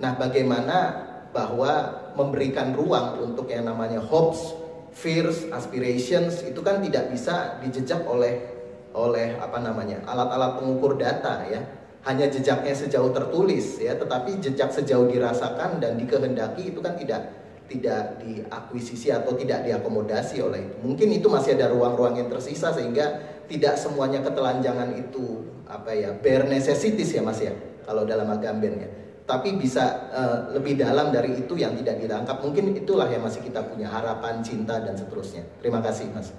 Nah, 0.00 0.16
bagaimana 0.16 1.04
bahwa 1.36 1.92
memberikan 2.16 2.72
ruang 2.72 3.20
untuk 3.20 3.52
yang 3.52 3.68
namanya 3.68 4.00
hopes, 4.00 4.56
fears, 4.96 5.44
aspirations 5.52 6.40
itu 6.46 6.64
kan 6.64 6.80
tidak 6.80 7.12
bisa 7.12 7.60
dijejak 7.60 8.00
oleh 8.08 8.56
oleh 8.96 9.36
apa 9.36 9.60
namanya 9.60 10.00
alat-alat 10.08 10.58
pengukur 10.58 10.96
data 10.96 11.44
ya. 11.44 11.60
Hanya 12.06 12.30
jejaknya 12.30 12.72
sejauh 12.72 13.12
tertulis 13.12 13.76
ya. 13.76 13.92
Tetapi 13.98 14.40
jejak 14.40 14.72
sejauh 14.72 15.12
dirasakan 15.12 15.82
dan 15.82 16.00
dikehendaki 16.00 16.72
itu 16.72 16.80
kan 16.80 16.96
tidak 16.96 17.28
tidak 17.68 18.24
diakuisisi 18.24 19.12
atau 19.12 19.36
tidak 19.36 19.68
diakomodasi 19.68 20.40
oleh 20.40 20.64
itu. 20.64 20.76
Mungkin 20.80 21.08
itu 21.12 21.28
masih 21.28 21.54
ada 21.60 21.68
ruang-ruang 21.68 22.16
yang 22.16 22.28
tersisa 22.32 22.72
sehingga 22.72 23.20
tidak 23.44 23.76
semuanya 23.76 24.24
ketelanjangan 24.24 24.96
itu 24.96 25.44
apa 25.68 25.92
ya 25.92 26.16
bare 26.16 26.48
necessities 26.48 27.12
ya 27.12 27.20
Mas 27.20 27.44
ya 27.44 27.52
kalau 27.84 28.08
dalam 28.08 28.26
agamben 28.32 28.80
ya. 28.80 28.88
Tapi 29.28 29.60
bisa 29.60 30.08
uh, 30.08 30.56
lebih 30.56 30.80
dalam 30.80 31.12
dari 31.12 31.36
itu 31.36 31.52
yang 31.60 31.76
tidak 31.76 32.00
ditangkap. 32.00 32.40
Mungkin 32.40 32.72
itulah 32.72 33.04
yang 33.12 33.20
masih 33.20 33.44
kita 33.44 33.60
punya 33.60 33.92
harapan, 33.92 34.40
cinta 34.40 34.80
dan 34.80 34.96
seterusnya. 34.96 35.44
Terima 35.60 35.84
kasih 35.84 36.08
Mas. 36.16 36.32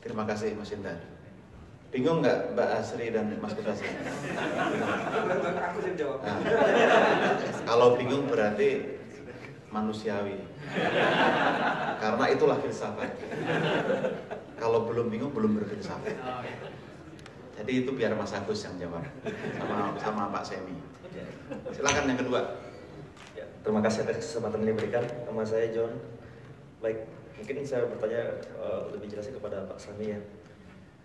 Terima 0.00 0.24
kasih 0.24 0.56
Mas 0.56 0.72
Indra. 0.72 0.96
Bingung 1.92 2.24
nggak 2.24 2.56
Mbak 2.56 2.68
Asri 2.80 3.12
dan 3.12 3.28
Mas 3.42 3.52
Kudasi? 3.52 3.84
Nah, 6.22 6.38
kalau 7.68 7.98
bingung 7.98 8.30
berarti 8.30 8.99
manusiawi. 9.70 10.36
Karena 12.02 12.24
itulah 12.30 12.58
filsafat. 12.58 13.10
Kalau 14.58 14.84
belum 14.86 15.08
bingung 15.08 15.32
belum 15.32 15.56
berfilsafat. 15.62 16.14
Jadi 17.60 17.72
itu 17.84 17.90
biar 17.92 18.16
Mas 18.16 18.32
Agus 18.32 18.64
yang 18.66 18.76
jawab 18.76 19.04
sama 19.56 19.94
sama 20.00 20.22
Pak 20.32 20.44
Semi. 20.44 20.76
Silakan 21.74 22.10
yang 22.10 22.20
kedua. 22.20 22.40
Ya, 23.36 23.46
terima 23.62 23.80
kasih 23.84 24.06
atas 24.06 24.22
kesempatan 24.22 24.64
yang 24.64 24.74
diberikan. 24.74 25.04
Nama 25.28 25.42
saya 25.44 25.68
John. 25.70 25.92
Baik, 26.80 27.04
mungkin 27.36 27.60
saya 27.68 27.84
bertanya 27.84 28.40
uh, 28.56 28.88
lebih 28.96 29.12
jelasnya 29.12 29.36
kepada 29.36 29.68
Pak 29.68 29.76
Sami 29.76 30.16
ya. 30.16 30.20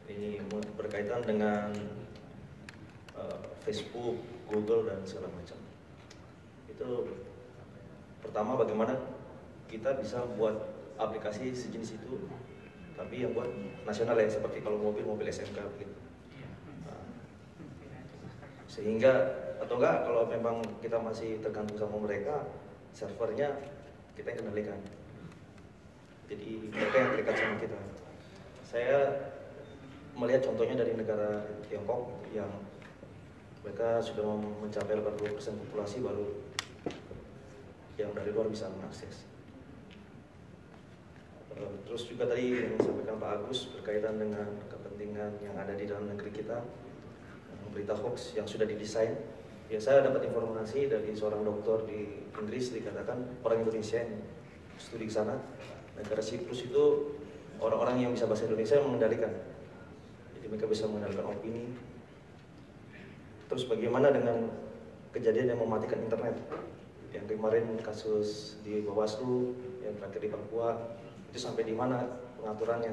Ini 0.08 0.40
berkaitan 0.80 1.26
dengan 1.28 1.76
uh, 3.20 3.40
Facebook, 3.68 4.16
Google 4.48 4.88
dan 4.88 5.04
segala 5.04 5.28
macam. 5.36 5.60
Itu 6.72 7.10
pertama 8.26 8.58
bagaimana 8.58 8.94
kita 9.70 9.94
bisa 10.02 10.26
buat 10.36 10.58
aplikasi 10.98 11.54
sejenis 11.54 12.02
itu 12.02 12.26
tapi 12.98 13.28
yang 13.28 13.36
buat 13.38 13.48
nasional 13.86 14.18
ya 14.18 14.28
seperti 14.28 14.64
kalau 14.66 14.80
mobil 14.80 15.06
mobil 15.06 15.28
SMK 15.30 15.60
begitu 15.78 15.96
nah, 16.88 17.06
sehingga 18.66 19.14
atau 19.62 19.78
enggak 19.80 20.04
kalau 20.04 20.28
memang 20.28 20.60
kita 20.84 20.98
masih 21.00 21.40
tergantung 21.40 21.80
sama 21.80 21.98
mereka 22.04 22.44
servernya 22.96 23.52
kita 24.16 24.32
yang 24.32 24.40
kendalikan. 24.40 24.80
Jadi 26.32 26.72
mereka 26.72 26.96
yang 26.96 27.10
terikat 27.14 27.36
sama 27.38 27.56
kita. 27.60 27.80
Saya 28.66 28.98
melihat 30.16 30.42
contohnya 30.48 30.80
dari 30.80 30.96
negara 30.96 31.44
Tiongkok 31.68 32.08
yang 32.32 32.50
mereka 33.62 34.00
sudah 34.00 34.40
mencapai 34.64 34.96
80% 34.96 35.62
populasi 35.68 36.00
baru 36.00 36.45
yang 37.96 38.12
dari 38.12 38.32
luar 38.32 38.52
bisa 38.52 38.68
mengakses. 38.72 39.28
Eh, 41.56 41.76
terus 41.88 42.04
juga 42.12 42.28
tadi 42.28 42.52
yang 42.52 42.76
disampaikan 42.76 43.16
Pak 43.16 43.32
Agus 43.40 43.72
berkaitan 43.72 44.20
dengan 44.20 44.48
kepentingan 44.68 45.40
yang 45.40 45.56
ada 45.56 45.72
di 45.72 45.88
dalam 45.88 46.12
negeri 46.12 46.32
kita, 46.36 46.60
berita 47.72 47.96
hoax 47.96 48.36
yang 48.36 48.48
sudah 48.48 48.68
didesain. 48.68 49.16
Ya 49.72 49.80
saya 49.82 50.06
dapat 50.06 50.30
informasi 50.30 50.92
dari 50.92 51.16
seorang 51.16 51.42
dokter 51.42 51.90
di 51.90 52.22
Inggris 52.38 52.76
dikatakan 52.76 53.42
orang 53.42 53.66
Indonesia 53.66 53.98
yang 53.98 54.22
studi 54.78 55.10
ke 55.10 55.14
sana, 55.16 55.40
negara 55.96 56.22
Siprus 56.22 56.68
itu 56.68 57.16
orang-orang 57.58 58.04
yang 58.04 58.12
bisa 58.12 58.28
bahasa 58.28 58.46
Indonesia 58.46 58.76
yang 58.78 58.88
mengendalikan. 58.92 59.32
Jadi 60.38 60.46
mereka 60.52 60.68
bisa 60.70 60.86
mengendalikan 60.86 61.26
opini. 61.32 61.72
Terus 63.48 63.64
bagaimana 63.66 64.12
dengan 64.12 64.52
kejadian 65.16 65.56
yang 65.56 65.60
mematikan 65.64 66.04
internet? 66.04 66.36
Yang 67.16 67.26
kemarin 67.32 67.80
kasus 67.80 68.60
di 68.60 68.84
Bawaslu 68.84 69.56
yang 69.80 69.96
terakhir 69.96 70.20
di 70.20 70.30
Papua 70.30 70.76
itu 71.32 71.40
sampai 71.40 71.64
di 71.64 71.72
mana 71.72 72.04
pengaturannya? 72.36 72.92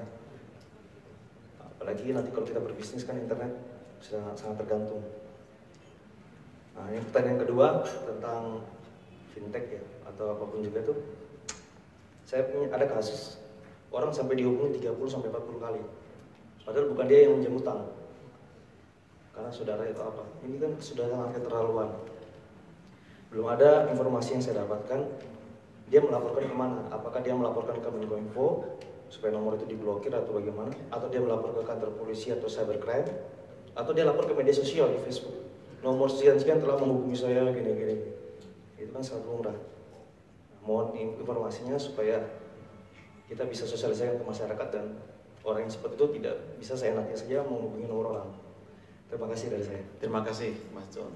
Apalagi 1.58 2.14
nanti 2.14 2.30
kalau 2.30 2.46
kita 2.46 2.62
berbisnis 2.62 3.02
kan 3.02 3.18
internet 3.18 3.50
sangat, 3.98 4.38
sangat 4.38 4.62
tergantung. 4.62 5.02
Nah 6.78 6.86
yang 6.94 7.02
pertanyaan 7.10 7.42
kedua 7.42 7.82
tentang 8.06 8.62
fintech 9.34 9.82
ya 9.82 9.82
atau 10.06 10.38
apa 10.38 10.44
pun 10.46 10.62
juga 10.62 10.86
tuh. 10.86 10.98
Saya 12.22 12.46
punya 12.46 12.70
ada 12.70 12.86
kasus 12.86 13.42
orang 13.90 14.14
sampai 14.14 14.38
dihubungi 14.38 14.78
30 14.78 14.94
sampai 15.10 15.28
40 15.34 15.58
kali. 15.58 15.82
Padahal 16.62 16.86
bukan 16.94 17.06
dia 17.10 17.26
yang 17.26 17.42
menjemput 17.42 17.66
utang 17.66 17.82
karena 19.34 19.50
saudara 19.50 19.82
itu 19.90 19.98
apa? 19.98 20.22
Ini 20.46 20.56
kan 20.62 20.72
sudah 20.78 21.10
sangat 21.10 21.42
keterlaluan 21.42 21.90
belum 23.32 23.46
ada 23.48 23.88
informasi 23.88 24.36
yang 24.36 24.42
saya 24.44 24.62
dapatkan. 24.62 25.00
Dia 25.88 26.00
melaporkan 26.04 26.44
ke 26.48 26.56
mana? 26.56 26.88
Apakah 26.88 27.20
dia 27.20 27.36
melaporkan 27.36 27.80
ke 27.80 27.88
Menkominfo 27.88 28.64
supaya 29.12 29.36
nomor 29.36 29.60
itu 29.60 29.68
diblokir 29.68 30.12
atau 30.12 30.36
bagaimana? 30.36 30.72
Atau 30.88 31.08
dia 31.12 31.20
melapor 31.20 31.52
ke 31.56 31.68
kantor 31.68 31.96
polisi 31.96 32.32
atau 32.32 32.48
cybercrime? 32.48 33.08
Atau 33.72 33.96
dia 33.96 34.04
lapor 34.04 34.28
ke 34.28 34.36
media 34.36 34.52
sosial 34.52 34.92
di 34.92 35.00
Facebook? 35.00 35.32
Nomor 35.80 36.08
sekian 36.12 36.36
sekian 36.36 36.60
telah 36.60 36.76
menghubungi 36.76 37.16
saya 37.16 37.48
gini 37.52 37.72
gini 37.72 37.96
itu 38.82 38.90
kan 38.90 39.02
sangat 39.02 39.24
lumrah. 39.30 39.56
Mohon 40.62 40.94
informasinya 40.94 41.78
supaya 41.78 42.22
kita 43.30 43.46
bisa 43.46 43.66
sosialisasikan 43.66 44.18
ke 44.18 44.24
masyarakat 44.26 44.68
dan 44.74 44.98
orang 45.42 45.66
yang 45.66 45.72
seperti 45.72 45.94
itu 45.98 46.06
tidak 46.20 46.36
bisa 46.58 46.74
seenaknya 46.74 47.16
saja 47.16 47.42
menghubungi 47.46 47.86
nomor 47.86 48.18
orang. 48.18 48.28
Terima 49.10 49.26
kasih 49.30 49.46
dari 49.54 49.64
saya. 49.64 49.82
Terima 49.98 50.20
kasih 50.22 50.54
Mas 50.74 50.86
John 50.90 51.10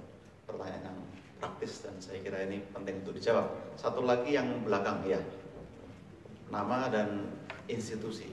pertanyaan 0.46 0.94
praktis 1.36 1.84
dan 1.84 1.96
saya 2.00 2.20
kira 2.24 2.44
ini 2.48 2.64
penting 2.72 3.04
untuk 3.04 3.16
dijawab. 3.16 3.76
Satu 3.76 4.04
lagi 4.04 4.32
yang 4.32 4.64
belakang 4.64 5.04
ya, 5.04 5.20
nama 6.48 6.88
dan 6.88 7.28
institusi. 7.68 8.32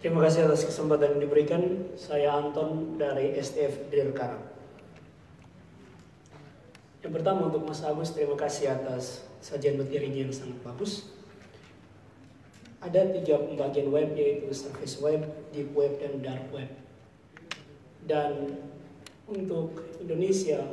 Terima 0.00 0.24
kasih 0.24 0.48
atas 0.48 0.64
kesempatan 0.64 1.16
yang 1.16 1.28
diberikan. 1.28 1.92
Saya 1.92 2.32
Anton 2.40 2.96
dari 2.96 3.36
STF 3.36 3.92
Dirkara. 3.92 4.40
Yang 7.04 7.12
pertama 7.20 7.52
untuk 7.52 7.68
Mas 7.68 7.84
Agus, 7.84 8.16
terima 8.16 8.32
kasih 8.32 8.72
atas 8.80 9.28
sajian 9.44 9.76
materinya 9.76 10.24
yang 10.24 10.32
sangat 10.32 10.56
bagus 10.64 11.19
ada 12.80 13.12
tiga 13.12 13.36
pembagian 13.44 13.92
web 13.92 14.16
yaitu 14.16 14.48
surface 14.56 14.96
web, 15.04 15.20
deep 15.52 15.68
web, 15.76 16.00
dan 16.00 16.24
dark 16.24 16.44
web. 16.48 16.68
Dan 18.08 18.56
untuk 19.28 19.84
Indonesia 20.00 20.64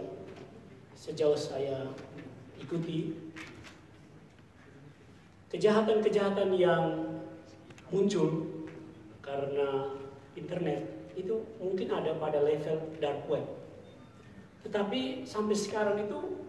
sejauh 0.95 1.35
saya 1.35 1.91
ikuti 2.57 3.11
kejahatan-kejahatan 5.51 6.55
yang 6.55 6.83
muncul 7.91 8.55
karena 9.19 9.91
internet 10.39 11.11
itu 11.19 11.43
mungkin 11.59 11.91
ada 11.91 12.15
pada 12.15 12.39
level 12.39 12.87
dark 13.03 13.27
web. 13.27 13.43
Tetapi 14.63 15.27
sampai 15.27 15.55
sekarang 15.55 16.07
itu 16.07 16.39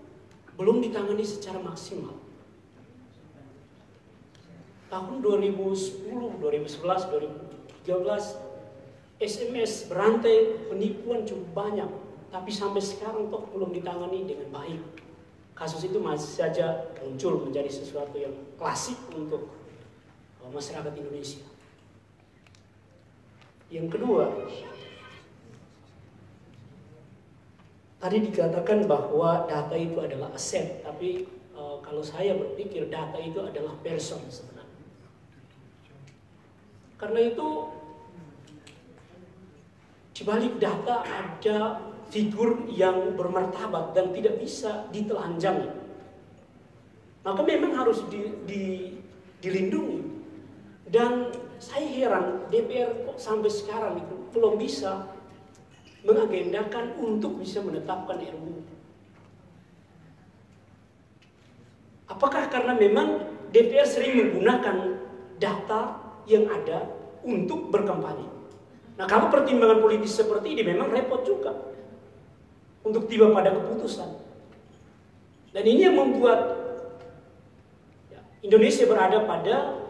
belum 0.55 0.83
ditangani 0.83 1.23
secara 1.23 1.63
maksimal 1.63 2.18
tahun 4.89 5.20
2010, 5.20 6.41
2011, 6.41 7.84
2013 7.84 8.49
SMS 9.20 9.89
berantai 9.89 10.68
penipuan 10.68 11.28
cukup 11.28 11.49
banyak. 11.53 11.91
Tapi 12.28 12.51
sampai 12.53 12.80
sekarang 12.80 13.32
toh 13.32 13.49
belum 13.53 13.72
ditangani 13.72 14.28
dengan 14.28 14.49
baik. 14.53 14.80
Kasus 15.57 15.84
itu 15.84 15.99
masih 16.01 16.28
saja 16.28 16.93
muncul 17.01 17.41
menjadi 17.45 17.68
sesuatu 17.68 18.14
yang 18.16 18.32
klasik 18.61 18.97
untuk 19.12 19.49
uh, 20.45 20.51
masyarakat 20.53 20.93
Indonesia. 20.97 21.45
Yang 23.68 23.89
kedua 23.99 24.24
tadi 27.99 28.16
dikatakan 28.30 28.86
bahwa 28.86 29.51
data 29.51 29.74
itu 29.74 29.99
adalah 29.99 30.30
aset 30.30 30.86
tapi 30.86 31.26
uh, 31.59 31.82
kalau 31.82 31.99
saya 31.99 32.39
berpikir 32.39 32.86
data 32.86 33.18
itu 33.18 33.43
adalah 33.43 33.74
person 33.82 34.22
sebenarnya 34.30 34.68
karena 36.99 37.20
itu 37.30 37.49
di 40.18 40.22
balik 40.26 40.59
data 40.59 41.07
ada 41.07 41.78
figur 42.11 42.66
yang 42.66 43.14
bermartabat 43.14 43.94
dan 43.94 44.11
tidak 44.11 44.42
bisa 44.42 44.90
ditelanjangi. 44.90 45.70
Maka 47.22 47.40
memang 47.46 47.78
harus 47.78 48.03
di, 48.11 48.34
di, 48.42 48.64
dilindungi. 49.38 50.01
Dan 50.88 51.30
saya 51.62 51.86
heran 51.86 52.49
DPR 52.51 53.07
kok 53.07 53.20
sampai 53.20 53.53
sekarang 53.53 54.01
itu 54.03 54.14
belum 54.34 54.59
bisa 54.59 55.07
mengagendakan 56.03 56.99
untuk 56.99 57.38
bisa 57.38 57.62
menetapkan 57.62 58.18
RUU. 58.18 58.64
Apakah 62.09 62.49
karena 62.49 62.72
memang 62.72 63.22
DPR 63.53 63.84
sering 63.84 64.16
menggunakan 64.16 64.96
data 65.36 66.08
yang 66.29 66.47
ada 66.53 66.87
untuk 67.24 67.72
berkampanye? 67.72 68.29
Nah 69.01 69.07
kalau 69.09 69.33
pertimbangan 69.33 69.81
politis 69.81 70.14
seperti 70.14 70.53
ini 70.53 70.62
memang 70.62 70.93
repot 70.93 71.24
juga 71.24 71.55
untuk 72.85 73.09
tiba 73.09 73.31
pada 73.33 73.55
keputusan. 73.55 74.11
Dan 75.55 75.64
ini 75.64 75.89
yang 75.89 75.97
membuat 75.97 76.39
ya, 78.12 78.20
Indonesia 78.45 78.85
berada 78.85 79.24
pada 79.24 79.81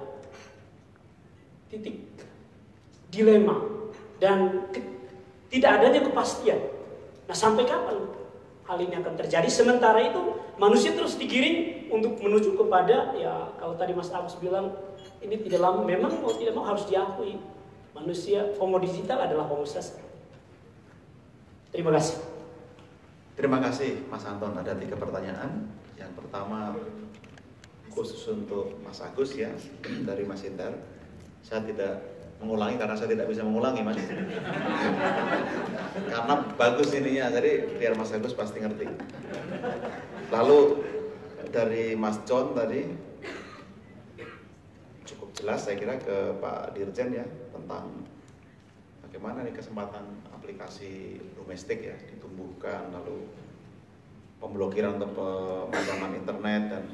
titik 1.69 2.05
dilema 3.11 3.59
dan 4.23 4.69
tidak 5.49 5.71
adanya 5.81 6.01
kepastian. 6.05 6.61
Nah 7.29 7.37
sampai 7.37 7.65
kapan 7.65 8.09
hal 8.69 8.79
ini 8.85 8.95
akan 9.01 9.15
terjadi? 9.17 9.49
Sementara 9.49 10.05
itu 10.05 10.37
manusia 10.61 10.93
terus 10.93 11.17
digiring 11.17 11.89
untuk 11.89 12.21
menuju 12.21 12.57
kepada 12.61 13.17
ya 13.17 13.57
kalau 13.57 13.75
tadi 13.81 13.97
Mas 13.97 14.13
Agus 14.13 14.37
bilang 14.37 14.77
ini 15.23 15.37
tidak 15.43 15.61
lama 15.63 15.83
memang 15.83 16.23
mau 16.23 16.33
tidak 16.35 16.55
mau 16.55 16.65
harus 16.67 16.87
diakui 16.87 17.39
manusia 17.95 18.55
homo 18.59 18.79
digital 18.79 19.27
adalah 19.27 19.47
homo. 19.51 19.67
Terima 21.69 21.91
kasih. 21.93 22.17
Terima 23.35 23.59
kasih 23.63 24.03
Mas 24.11 24.25
Anton. 24.25 24.55
Ada 24.55 24.79
tiga 24.79 24.97
pertanyaan. 24.99 25.69
Yang 25.99 26.13
pertama 26.19 26.75
khusus 27.91 28.23
untuk 28.31 28.79
Mas 28.87 29.03
Agus 29.03 29.35
ya 29.35 29.51
dari 30.09 30.23
Mas 30.25 30.47
Indar. 30.47 30.75
Saya 31.43 31.63
tidak 31.67 32.03
mengulangi 32.39 32.79
karena 32.79 32.95
saya 32.95 33.11
tidak 33.15 33.27
bisa 33.27 33.43
mengulangi 33.43 33.83
Mas. 33.83 33.99
karena 36.15 36.35
bagus 36.55 36.89
ininya, 36.95 37.35
jadi 37.35 37.67
biar 37.79 37.99
Mas 37.99 38.15
Agus 38.15 38.35
pasti 38.35 38.63
ngerti. 38.63 38.87
Lalu 40.31 40.59
dari 41.51 41.99
Mas 41.99 42.23
John 42.27 42.55
tadi 42.55 43.08
jelas 45.39 45.63
saya 45.63 45.79
kira 45.79 45.95
ke 46.03 46.35
Pak 46.43 46.75
Dirjen 46.75 47.15
ya 47.15 47.27
tentang 47.55 47.87
bagaimana 49.07 49.47
nih 49.47 49.55
kesempatan 49.55 50.03
aplikasi 50.35 51.23
domestik 51.39 51.87
ya 51.87 51.95
ditumbuhkan 52.11 52.91
lalu 52.91 53.23
pemblokiran 54.43 54.99
untuk 54.99 55.15
pemadaman 55.15 56.19
internet 56.19 56.63
dan 56.75 56.85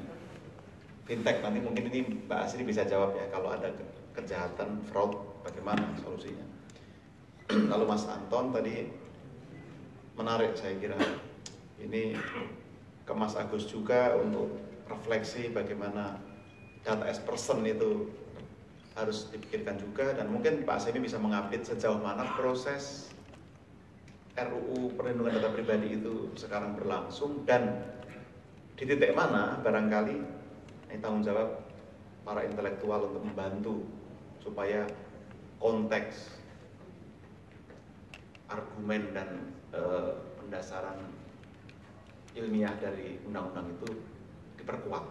fintech. 1.09 1.40
Nanti 1.40 1.64
mungkin 1.64 1.88
ini 1.88 2.01
Mbak 2.28 2.40
Asri 2.45 2.68
bisa 2.68 2.84
jawab 2.84 3.16
ya 3.16 3.28
kalau 3.32 3.53
ada 3.53 3.72
kejahatan 4.12 4.84
fraud 4.92 5.16
bagaimana 5.40 5.97
solusinya. 6.01 6.45
Lalu 7.72 7.84
Mas 7.88 8.05
Anton 8.09 8.53
tadi 8.53 8.88
menarik 10.16 10.53
saya 10.57 10.76
kira 10.76 11.01
ini 11.80 12.16
ke 13.05 13.12
Mas 13.12 13.36
Agus 13.36 13.68
juga 13.68 14.16
untuk 14.16 14.53
refleksi 14.88 15.53
bagaimana 15.53 16.20
data 16.84 17.05
as 17.09 17.20
person 17.20 17.64
itu 17.64 18.09
harus 18.95 19.26
dipikirkan 19.34 19.74
juga 19.78 20.14
dan 20.14 20.30
mungkin 20.30 20.62
Pak 20.62 20.78
Semi 20.78 21.03
bisa 21.03 21.18
mengupdate 21.18 21.66
sejauh 21.66 21.99
mana 21.99 22.30
proses 22.38 23.11
RUU 24.38 24.95
perlindungan 24.95 25.38
data 25.38 25.51
pribadi 25.51 25.99
itu 25.99 26.30
sekarang 26.38 26.78
berlangsung 26.78 27.42
dan 27.47 27.82
di 28.74 28.86
titik 28.86 29.14
mana 29.14 29.59
barangkali 29.62 30.16
ini 30.90 30.99
tanggung 31.03 31.26
jawab 31.26 31.59
para 32.22 32.47
intelektual 32.47 33.11
untuk 33.11 33.22
membantu 33.22 33.82
supaya 34.42 34.86
konteks 35.59 36.38
argumen 38.51 39.11
dan 39.11 39.28
e, 39.74 39.82
pendasaran 40.38 40.99
ilmiah 42.34 42.74
dari 42.78 43.18
undang-undang 43.26 43.70
itu 43.78 43.88
diperkuat. 44.59 45.05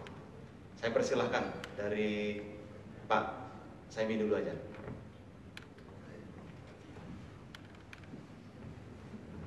Saya 0.80 0.90
persilahkan 0.92 1.44
dari 1.76 2.40
Pak 3.08 3.43
Saimi 3.94 4.18
dulu 4.18 4.34
aja. 4.34 4.50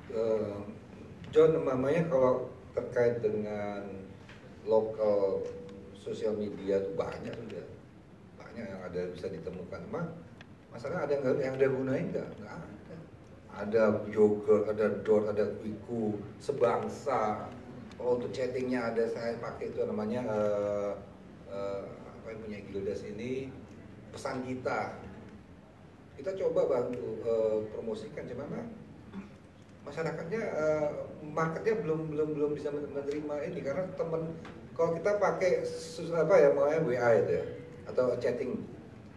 Uh, 0.08 0.64
John, 1.28 1.52
namanya 1.52 2.08
kalau 2.08 2.48
terkait 2.72 3.20
dengan 3.20 3.84
lokal 4.64 5.44
sosial 5.92 6.32
media 6.40 6.80
itu 6.80 6.96
banyak 6.96 7.36
sudah 7.36 7.66
banyak 8.40 8.64
yang 8.64 8.80
ada 8.88 9.12
bisa 9.12 9.28
ditemukan. 9.28 9.84
Emang 9.84 10.16
masalah 10.72 11.04
ada 11.04 11.12
yang 11.20 11.36
yang 11.36 11.54
ada 11.60 11.68
gunain 11.68 12.08
nggak? 12.08 12.28
Nggak 12.40 12.56
ada. 12.56 12.96
Ada 13.52 13.82
Joker, 14.08 14.64
ada 14.64 14.86
Dot, 15.04 15.28
ada 15.28 15.44
Wiku, 15.60 16.16
sebangsa, 16.40 17.52
kalau 18.00 18.16
untuk 18.16 18.32
chattingnya 18.32 18.96
ada 18.96 19.04
saya 19.12 19.36
pakai 19.44 19.76
itu 19.76 19.84
namanya 19.84 20.24
uh, 20.24 20.96
uh, 21.52 21.84
apa 21.84 22.32
yang 22.32 22.40
punya 22.48 22.58
Gildas 22.64 23.04
ini 23.04 23.52
pesan 24.12 24.44
kita 24.46 24.96
kita 26.18 26.34
coba 26.44 26.60
bantu 26.66 27.22
uh, 27.22 27.62
promosikan 27.70 28.26
cuman 28.26 28.66
masyarakatnya 29.86 30.42
uh, 30.52 30.88
marketnya 31.22 31.78
belum 31.80 32.10
belum 32.12 32.28
belum 32.34 32.50
bisa 32.58 32.68
menerima 32.74 33.34
ini 33.48 33.60
karena 33.62 33.84
teman 33.94 34.34
kalau 34.74 34.94
kita 34.98 35.16
pakai 35.16 35.64
apa 36.12 36.34
ya 36.38 36.48
mau 36.52 36.68
WA 36.68 37.08
itu 37.22 37.32
ya 37.38 37.44
atau 37.88 38.12
chatting 38.20 38.58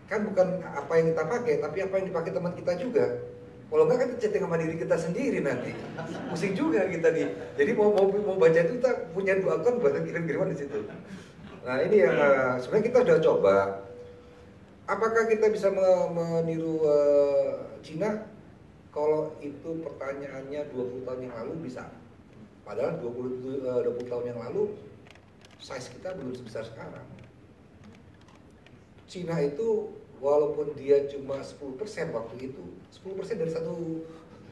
kan 0.08 0.24
bukan 0.28 0.64
apa 0.64 0.92
yang 1.00 1.08
kita 1.12 1.24
pakai 1.28 1.54
tapi 1.60 1.78
apa 1.84 1.94
yang 2.00 2.08
dipakai 2.08 2.32
teman 2.32 2.54
kita 2.56 2.74
juga 2.80 3.06
kalau 3.72 3.88
enggak 3.88 4.04
kan 4.04 4.10
chatting 4.20 4.44
sama 4.44 4.60
diri 4.60 4.76
kita 4.76 4.96
sendiri 5.00 5.40
nanti. 5.40 5.72
Pusing 6.28 6.60
juga 6.60 6.84
kita 6.92 7.08
nih. 7.08 7.32
Jadi 7.56 7.72
mau 7.72 7.96
mau, 7.96 8.04
mau 8.12 8.36
baca 8.36 8.60
itu 8.60 8.84
kita 8.84 9.16
punya 9.16 9.40
dua 9.40 9.64
akun 9.64 9.80
buat 9.80 9.96
kirim-kiriman 9.96 10.52
di 10.52 10.60
situ. 10.60 10.84
Nah 11.64 11.80
ini 11.80 12.04
yang 12.04 12.20
uh, 12.20 12.60
sebenarnya 12.60 12.86
kita 12.92 12.98
sudah 13.08 13.20
coba. 13.24 13.56
Apakah 14.92 15.24
kita 15.32 15.48
bisa 15.48 15.72
meniru 16.12 16.84
uh, 16.84 17.80
Cina? 17.80 18.28
Kalau 18.92 19.40
itu 19.40 19.80
pertanyaannya 19.88 20.68
20 20.68 21.08
tahun 21.08 21.20
yang 21.32 21.36
lalu 21.40 21.72
bisa. 21.72 21.88
Padahal 22.68 23.00
20, 23.00 23.64
uh, 23.64 23.88
20 23.88 24.12
tahun 24.12 24.26
yang 24.36 24.40
lalu 24.44 24.76
size 25.64 25.96
kita 25.96 26.12
belum 26.20 26.36
sebesar 26.36 26.68
sekarang. 26.68 27.08
Cina 29.08 29.40
itu 29.40 29.96
walaupun 30.20 30.76
dia 30.76 31.08
cuma 31.08 31.40
10% 31.40 32.12
waktu 32.12 32.36
itu 32.52 32.64
10% 32.92 33.42
dari 33.42 33.52
satu 33.52 33.76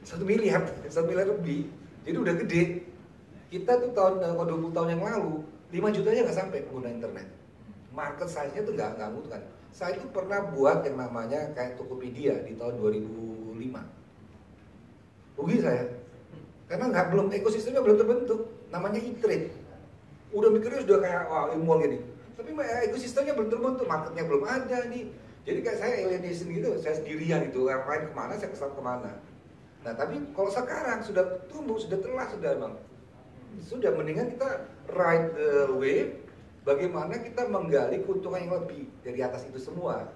satu 0.08 0.24
miliar 0.26 0.66
satu 0.94 1.06
miliar 1.06 1.30
lebih 1.30 1.70
jadi 2.04 2.18
udah 2.18 2.36
gede 2.44 2.64
kita 3.54 3.78
tuh 3.78 3.94
tahun 3.94 4.20
20 4.20 4.50
eh, 4.50 4.72
tahun 4.74 4.90
yang 4.98 5.04
lalu 5.06 5.46
5 5.70 5.96
juta 6.02 6.08
aja 6.10 6.22
nggak 6.26 6.40
sampai 6.42 6.60
pengguna 6.66 6.90
internet 6.90 7.28
market 7.94 8.28
size-nya 8.28 8.66
tuh 8.66 8.74
nggak 8.74 8.98
nggak 8.98 9.10
kan 9.30 9.44
saya 9.72 9.96
itu 9.96 10.08
pernah 10.12 10.44
buat 10.52 10.84
yang 10.84 10.98
namanya 10.98 11.54
kayak 11.56 11.80
Tokopedia 11.80 12.44
di 12.44 12.58
tahun 12.58 12.82
2005 12.82 13.56
rugi 15.40 15.58
saya. 15.64 15.88
Karena 16.68 16.86
nggak 16.92 17.08
belum 17.16 17.28
ekosistemnya 17.34 17.82
belum 17.82 17.98
terbentuk. 17.98 18.40
Namanya 18.70 19.00
e-trade. 19.02 19.50
Udah 20.36 20.50
mikirnya 20.54 20.86
sudah 20.86 21.00
kayak 21.02 21.24
wah 21.32 21.50
mall 21.58 21.82
gini 21.82 22.20
tapi 22.40 22.56
ekosistemnya 22.88 23.36
belum 23.36 23.52
terbentuk 23.52 23.86
marketnya 23.86 24.24
belum 24.24 24.44
ada 24.48 24.88
nih. 24.88 25.12
Jadi 25.44 25.60
kayak 25.60 25.78
saya 25.82 25.94
alienation 26.08 26.48
gitu, 26.56 26.70
saya 26.80 26.96
sendirian 26.96 27.52
gitu, 27.52 27.68
ngapain 27.68 28.08
ke 28.08 28.14
mana, 28.16 28.40
saya 28.40 28.50
kesal 28.54 28.72
ke 28.72 28.80
mana. 28.80 29.20
Nah 29.84 29.94
tapi 29.96 30.24
kalau 30.32 30.48
sekarang 30.48 31.04
sudah 31.04 31.44
tumbuh, 31.52 31.76
sudah 31.76 32.00
telah, 32.00 32.28
sudah 32.32 32.50
emang. 32.56 32.74
Sudah 33.60 33.92
mendingan 33.92 34.40
kita 34.40 34.72
ride 34.94 35.36
the 35.36 35.74
wave, 35.76 36.16
bagaimana 36.64 37.20
kita 37.20 37.48
menggali 37.48 38.04
keuntungan 38.04 38.42
yang 38.44 38.54
lebih 38.64 38.88
dari 39.04 39.20
atas 39.24 39.48
itu 39.48 39.60
semua. 39.60 40.10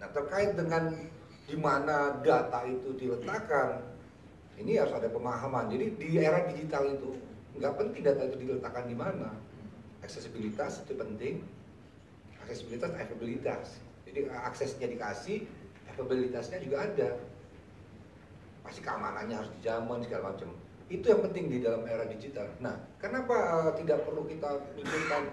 Nah 0.00 0.08
terkait 0.12 0.56
dengan 0.56 0.92
di 1.46 1.56
mana 1.56 2.18
data 2.20 2.66
itu 2.66 2.96
diletakkan, 2.98 3.84
ini 4.58 4.80
harus 4.80 4.92
ada 4.96 5.08
pemahaman. 5.12 5.68
Jadi 5.70 5.86
di 5.96 6.08
era 6.18 6.42
digital 6.48 6.90
itu 6.96 7.16
nggak 7.56 7.74
penting 7.76 8.02
data 8.04 8.22
itu 8.26 8.36
diletakkan 8.40 8.84
di 8.88 8.96
mana. 8.96 9.30
Aksesibilitas 10.04 10.86
itu 10.86 10.94
penting, 10.94 11.42
aksesibilitas, 12.44 12.94
availabilitas. 12.94 13.66
Jadi 14.06 14.30
aksesnya 14.30 14.86
dikasih, 14.86 15.44
kapabilitasnya 15.90 16.62
juga 16.62 16.86
ada. 16.86 17.10
Pasti 18.62 18.80
keamanannya 18.82 19.34
harus 19.34 19.50
dijamin 19.58 20.02
segala 20.06 20.34
macam. 20.34 20.50
Itu 20.86 21.10
yang 21.10 21.22
penting 21.26 21.50
di 21.50 21.58
dalam 21.66 21.82
era 21.86 22.06
digital. 22.06 22.46
Nah, 22.62 22.78
kenapa 23.02 23.34
uh, 23.34 23.72
tidak 23.74 24.06
perlu 24.06 24.22
kita 24.30 24.62
mikirkan 24.78 25.26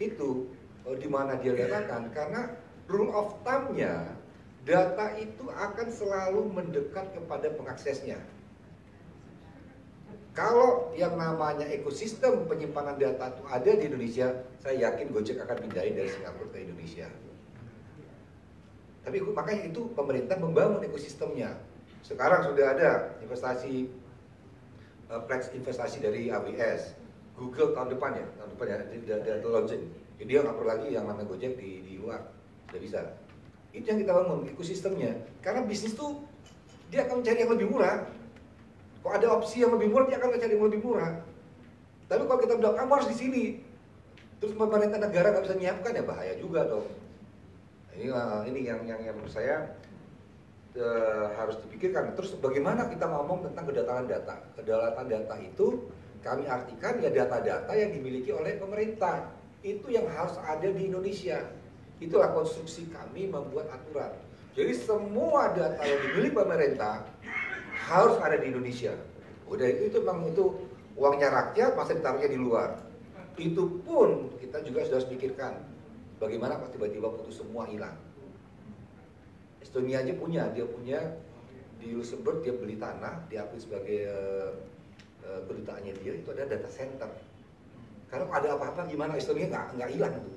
itu 0.00 0.48
uh, 0.88 0.96
di 0.96 1.06
mana 1.06 1.36
dia 1.38 1.52
letakkan? 1.54 2.08
Karena 2.10 2.56
rule 2.88 3.12
of 3.12 3.36
thumb-nya 3.46 4.16
data 4.64 5.16
itu 5.16 5.48
akan 5.48 5.88
selalu 5.88 6.42
mendekat 6.50 7.12
kepada 7.16 7.52
pengaksesnya. 7.54 8.18
Kalau 10.30 10.94
yang 10.94 11.18
namanya 11.18 11.66
ekosistem 11.68 12.46
penyimpanan 12.46 12.96
data 12.96 13.34
itu 13.34 13.42
ada 13.50 13.70
di 13.76 13.84
Indonesia, 13.90 14.28
saya 14.62 14.88
yakin 14.88 15.10
Gojek 15.10 15.42
akan 15.42 15.68
pindahin 15.68 15.94
dari 15.98 16.08
Singapura 16.08 16.48
ke 16.54 16.58
Indonesia. 16.64 17.08
Tapi 19.02 19.16
makanya 19.26 19.62
itu 19.66 19.90
pemerintah 19.96 20.38
membangun 20.38 20.86
ekosistemnya. 20.86 21.58
Sekarang 22.06 22.46
sudah 22.46 22.66
ada 22.78 22.90
investasi 23.20 23.90
uh, 25.10 25.24
investasi 25.56 25.98
dari 25.98 26.30
AWS, 26.30 26.94
Google 27.40 27.72
tahun 27.72 27.96
depan 27.96 28.20
ya, 28.20 28.26
tahun 28.36 28.50
depan 28.52 28.66
ya, 28.68 28.76
dia, 29.00 29.16
dia 29.24 29.34
launching. 29.40 29.82
Jadi 30.20 30.28
dia 30.28 30.44
nggak 30.44 30.56
perlu 30.60 30.68
lagi 30.68 30.88
yang 30.92 31.08
namanya 31.08 31.32
Gojek 31.32 31.56
di, 31.56 31.80
di 31.80 31.96
luar, 31.96 32.20
udah 32.68 32.80
bisa. 32.84 33.00
Itu 33.72 33.88
yang 33.88 34.04
kita 34.04 34.12
bangun 34.12 34.44
ekosistemnya. 34.52 35.16
Karena 35.40 35.64
bisnis 35.64 35.96
tuh 35.96 36.20
dia 36.92 37.08
akan 37.08 37.24
mencari 37.24 37.40
yang 37.40 37.52
lebih 37.56 37.66
murah. 37.72 38.04
Kalau 39.00 39.14
ada 39.16 39.26
opsi 39.32 39.64
yang 39.64 39.72
lebih 39.72 39.88
murah, 39.88 40.04
dia 40.12 40.20
akan 40.20 40.36
mencari 40.36 40.52
yang 40.52 40.66
lebih 40.68 40.82
murah. 40.84 41.12
Tapi 42.12 42.22
kalau 42.28 42.40
kita 42.44 42.54
bilang 42.60 42.76
kamu 42.76 42.90
harus 43.00 43.08
di 43.08 43.16
sini, 43.16 43.44
terus 44.36 44.52
pemerintah 44.52 45.00
negara 45.00 45.32
nggak 45.32 45.44
bisa 45.48 45.56
nyiapkan 45.56 45.96
ya 45.96 46.04
bahaya 46.04 46.34
juga 46.36 46.68
dong. 46.68 46.84
Ini 47.96 48.12
uh, 48.12 48.44
ini 48.44 48.60
yang 48.68 48.84
yang 48.84 49.00
yang 49.00 49.14
menurut 49.16 49.32
saya 49.32 49.72
uh, 50.76 51.32
harus 51.40 51.56
dipikirkan. 51.64 52.12
Terus 52.18 52.36
bagaimana 52.36 52.84
kita 52.92 53.08
ngomong 53.08 53.48
tentang 53.48 53.64
kedatangan 53.64 54.04
data? 54.04 54.34
Kedaulatan 54.60 55.06
data 55.08 55.34
itu 55.40 55.88
kami 56.20 56.44
artikan 56.44 57.00
ya 57.00 57.08
data-data 57.08 57.72
yang 57.72 57.90
dimiliki 57.96 58.30
oleh 58.32 58.60
pemerintah. 58.60 59.32
Itu 59.60 59.92
yang 59.92 60.08
harus 60.08 60.36
ada 60.40 60.68
di 60.68 60.88
Indonesia. 60.88 61.44
Itulah 62.00 62.32
konstruksi 62.32 62.88
kami 62.88 63.28
membuat 63.28 63.68
aturan. 63.72 64.12
Jadi 64.56 64.72
semua 64.76 65.52
data 65.52 65.80
yang 65.84 66.00
dimiliki 66.00 66.34
pemerintah 66.36 67.04
harus 67.88 68.16
ada 68.20 68.36
di 68.40 68.52
Indonesia. 68.52 68.92
Udah 69.48 69.66
itu 69.68 69.92
itu 69.92 69.98
memang 70.00 70.32
itu 70.32 70.44
uangnya 70.96 71.28
rakyat 71.32 71.76
masa 71.76 71.96
ditaruhnya 71.96 72.28
di 72.28 72.38
luar. 72.40 72.70
Itu 73.40 73.80
pun 73.84 74.36
kita 74.40 74.60
juga 74.64 74.84
sudah 74.84 75.00
pikirkan 75.08 75.52
bagaimana 76.20 76.60
kalau 76.60 76.70
tiba-tiba 76.72 77.08
putus 77.16 77.40
semua 77.40 77.64
hilang. 77.68 77.96
Estonia 79.60 80.04
aja 80.04 80.12
punya, 80.16 80.48
dia 80.52 80.64
punya 80.68 81.00
di 81.80 81.96
Luxembourg 81.96 82.44
dia 82.44 82.52
beli 82.52 82.76
tanah, 82.76 83.24
diakui 83.32 83.56
sebagai 83.56 84.00
uh, 85.26 85.40
kedutaannya 85.48 85.92
dia 86.00 86.12
itu 86.16 86.28
ada 86.32 86.44
data 86.46 86.68
center. 86.70 87.10
Kalau 88.10 88.26
ada 88.30 88.58
apa-apa 88.58 88.90
gimana 88.90 89.14
Estonia 89.14 89.46
nggak 89.46 89.66
nggak 89.78 89.90
hilang 89.94 90.14
itu. 90.18 90.32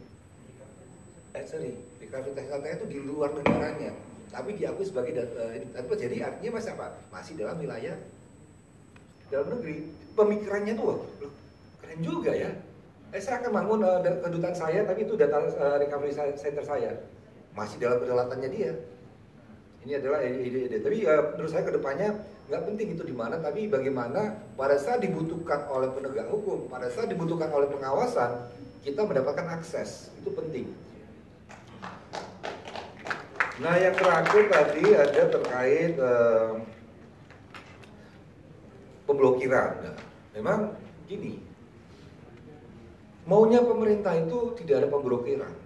Eh 1.34 1.45
sorry, 1.49 1.71
di 1.97 2.05
data 2.09 2.41
center 2.45 2.69
itu 2.77 2.86
di 2.88 2.99
luar 3.01 3.34
negaranya 3.34 3.93
tapi 4.34 4.57
diakui 4.57 4.81
sebagai 4.81 5.13
data, 5.13 5.45
uh, 5.77 5.93
jadi 5.93 6.25
artinya 6.25 6.57
masih 6.57 6.73
apa? 6.73 6.97
Masih 7.13 7.38
dalam 7.38 7.53
wilayah 7.61 7.93
dalam 9.29 9.47
negeri. 9.53 9.93
Pemikirannya 10.13 10.73
tuh, 10.77 10.86
loh, 10.89 10.99
keren 11.81 12.01
juga 12.01 12.34
ya. 12.34 12.53
Eh, 13.13 13.21
saya 13.21 13.41
akan 13.41 13.51
bangun 13.53 13.81
uh, 13.86 14.01
kedutaan 14.01 14.57
saya, 14.57 14.86
tapi 14.89 15.05
itu 15.05 15.13
data 15.13 15.38
uh, 15.38 15.77
recovery 15.77 16.13
center 16.13 16.65
saya 16.65 16.97
masih 17.53 17.77
dalam 17.77 18.01
kedalatannya 18.01 18.49
dia. 18.49 18.73
Ini 19.84 19.99
adalah 19.99 20.23
ide-ide. 20.23 20.79
Tapi 20.79 21.03
uh, 21.03 21.36
menurut 21.36 21.51
saya 21.51 21.67
ke 21.67 21.75
depannya 21.75 22.23
nggak 22.47 22.63
penting 22.67 22.88
itu 22.95 23.03
di 23.03 23.15
mana, 23.15 23.39
tapi 23.39 23.67
bagaimana 23.67 24.36
pada 24.55 24.79
saat 24.79 25.03
dibutuhkan 25.03 25.67
oleh 25.67 25.91
penegak 25.91 26.27
hukum, 26.31 26.71
pada 26.71 26.88
saat 26.88 27.11
dibutuhkan 27.11 27.51
oleh 27.51 27.67
pengawasan, 27.67 28.47
kita 28.84 29.03
mendapatkan 29.03 29.47
akses 29.59 30.11
itu 30.19 30.31
penting. 30.31 30.67
Nah 33.63 33.75
yang 33.79 33.95
terakhir 33.95 34.43
tadi 34.51 34.86
ada 34.91 35.21
terkait 35.29 35.93
uh, 35.99 36.59
pemblokiran. 39.07 39.71
Nah, 39.84 39.95
memang 40.36 40.59
gini, 41.07 41.39
maunya 43.27 43.63
pemerintah 43.63 44.15
itu 44.19 44.55
tidak 44.63 44.84
ada 44.84 44.88
pemblokiran. 44.91 45.62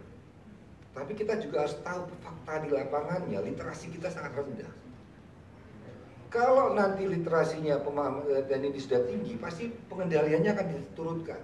Tapi 0.97 1.13
kita 1.13 1.37
juga 1.37 1.69
harus 1.69 1.77
tahu 1.85 2.09
fakta 2.25 2.65
di 2.65 2.73
lapangannya, 2.73 3.37
literasi 3.53 3.93
kita 3.93 4.09
sangat 4.09 4.33
rendah. 4.33 4.73
Kalau 6.33 6.73
nanti 6.73 7.05
literasinya 7.05 7.77
pemahaman 7.85 8.25
dan 8.49 8.59
ini 8.65 8.81
sudah 8.81 9.05
tinggi, 9.05 9.37
pasti 9.37 9.69
pengendaliannya 9.93 10.51
akan 10.57 10.67
diturunkan. 10.73 11.41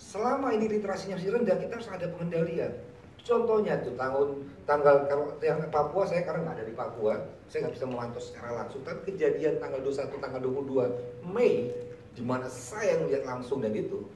Selama 0.00 0.56
ini 0.56 0.80
literasinya 0.80 1.20
masih 1.20 1.36
rendah, 1.36 1.60
kita 1.60 1.76
harus 1.76 1.90
ada 1.92 2.08
pengendalian 2.08 2.72
Contohnya 3.20 3.76
tuh 3.84 3.92
tahun 4.00 4.48
tanggal 4.64 5.04
kalau 5.04 5.36
yang 5.44 5.60
Papua 5.68 6.08
saya 6.08 6.24
karena 6.24 6.48
nggak 6.48 6.56
ada 6.56 6.64
di 6.64 6.74
Papua, 6.74 7.14
saya 7.52 7.68
nggak 7.68 7.74
bisa 7.76 7.86
memantau 7.86 8.22
secara 8.22 8.50
langsung. 8.56 8.80
Tapi 8.80 9.12
kejadian 9.12 9.60
tanggal 9.60 9.80
21, 9.84 10.24
tanggal 10.24 10.40
22 10.40 11.28
Mei, 11.28 11.68
di 12.16 12.22
mana 12.24 12.48
saya 12.48 12.96
melihat 13.04 13.28
langsung 13.28 13.60
dan 13.60 13.76
itu, 13.76 14.08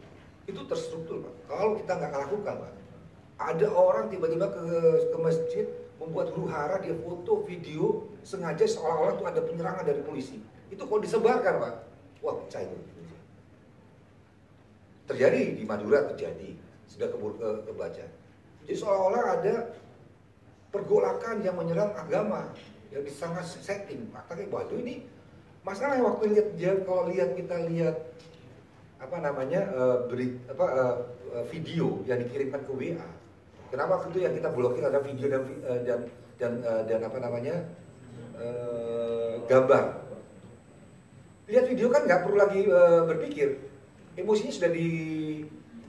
itu 0.49 0.61
terstruktur 0.65 1.21
pak. 1.21 1.35
Kalau 1.53 1.77
kita 1.77 1.93
nggak 2.01 2.12
lakukan 2.17 2.55
pak, 2.65 2.73
ada 3.45 3.66
orang 3.68 4.09
tiba-tiba 4.09 4.49
ke, 4.49 4.62
ke 5.12 5.16
masjid 5.20 5.66
membuat 6.01 6.32
huru 6.32 6.49
hara, 6.49 6.80
dia 6.80 6.97
foto, 6.97 7.45
video, 7.45 8.09
sengaja 8.24 8.64
seolah-olah 8.64 9.14
tuh 9.20 9.26
ada 9.28 9.40
penyerangan 9.45 9.84
dari 9.84 10.01
polisi. 10.01 10.40
Itu 10.72 10.88
kalau 10.88 11.05
disebarkan 11.05 11.61
pak, 11.61 11.74
wah 12.24 12.34
pecah 12.40 12.64
itu. 12.64 12.76
Terjadi 15.05 15.61
di 15.61 15.64
Madura 15.68 16.09
terjadi, 16.09 16.57
sudah 16.88 17.12
kebur 17.12 17.36
ke, 17.36 17.49
kebaca. 17.68 18.05
Jadi 18.64 18.74
seolah-olah 18.80 19.24
ada 19.36 19.55
pergolakan 20.72 21.45
yang 21.45 21.55
menyerang 21.61 21.92
agama 21.92 22.49
yang 22.88 23.05
sangat 23.12 23.45
setting. 23.45 24.09
Makanya 24.11 24.49
waduh 24.49 24.80
ini 24.80 25.05
masalah 25.62 26.01
yang 26.01 26.09
waktu 26.09 26.24
lihat 26.32 26.49
dia 26.57 26.72
kalau 26.82 27.12
lihat 27.12 27.36
kita 27.36 27.57
lihat 27.68 27.97
apa 28.99 29.16
namanya 29.20 29.68
uh, 29.76 30.09
beri 30.09 30.40
apa 30.49 30.66
uh, 30.72 30.97
video 31.53 32.01
yang 32.09 32.24
dikirimkan 32.24 32.64
ke 32.64 32.72
WA. 32.72 33.11
Kenapa 33.75 34.07
itu 34.07 34.22
yang 34.22 34.39
kita 34.39 34.55
blokir 34.55 34.87
ada 34.87 35.03
video 35.03 35.27
dan 35.27 35.43
uh, 35.66 35.81
dan 35.83 36.01
dan 36.39 36.53
uh, 36.62 36.83
dan 36.87 37.01
apa 37.03 37.18
namanya 37.18 37.66
uh, 38.39 39.43
gambar. 39.51 39.99
Lihat 41.51 41.66
video 41.66 41.91
kan 41.91 42.07
nggak 42.07 42.22
perlu 42.22 42.39
lagi 42.39 42.70
berpikir, 43.11 43.59
emosinya 44.14 44.55
sudah 44.55 44.70
di 44.70 44.89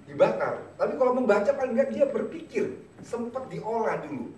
dibakar. 0.10 0.66
Tapi 0.82 0.98
kalau 0.98 1.14
membaca 1.14 1.46
paling 1.54 1.78
nggak 1.78 1.90
dia 1.94 2.06
berpikir, 2.10 2.74
sempat 3.06 3.54
diolah 3.54 4.02
dulu. 4.02 4.34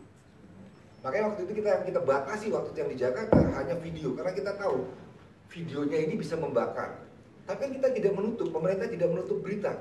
Makanya 1.08 1.32
waktu 1.32 1.48
itu 1.48 1.64
kita 1.64 1.88
kita 1.88 2.04
batasi 2.04 2.52
waktu 2.52 2.76
itu 2.76 2.80
yang 2.84 2.92
di 2.92 3.00
Jakarta 3.00 3.40
hanya 3.64 3.80
video 3.80 4.12
karena 4.12 4.36
kita 4.36 4.60
tahu 4.60 4.92
videonya 5.56 6.04
ini 6.04 6.20
bisa 6.20 6.36
membakar. 6.36 7.00
Tapi 7.48 7.60
kan 7.64 7.72
kita 7.80 7.88
tidak 7.96 8.12
menutup, 8.12 8.52
pemerintah 8.52 8.92
tidak 8.92 9.08
menutup 9.08 9.40
berita. 9.40 9.72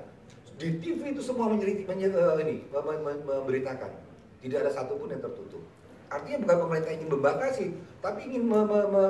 Di 0.56 0.80
TV 0.80 1.12
itu 1.12 1.20
semua 1.20 1.52
menyerit, 1.52 1.84
menyer, 1.84 2.08
uh, 2.16 2.40
ini 2.40 2.64
memberitakan. 2.72 3.92
Tidak 4.40 4.58
ada 4.64 4.72
satupun 4.72 5.12
yang 5.12 5.20
tertutup. 5.20 5.60
Artinya 6.08 6.48
bukan 6.48 6.56
pemerintah 6.64 6.92
ingin 6.96 7.10
membatasi, 7.12 7.66
tapi 8.00 8.24
ingin 8.24 8.48
me, 8.48 8.64
me, 8.64 8.80
me, 8.88 9.04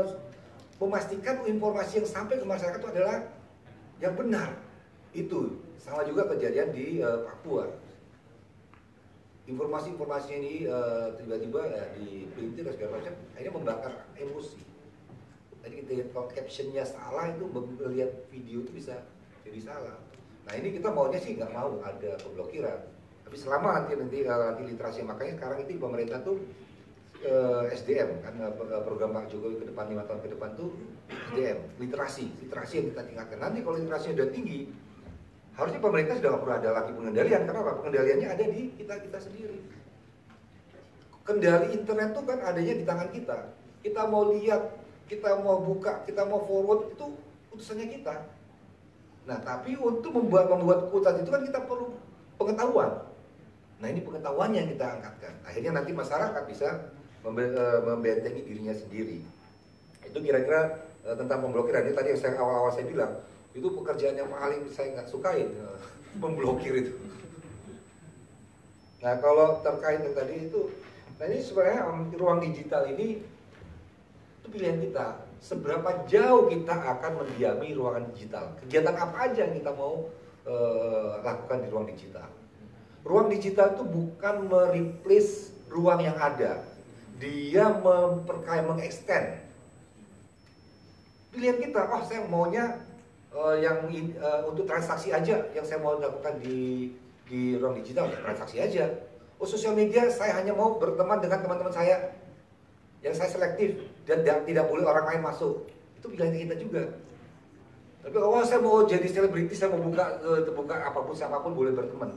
memastikan 0.83 1.47
informasi 1.47 2.03
yang 2.03 2.09
sampai 2.09 2.43
ke 2.43 2.47
masyarakat 2.47 2.83
itu 2.83 2.91
adalah 2.91 3.17
yang 4.03 4.15
benar. 4.19 4.59
Itu 5.15 5.63
sama 5.79 6.03
juga 6.03 6.27
kejadian 6.35 6.75
di 6.75 6.99
uh, 6.99 7.23
Papua. 7.31 7.71
Informasi-informasi 9.47 10.31
ini 10.43 10.55
uh, 10.67 11.15
tiba-tiba 11.15 11.63
uh, 11.63 11.89
di 11.95 12.27
pelintir 12.35 12.67
dan 12.67 12.75
segala 12.75 12.99
macam, 12.99 13.15
akhirnya 13.39 13.55
membakar 13.55 13.93
emosi. 14.19 14.67
Tadi 15.63 15.75
kita 15.79 15.91
lihat 15.95 16.09
kalau 16.11 16.27
captionnya 16.27 16.83
salah 16.83 17.31
itu 17.31 17.47
melihat 17.55 18.11
video 18.35 18.67
itu 18.67 18.73
bisa 18.75 19.07
jadi 19.47 19.61
salah. 19.63 20.06
Nah 20.47 20.55
ini 20.55 20.69
kita 20.79 20.89
maunya 20.95 21.19
sih 21.19 21.35
nggak 21.35 21.51
mau 21.51 21.83
ada 21.83 22.15
pemblokiran. 22.23 22.79
Tapi 23.27 23.37
selama 23.37 23.83
nanti 23.83 23.99
nanti 23.99 24.19
uh, 24.23 24.55
nanti 24.55 24.63
literasi 24.71 25.03
makanya 25.03 25.43
sekarang 25.43 25.59
itu 25.67 25.83
pemerintah 25.83 26.23
tuh 26.23 26.39
uh, 27.27 27.67
SDM 27.75 28.23
kan 28.23 28.39
program 28.87 29.11
Pak 29.11 29.27
Jokowi 29.35 29.59
ke 29.59 29.67
depan 29.75 29.91
lima 29.91 30.07
tahun 30.07 30.23
ke 30.23 30.29
depan 30.39 30.55
tuh 30.55 30.71
SDM 31.11 31.59
literasi 31.83 32.31
literasi 32.47 32.73
yang 32.79 32.87
kita 32.95 33.03
tingkatkan. 33.11 33.39
Nanti 33.43 33.59
kalau 33.67 33.77
literasinya 33.83 34.15
udah 34.23 34.29
tinggi 34.31 34.61
harusnya 35.59 35.81
pemerintah 35.83 36.15
sudah 36.15 36.31
nggak 36.31 36.43
perlu 36.47 36.55
ada 36.55 36.71
lagi 36.71 36.91
pengendalian. 36.95 37.43
Karena 37.43 37.61
apa? 37.67 37.73
Pengendaliannya 37.83 38.29
ada 38.31 38.45
di 38.47 38.63
kita 38.79 38.95
kita 39.03 39.19
sendiri. 39.19 39.59
Kendali 41.27 41.75
internet 41.75 42.15
itu 42.15 42.23
kan 42.23 42.39
adanya 42.47 42.75
di 42.79 42.85
tangan 42.87 43.09
kita. 43.11 43.39
Kita 43.83 44.07
mau 44.07 44.31
lihat 44.31 44.63
kita 45.11 45.43
mau 45.43 45.59
buka 45.59 46.07
kita 46.07 46.23
mau 46.23 46.47
forward 46.47 46.95
itu 46.95 47.07
putusannya 47.51 47.91
kita 47.99 48.36
nah 49.27 49.39
tapi 49.43 49.75
untuk 49.75 50.15
membuat 50.15 50.47
membuat 50.47 50.87
kutat 50.95 51.19
itu 51.19 51.29
kan 51.29 51.43
kita 51.43 51.59
perlu 51.67 51.99
pengetahuan. 52.39 53.03
Nah 53.83 53.87
ini 53.91 54.01
pengetahuannya 54.01 54.59
yang 54.65 54.71
kita 54.73 54.87
angkatkan. 54.87 55.33
Akhirnya 55.45 55.73
nanti 55.77 55.91
masyarakat 55.93 56.43
bisa 56.47 56.69
eh, 57.27 57.81
membentengi 57.83 58.41
dirinya 58.47 58.73
sendiri. 58.73 59.21
Itu 60.07 60.19
kira-kira 60.23 60.79
eh, 61.05 61.17
tentang 61.19 61.43
pemblokiran. 61.43 61.91
Ini 61.91 61.93
tadi 61.93 62.15
yang 62.15 62.21
saya 62.23 62.39
awal-awal 62.39 62.73
saya 62.73 62.87
bilang 62.87 63.13
itu 63.57 63.67
pekerjaan 63.73 64.21
yang 64.21 64.29
paling 64.29 64.69
saya 64.71 64.95
nggak 64.95 65.09
sukain 65.11 65.49
memblokir 66.23 66.73
itu. 66.77 66.95
Nah 69.03 69.19
kalau 69.21 69.61
terkait 69.61 70.07
dengan 70.07 70.17
tadi 70.23 70.49
itu 70.49 70.71
nah 71.17 71.25
ini 71.25 71.41
sebenarnya 71.41 71.81
um, 71.89 72.13
ruang 72.13 72.45
digital 72.45 72.85
ini 72.93 73.25
itu 74.45 74.47
pilihan 74.53 74.77
kita 74.85 75.26
seberapa 75.41 76.07
jauh 76.09 76.49
kita 76.51 76.75
akan 76.75 77.25
mendiami 77.25 77.77
ruangan 77.77 78.05
digital. 78.13 78.57
Kegiatan 78.65 78.97
apa 78.97 79.17
aja 79.31 79.41
yang 79.47 79.55
kita 79.57 79.73
mau 79.75 80.09
eh, 80.47 81.11
lakukan 81.23 81.59
di 81.65 81.69
ruang 81.71 81.87
digital. 81.89 82.29
Ruang 83.07 83.29
digital 83.31 83.79
itu 83.79 83.85
bukan 83.87 84.51
mereplace 84.51 85.55
ruang 85.71 86.03
yang 86.03 86.19
ada. 86.19 86.67
Dia 87.17 87.71
memperkaya, 87.73 88.67
mengextend. 88.67 89.41
Pilihan 91.33 91.57
kita, 91.61 91.81
oh 91.89 92.03
saya 92.05 92.25
maunya 92.27 92.83
eh, 93.33 93.57
yang 93.63 93.87
eh, 93.93 94.41
untuk 94.49 94.67
transaksi 94.67 95.13
aja 95.13 95.47
yang 95.53 95.65
saya 95.65 95.79
mau 95.79 95.97
lakukan 95.97 96.41
di 96.41 96.91
di 97.27 97.59
ruang 97.59 97.75
digital 97.83 98.07
ya 98.11 98.19
transaksi 98.23 98.57
aja. 98.63 98.87
Oh 99.37 99.45
sosial 99.45 99.77
media 99.77 100.09
saya 100.09 100.39
hanya 100.41 100.57
mau 100.57 100.81
berteman 100.81 101.21
dengan 101.21 101.45
teman-teman 101.45 101.75
saya 101.75 102.15
yang 103.05 103.13
saya 103.13 103.29
selektif 103.29 103.85
dan 104.07 104.23
tidak, 104.23 104.65
boleh 104.71 104.87
orang 104.87 105.05
lain 105.11 105.23
masuk. 105.27 105.67
Itu 105.99 106.07
pilihan 106.07 106.31
kita 106.33 106.57
juga. 106.63 106.83
Tapi 108.07 108.15
kalau 108.15 108.39
saya 108.47 108.63
mau 108.63 108.87
jadi 108.87 109.03
selebriti, 109.11 109.59
saya 109.59 109.75
mau 109.75 109.83
buka 109.83 110.23
eh, 110.23 110.47
buka 110.47 110.79
apa 110.79 111.03
pun 111.03 111.11
siapa 111.11 111.43
pun 111.43 111.59
boleh 111.59 111.75
berteman. 111.75 112.15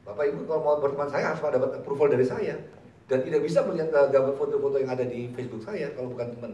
Bapak 0.00 0.24
Ibu 0.32 0.48
kalau 0.48 0.60
mau 0.64 0.76
berteman 0.80 1.12
saya 1.12 1.36
harus 1.36 1.44
dapat 1.44 1.76
approval 1.76 2.08
dari 2.08 2.24
saya 2.24 2.56
dan 3.04 3.20
tidak 3.20 3.44
bisa 3.44 3.60
melihat 3.68 3.92
eh, 3.92 4.08
gambar 4.16 4.32
foto-foto 4.40 4.80
yang 4.80 4.88
ada 4.88 5.04
di 5.04 5.28
Facebook 5.36 5.60
saya 5.60 5.92
kalau 5.92 6.16
bukan 6.16 6.32
teman. 6.32 6.52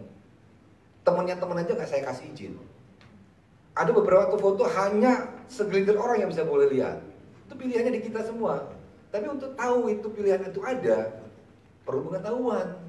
Temannya 1.07 1.39
teman 1.39 1.57
aja 1.62 1.73
nggak 1.79 1.87
saya 1.87 2.03
kasih 2.03 2.27
izin. 2.35 2.59
Ada 3.79 3.95
beberapa 3.95 4.35
foto 4.35 4.67
hanya 4.67 5.31
segelintir 5.47 5.95
orang 5.95 6.27
yang 6.27 6.31
bisa 6.35 6.43
boleh 6.43 6.67
lihat. 6.75 6.99
Itu 7.47 7.55
pilihannya 7.55 8.03
di 8.03 8.03
kita 8.03 8.27
semua. 8.27 8.67
Tapi 9.14 9.31
untuk 9.31 9.55
tahu 9.55 9.95
itu 9.95 10.11
pilihan 10.11 10.43
itu 10.43 10.59
ada, 10.67 11.23
perlu 11.87 12.11
pengetahuan. 12.11 12.86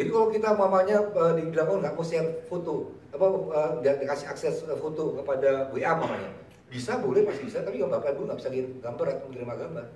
Jadi 0.00 0.16
kalau 0.16 0.32
kita 0.32 0.56
mamanya 0.56 0.96
uh, 1.12 1.36
dibilang 1.36 1.68
oh 1.68 1.76
nggak 1.76 1.92
mau 1.92 2.00
share 2.00 2.40
foto, 2.48 2.88
apa 3.12 3.26
uh, 3.52 3.70
nggak 3.84 4.00
dikasih 4.00 4.32
akses 4.32 4.64
uh, 4.64 4.72
foto 4.80 5.12
kepada 5.20 5.68
WA 5.76 5.92
mamanya, 5.92 6.32
bisa 6.72 6.96
boleh 6.96 7.20
masih 7.28 7.44
bisa, 7.44 7.60
tapi 7.60 7.84
kalau 7.84 7.92
bapak 7.92 8.16
ibu 8.16 8.24
nggak 8.24 8.40
bisa 8.40 8.48
kirim 8.48 8.80
gambar 8.80 9.06
atau 9.12 9.28
menerima 9.28 9.54
gambar, 9.60 9.86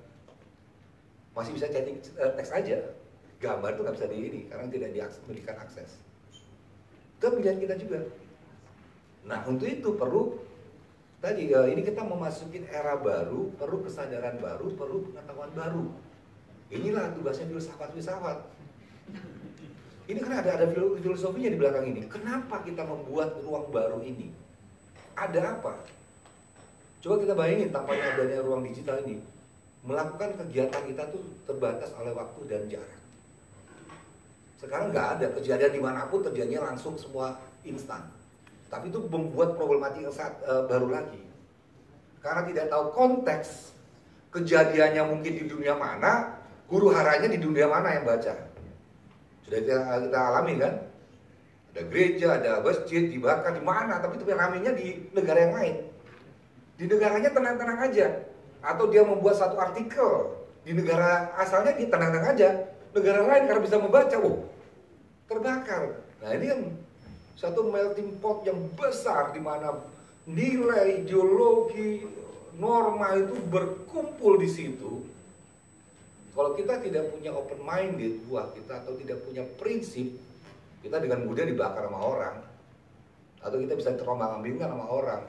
masih 1.33 1.57
bisa 1.57 1.73
chatting 1.73 2.05
uh, 2.21 2.37
teks 2.37 2.53
aja, 2.53 2.85
gambar 3.41 3.73
itu 3.73 3.81
nggak 3.81 3.97
bisa 3.97 4.07
di 4.13 4.17
ini 4.21 4.41
karena 4.53 4.65
tidak 4.69 4.91
diberikan 4.93 5.57
akses. 5.65 5.97
Itu 7.17 7.27
pilihan 7.41 7.57
kita 7.65 7.75
juga. 7.81 8.05
Nah 9.25 9.41
untuk 9.49 9.73
itu 9.73 9.89
perlu 9.97 10.37
tadi 11.25 11.49
uh, 11.57 11.65
ini 11.65 11.81
kita 11.81 12.05
memasukin 12.05 12.69
era 12.69 13.01
baru, 13.01 13.57
perlu 13.57 13.81
kesadaran 13.81 14.37
baru, 14.37 14.69
perlu 14.69 15.09
pengetahuan 15.09 15.49
baru. 15.57 15.85
Inilah 16.69 17.17
tugasnya 17.17 17.49
filsafat-filsafat. 17.49 18.53
Ini 20.05 20.21
kan 20.21 20.45
ada 20.45 20.51
ada 20.61 20.67
filo- 20.69 21.01
filosofinya 21.01 21.49
di 21.49 21.59
belakang 21.59 21.89
ini. 21.89 22.05
Kenapa 22.05 22.61
kita 22.61 22.85
membuat 22.85 23.41
ruang 23.41 23.73
baru 23.73 24.05
ini? 24.05 24.29
Ada 25.17 25.57
apa? 25.57 25.81
Coba 27.01 27.15
kita 27.21 27.33
bayangin 27.33 27.73
tanpa 27.73 27.97
adanya 27.97 28.41
ruang 28.45 28.65
digital 28.65 29.01
ini, 29.05 29.21
melakukan 29.85 30.37
kegiatan 30.41 30.83
kita 30.89 31.09
tuh 31.13 31.21
terbatas 31.45 31.93
oleh 31.97 32.13
waktu 32.13 32.41
dan 32.49 32.63
jarak. 32.69 33.01
Sekarang 34.61 34.89
nggak 34.93 35.09
ada 35.21 35.27
kejadian 35.37 35.73
di 35.73 35.81
mana 35.81 36.09
pun 36.09 36.25
terjadinya 36.25 36.73
langsung 36.73 36.97
semua 36.97 37.37
instan. 37.65 38.09
Tapi 38.73 38.89
itu 38.89 39.01
membuat 39.09 39.57
problematik 39.61 40.09
yang 40.09 40.17
saat, 40.17 40.41
eh, 40.41 40.65
baru 40.65 40.89
lagi. 40.89 41.21
Karena 42.25 42.49
tidak 42.49 42.67
tahu 42.73 42.85
konteks 42.97 43.77
kejadiannya 44.33 45.05
mungkin 45.05 45.33
di 45.37 45.45
dunia 45.45 45.77
mana, 45.77 46.41
guru 46.65 46.89
haranya 46.89 47.29
di 47.29 47.37
dunia 47.37 47.69
mana 47.69 48.01
yang 48.01 48.09
baca. 48.09 48.54
Sudah 49.55 49.63
kita, 49.63 50.11
kita 50.11 50.19
alami 50.19 50.55
kan? 50.59 50.75
Ada 51.71 51.83
gereja, 51.87 52.27
ada 52.43 52.51
masjid, 52.59 53.07
dibakar 53.07 53.55
di 53.55 53.63
mana, 53.63 54.03
tapi 54.03 54.19
itu 54.19 54.27
ramenya 54.27 54.75
di 54.75 55.07
negara 55.15 55.39
yang 55.47 55.55
lain. 55.55 55.75
Di 56.75 56.85
negaranya 56.91 57.31
tenang-tenang 57.31 57.79
aja. 57.87 58.07
Atau 58.67 58.91
dia 58.91 59.07
membuat 59.07 59.39
satu 59.39 59.55
artikel 59.63 60.43
di 60.67 60.75
negara 60.75 61.31
asalnya 61.39 61.79
dia 61.79 61.87
tenang-tenang 61.87 62.35
aja. 62.35 62.49
Negara 62.95 63.21
lain 63.23 63.43
karena 63.47 63.63
bisa 63.63 63.79
membaca, 63.79 64.17
oh 64.19 64.43
terbakar. 65.31 66.03
Nah 66.19 66.31
ini 66.35 66.47
yang 66.51 66.63
satu 67.39 67.71
melting 67.71 68.19
pot 68.19 68.43
yang 68.43 68.59
besar 68.75 69.31
di 69.31 69.39
mana 69.39 69.79
nilai 70.27 71.07
ideologi 71.07 72.03
norma 72.59 73.19
itu 73.19 73.39
berkumpul 73.51 74.39
di 74.43 74.51
situ 74.51 75.14
kalau 76.35 76.51
kita 76.59 76.83
tidak 76.83 77.15
punya 77.15 77.31
open 77.31 77.63
minded 77.63 78.27
buat 78.27 78.51
kita 78.59 78.83
atau 78.83 78.99
tidak 78.99 79.23
punya 79.23 79.47
prinsip, 79.55 80.19
kita 80.83 80.99
dengan 80.99 81.23
mudah 81.31 81.47
dibakar 81.47 81.87
sama 81.87 82.01
orang. 82.03 82.37
Atau 83.39 83.63
kita 83.63 83.79
bisa 83.79 83.95
terombang-ambingkan 83.95 84.67
sama 84.67 84.87
orang. 84.91 85.23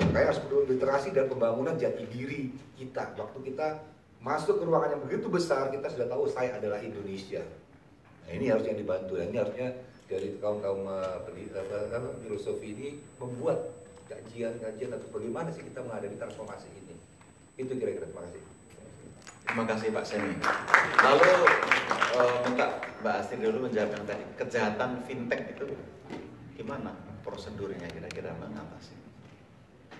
Makanya 0.00 0.32
harus 0.32 0.40
perlu 0.40 0.64
literasi 0.64 1.12
dan 1.12 1.28
pembangunan 1.28 1.76
jati 1.76 2.08
diri 2.08 2.56
kita. 2.80 3.12
Waktu 3.20 3.38
kita 3.52 3.84
masuk 4.24 4.58
ke 4.58 4.64
ruangan 4.64 4.96
yang 4.96 5.02
begitu 5.04 5.28
besar, 5.28 5.68
kita 5.68 5.92
sudah 5.92 6.08
tahu 6.08 6.24
saya 6.32 6.56
adalah 6.56 6.80
Indonesia. 6.80 7.44
Nah, 8.24 8.32
ini 8.32 8.48
harus 8.48 8.64
yang 8.64 8.80
dibantu. 8.80 9.20
Dan 9.20 9.28
ini 9.28 9.38
harusnya 9.44 9.76
dari 10.08 10.40
kaum-kaum 10.40 10.88
apa, 10.88 11.28
apa, 11.28 12.10
filosofi 12.24 12.72
ini 12.72 12.88
membuat 13.20 13.76
kajian-kajian 14.08 14.88
atau 14.88 15.08
bagaimana 15.12 15.52
sih 15.52 15.68
kita 15.68 15.84
menghadapi 15.84 16.16
transformasi 16.16 16.68
ini. 16.72 16.96
Itu 17.60 17.76
kira-kira 17.76 18.08
terima 18.08 18.24
kasih. 18.24 18.53
Terima 19.54 19.70
kasih 19.70 19.94
Pak 19.94 20.02
Semi. 20.02 20.34
Lalu 20.98 21.30
eh, 22.18 22.36
minta 22.42 22.74
Mbak 23.06 23.14
Astrid 23.22 23.38
dulu 23.38 23.70
menjawab 23.70 23.94
yang 23.94 24.02
tadi 24.02 24.24
kejahatan 24.34 24.90
fintech 25.06 25.54
itu 25.54 25.78
gimana 26.58 26.90
prosedurnya 27.22 27.86
kira-kira 27.86 28.34
mengatasi? 28.42 28.98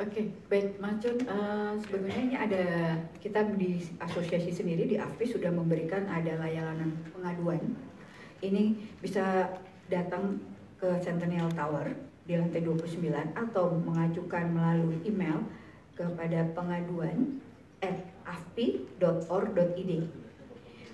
Oke, 0.02 0.34
baik 0.50 0.74
Mas 0.82 0.98
Jun, 0.98 1.22
eh, 1.22 1.70
sebenarnya 1.86 2.22
ini 2.26 2.34
ada 2.34 2.64
kita 3.22 3.46
di 3.54 3.78
asosiasi 4.02 4.50
sendiri 4.50 4.90
di 4.90 4.98
AFPI 4.98 5.38
sudah 5.38 5.54
memberikan 5.54 6.02
ada 6.10 6.34
layanan 6.34 6.90
pengaduan. 7.14 7.62
Ini 8.42 8.74
bisa 8.98 9.54
datang 9.86 10.42
ke 10.82 10.98
Centennial 10.98 11.46
Tower 11.54 11.94
di 12.26 12.34
lantai 12.34 12.58
29 12.58 12.98
atau 13.38 13.70
mengajukan 13.86 14.50
melalui 14.50 14.98
email 15.06 15.46
kepada 15.94 16.42
pengaduan 16.58 17.38
at 17.78 18.13
afpi.org.id 18.26 19.92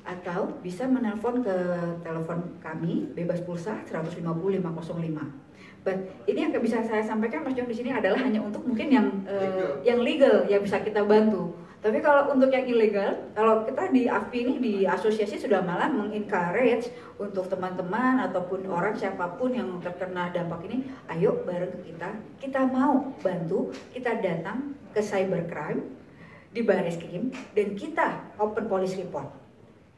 atau 0.00 0.48
bisa 0.64 0.88
menelpon 0.88 1.44
ke 1.44 1.56
telepon 2.00 2.56
kami 2.64 3.08
bebas 3.12 3.44
pulsa 3.44 3.78
150 3.86 4.24
505. 4.24 5.50
But 5.80 5.96
ini 6.28 6.44
yang 6.44 6.52
bisa 6.60 6.84
saya 6.84 7.00
sampaikan 7.00 7.40
Mas 7.44 7.56
John 7.56 7.68
di 7.68 7.76
sini 7.76 7.92
adalah 7.92 8.20
hanya 8.20 8.40
untuk 8.44 8.64
mungkin 8.64 8.88
yang 8.92 9.06
eh, 9.24 9.80
yang 9.84 10.00
legal 10.04 10.44
yang 10.48 10.60
bisa 10.60 10.80
kita 10.80 11.04
bantu. 11.04 11.56
Tapi 11.80 11.96
kalau 12.04 12.28
untuk 12.28 12.52
yang 12.52 12.68
ilegal, 12.68 13.32
kalau 13.32 13.64
kita 13.64 13.88
di 13.88 14.04
AFPI 14.04 14.40
ini 14.44 14.54
di 14.60 14.74
asosiasi 14.84 15.40
sudah 15.40 15.64
malah 15.64 15.88
mengencourage 15.88 16.92
untuk 17.16 17.48
teman-teman 17.48 18.20
ataupun 18.28 18.68
orang 18.68 18.92
siapa 18.92 19.40
pun 19.40 19.56
yang 19.56 19.80
terkena 19.80 20.28
dampak 20.28 20.60
ini, 20.68 20.84
ayo 21.08 21.40
bareng 21.48 21.72
ke 21.72 21.88
kita. 21.88 22.12
Kita 22.36 22.68
mau 22.68 23.16
bantu, 23.24 23.72
kita 23.96 24.20
datang 24.20 24.76
ke 24.92 25.00
cybercrime 25.00 25.99
di 26.50 26.60
Baris 26.66 26.98
Krim 26.98 27.30
dan 27.54 27.78
kita 27.78 28.34
open 28.38 28.66
police 28.66 28.98
report. 28.98 29.40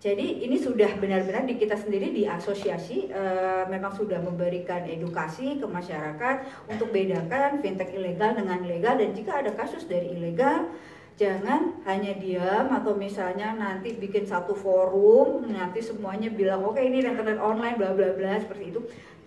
Jadi 0.02 0.42
ini 0.42 0.58
sudah 0.58 0.98
benar-benar 0.98 1.46
di 1.46 1.54
kita 1.54 1.78
sendiri 1.78 2.10
di 2.10 2.26
asosiasi 2.26 3.06
eh, 3.06 3.64
memang 3.70 3.94
sudah 3.94 4.18
memberikan 4.18 4.82
edukasi 4.82 5.62
ke 5.62 5.66
masyarakat 5.66 6.66
untuk 6.66 6.90
bedakan 6.90 7.62
fintech 7.62 7.94
ilegal 7.94 8.34
dengan 8.34 8.66
legal 8.66 8.98
dan 8.98 9.14
jika 9.14 9.46
ada 9.46 9.54
kasus 9.54 9.86
dari 9.86 10.10
ilegal 10.10 10.74
jangan 11.14 11.78
hanya 11.86 12.18
diam 12.18 12.66
atau 12.74 12.98
misalnya 12.98 13.54
nanti 13.54 13.94
bikin 13.94 14.26
satu 14.26 14.58
forum 14.58 15.46
nanti 15.46 15.78
semuanya 15.78 16.34
bilang 16.34 16.66
oke 16.66 16.82
ini 16.82 16.98
internet 16.98 17.38
online 17.38 17.78
bla 17.78 17.94
bla 17.94 18.10
bla 18.10 18.42
seperti 18.42 18.74
itu 18.74 18.80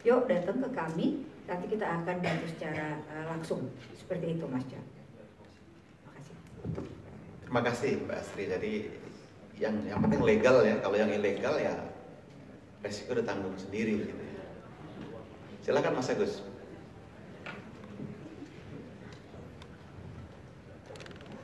yuk 0.04 0.28
datang 0.28 0.60
ke 0.60 0.70
kami 0.76 1.24
nanti 1.48 1.66
kita 1.72 1.88
akan 1.88 2.20
bantu 2.20 2.46
secara 2.52 3.00
eh, 3.00 3.26
langsung 3.32 3.72
seperti 3.96 4.36
itu 4.36 4.44
Mas 4.52 4.68
Jan. 4.68 4.84
Terima 4.84 6.12
kasih. 6.20 6.95
Terima 7.46 7.62
kasih 7.62 8.02
Mbak 8.04 8.18
Astrid. 8.18 8.50
Jadi 8.50 8.74
yang 9.62 9.76
yang 9.86 10.02
penting 10.02 10.26
legal 10.26 10.66
ya. 10.66 10.76
Kalau 10.82 10.98
yang 10.98 11.14
ilegal 11.14 11.56
ya 11.62 11.78
resiko 12.82 13.14
ditanggung 13.14 13.54
sendiri 13.58 14.02
gitu. 14.02 14.14
Silakan 15.66 15.98
Mas 15.98 16.10
Agus. 16.14 16.46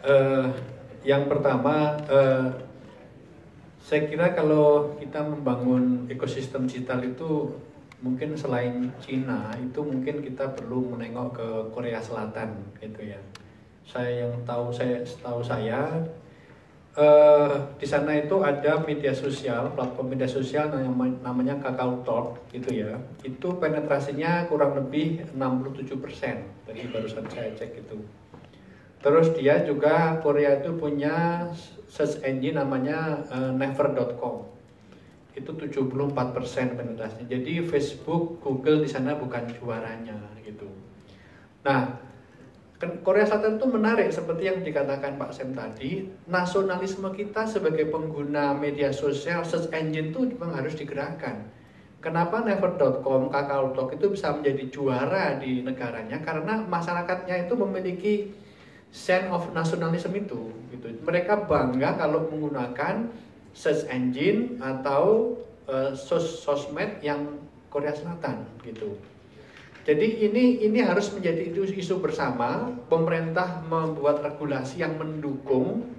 Eh, 0.01 0.45
yang 1.05 1.29
pertama, 1.29 1.97
eh, 2.09 2.49
saya 3.81 4.01
kira 4.09 4.33
kalau 4.33 4.97
kita 4.97 5.21
membangun 5.21 6.09
ekosistem 6.09 6.65
digital 6.65 7.05
itu 7.05 7.53
mungkin 8.01 8.33
selain 8.33 8.89
Cina 8.97 9.53
itu 9.61 9.77
mungkin 9.85 10.25
kita 10.25 10.57
perlu 10.57 10.97
menengok 10.97 11.29
ke 11.37 11.47
Korea 11.69 12.01
Selatan 12.01 12.77
gitu 12.81 13.13
ya. 13.13 13.21
Saya 13.85 14.25
yang 14.27 14.33
tahu 14.47 14.71
saya 14.71 15.03
setahu 15.03 15.43
saya 15.43 16.05
eh, 16.97 17.53
di 17.79 17.87
sana 17.87 18.19
itu 18.19 18.43
ada 18.43 18.83
media 18.83 19.15
sosial, 19.15 19.71
platform 19.75 20.15
media 20.15 20.27
sosial 20.27 20.67
yang 20.75 20.91
namanya 21.23 21.55
Kakao 21.59 22.03
Talk 22.03 22.43
gitu 22.51 22.71
ya. 22.71 22.99
Itu 23.23 23.55
penetrasinya 23.59 24.47
kurang 24.51 24.75
lebih 24.75 25.23
67% 25.35 26.67
dari 26.67 26.81
barusan 26.91 27.25
saya 27.31 27.51
cek 27.55 27.87
itu. 27.87 27.97
Terus 29.01 29.33
dia 29.33 29.65
juga 29.65 30.21
Korea 30.21 30.61
itu 30.61 30.77
punya 30.77 31.49
search 31.89 32.21
engine 32.21 32.59
namanya 32.59 33.23
eh, 33.31 33.51
never.com. 33.55 34.51
Itu 35.31 35.55
74% 35.55 36.11
penetrasinya. 36.75 37.25
Jadi 37.25 37.63
Facebook, 37.63 38.43
Google 38.43 38.83
di 38.83 38.89
sana 38.91 39.15
bukan 39.15 39.47
juaranya 39.47 40.19
gitu. 40.43 40.67
Nah, 41.63 42.10
Korea 42.81 43.29
Selatan 43.29 43.61
itu 43.61 43.67
menarik 43.69 44.09
seperti 44.09 44.49
yang 44.49 44.65
dikatakan 44.65 45.21
Pak 45.21 45.37
Sem 45.37 45.53
tadi, 45.53 46.09
nasionalisme 46.25 47.13
kita 47.13 47.45
sebagai 47.45 47.93
pengguna 47.93 48.57
media 48.57 48.89
sosial 48.89 49.45
search 49.45 49.69
engine 49.69 50.09
itu 50.09 50.33
memang 50.33 50.57
harus 50.57 50.73
digerakkan. 50.73 51.45
Kenapa 52.01 52.41
Never.com, 52.41 53.29
KakaoTalk 53.29 54.01
itu 54.01 54.09
bisa 54.09 54.33
menjadi 54.33 54.63
juara 54.73 55.37
di 55.37 55.61
negaranya? 55.61 56.17
Karena 56.25 56.57
masyarakatnya 56.65 57.45
itu 57.45 57.53
memiliki 57.53 58.13
sense 58.89 59.29
of 59.29 59.53
nationalism 59.53 60.09
itu. 60.17 60.49
Gitu. 60.73 60.97
Mereka 61.05 61.45
bangga 61.45 62.01
kalau 62.01 62.25
menggunakan 62.33 63.05
search 63.53 63.85
engine 63.93 64.57
atau 64.57 65.37
uh, 65.69 65.93
sos 65.93 66.41
sosmed 66.41 66.97
yang 67.05 67.37
Korea 67.69 67.93
Selatan 67.93 68.49
gitu. 68.65 68.97
Jadi 69.81 70.29
ini 70.29 70.61
ini 70.61 70.79
harus 70.85 71.09
menjadi 71.09 71.49
isu, 71.49 71.73
isu 71.73 71.95
bersama. 71.97 72.69
Pemerintah 72.85 73.65
membuat 73.65 74.21
regulasi 74.21 74.85
yang 74.85 74.99
mendukung 75.01 75.89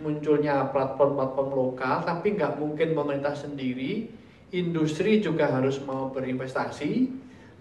munculnya 0.00 0.68
platform-platform 0.72 1.48
lokal, 1.52 2.04
tapi 2.04 2.36
nggak 2.36 2.56
mungkin 2.60 2.92
pemerintah 2.92 3.36
sendiri. 3.36 4.12
Industri 4.50 5.22
juga 5.22 5.46
harus 5.46 5.78
mau 5.86 6.10
berinvestasi, 6.10 7.06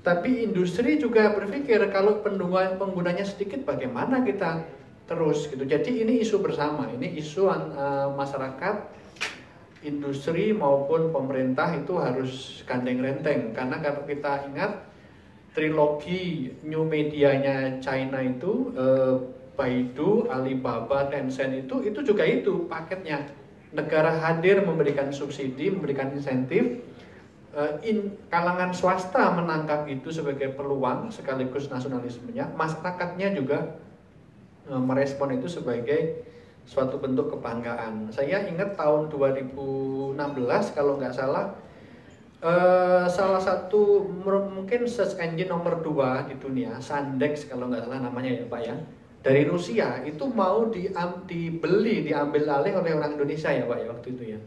tapi 0.02 0.42
industri 0.42 0.98
juga 0.98 1.30
berpikir 1.38 1.78
kalau 1.94 2.18
pengguna 2.26 2.80
penggunanya 2.82 3.22
sedikit, 3.22 3.62
bagaimana 3.62 4.26
kita 4.26 4.66
terus 5.06 5.46
gitu. 5.54 5.62
Jadi 5.70 6.02
ini 6.02 6.26
isu 6.26 6.42
bersama, 6.42 6.90
ini 6.90 7.14
isu 7.22 7.46
uh, 7.46 8.10
masyarakat, 8.18 8.76
industri 9.86 10.50
maupun 10.50 11.14
pemerintah 11.14 11.78
itu 11.78 11.94
harus 12.02 12.66
gandeng 12.66 13.06
renteng. 13.06 13.54
Karena 13.54 13.78
kalau 13.86 14.02
kita 14.10 14.50
ingat 14.50 14.89
trilogi 15.54 16.54
new 16.66 16.86
medianya 16.86 17.82
China 17.82 18.22
itu 18.22 18.74
eh, 18.78 19.16
Baidu, 19.60 20.24
Alibaba, 20.32 21.12
Tencent 21.12 21.52
itu 21.52 21.84
itu 21.84 22.00
juga 22.00 22.24
itu 22.24 22.64
paketnya. 22.72 23.28
Negara 23.70 24.10
hadir 24.18 24.66
memberikan 24.66 25.14
subsidi, 25.14 25.70
memberikan 25.70 26.16
insentif, 26.16 26.80
eh, 27.54 27.74
in, 27.86 28.16
kalangan 28.32 28.72
swasta 28.72 29.36
menangkap 29.36 29.86
itu 29.92 30.10
sebagai 30.10 30.56
peluang 30.56 31.12
sekaligus 31.12 31.68
nasionalismenya, 31.68 32.56
masyarakatnya 32.56 33.36
juga 33.36 33.78
eh, 34.72 34.80
merespon 34.80 35.36
itu 35.36 35.52
sebagai 35.52 36.24
suatu 36.70 37.02
bentuk 37.02 37.34
kebanggaan. 37.34 38.14
Saya 38.14 38.46
ingat 38.46 38.78
tahun 38.78 39.10
2016 39.10 40.16
kalau 40.78 41.02
nggak 41.02 41.18
salah 41.18 41.58
Uh, 42.40 43.04
salah 43.12 43.44
satu 43.44 44.08
mungkin 44.24 44.88
search 44.88 45.20
engine 45.20 45.52
nomor 45.52 45.84
dua 45.84 46.24
di 46.24 46.40
dunia, 46.40 46.80
Sandex 46.80 47.44
kalau 47.52 47.68
nggak 47.68 47.84
salah 47.84 48.00
namanya 48.00 48.32
ya 48.32 48.48
Pak 48.48 48.62
ya, 48.64 48.80
dari 49.20 49.44
Rusia 49.44 50.00
itu 50.08 50.24
mau 50.32 50.72
di, 50.72 50.88
dibeli, 51.28 52.08
diambil 52.08 52.48
alih 52.48 52.80
oleh 52.80 52.96
orang 52.96 53.20
Indonesia 53.20 53.52
ya 53.52 53.68
Pak 53.68 53.78
ya 53.84 53.88
waktu 53.92 54.08
itu 54.16 54.24
ya. 54.24 54.40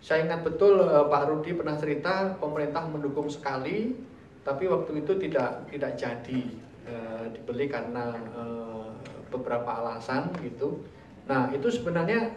Saya 0.00 0.24
ingat 0.24 0.40
betul 0.40 0.80
uh, 0.80 1.04
Pak 1.12 1.28
Rudi 1.28 1.52
pernah 1.52 1.76
cerita 1.76 2.32
pemerintah 2.40 2.88
mendukung 2.88 3.28
sekali, 3.28 3.92
tapi 4.40 4.64
waktu 4.64 5.04
itu 5.04 5.12
tidak 5.28 5.68
tidak 5.68 6.00
jadi 6.00 6.40
uh, 6.88 7.28
dibeli 7.28 7.68
karena 7.68 8.16
uh, 8.32 8.88
beberapa 9.28 9.84
alasan 9.84 10.32
gitu. 10.40 10.80
Nah 11.28 11.52
itu 11.52 11.68
sebenarnya 11.68 12.32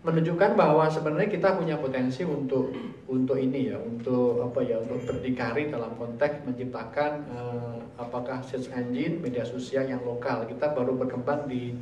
menunjukkan 0.00 0.56
bahwa 0.56 0.88
sebenarnya 0.88 1.28
kita 1.28 1.60
punya 1.60 1.76
potensi 1.76 2.24
untuk 2.24 2.72
untuk 3.04 3.36
ini 3.36 3.68
ya 3.68 3.76
untuk 3.76 4.40
apa 4.48 4.64
ya 4.64 4.80
untuk 4.80 5.04
berdikari 5.04 5.68
dalam 5.68 5.92
konteks 6.00 6.40
menciptakan 6.48 7.28
uh, 7.36 7.76
apakah 8.00 8.40
search 8.40 8.72
engine 8.72 9.20
media 9.20 9.44
sosial 9.44 9.84
yang 9.84 10.00
lokal 10.00 10.48
kita 10.48 10.72
baru 10.72 10.96
berkembang 10.96 11.44
di 11.44 11.76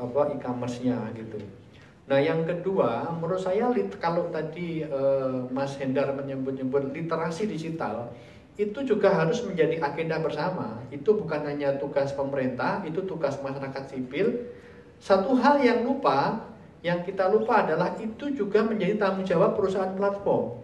apa 0.00 0.32
e-commerce-nya 0.32 1.12
gitu. 1.12 1.36
Nah 2.08 2.16
yang 2.16 2.48
kedua 2.48 3.12
menurut 3.20 3.44
saya 3.44 3.68
kalau 4.00 4.32
tadi 4.32 4.80
uh, 4.88 5.44
Mas 5.52 5.76
Hendar 5.76 6.16
menyebut-nyebut 6.16 6.96
literasi 6.96 7.44
digital 7.44 8.08
itu 8.56 8.80
juga 8.84 9.12
harus 9.12 9.44
menjadi 9.44 9.84
agenda 9.84 10.16
bersama. 10.20 10.80
Itu 10.92 11.16
bukan 11.16 11.48
hanya 11.48 11.80
tugas 11.80 12.12
pemerintah, 12.12 12.84
itu 12.84 13.04
tugas 13.08 13.40
masyarakat 13.40 13.84
sipil. 13.88 14.52
Satu 15.00 15.32
hal 15.40 15.64
yang 15.64 15.80
lupa 15.84 16.44
yang 16.80 17.04
kita 17.04 17.28
lupa 17.28 17.64
adalah 17.64 17.92
itu 18.00 18.32
juga 18.32 18.64
menjadi 18.64 18.96
tanggung 18.96 19.28
jawab 19.28 19.56
perusahaan 19.56 19.92
platform. 19.92 20.56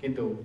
Gitu. 0.00 0.40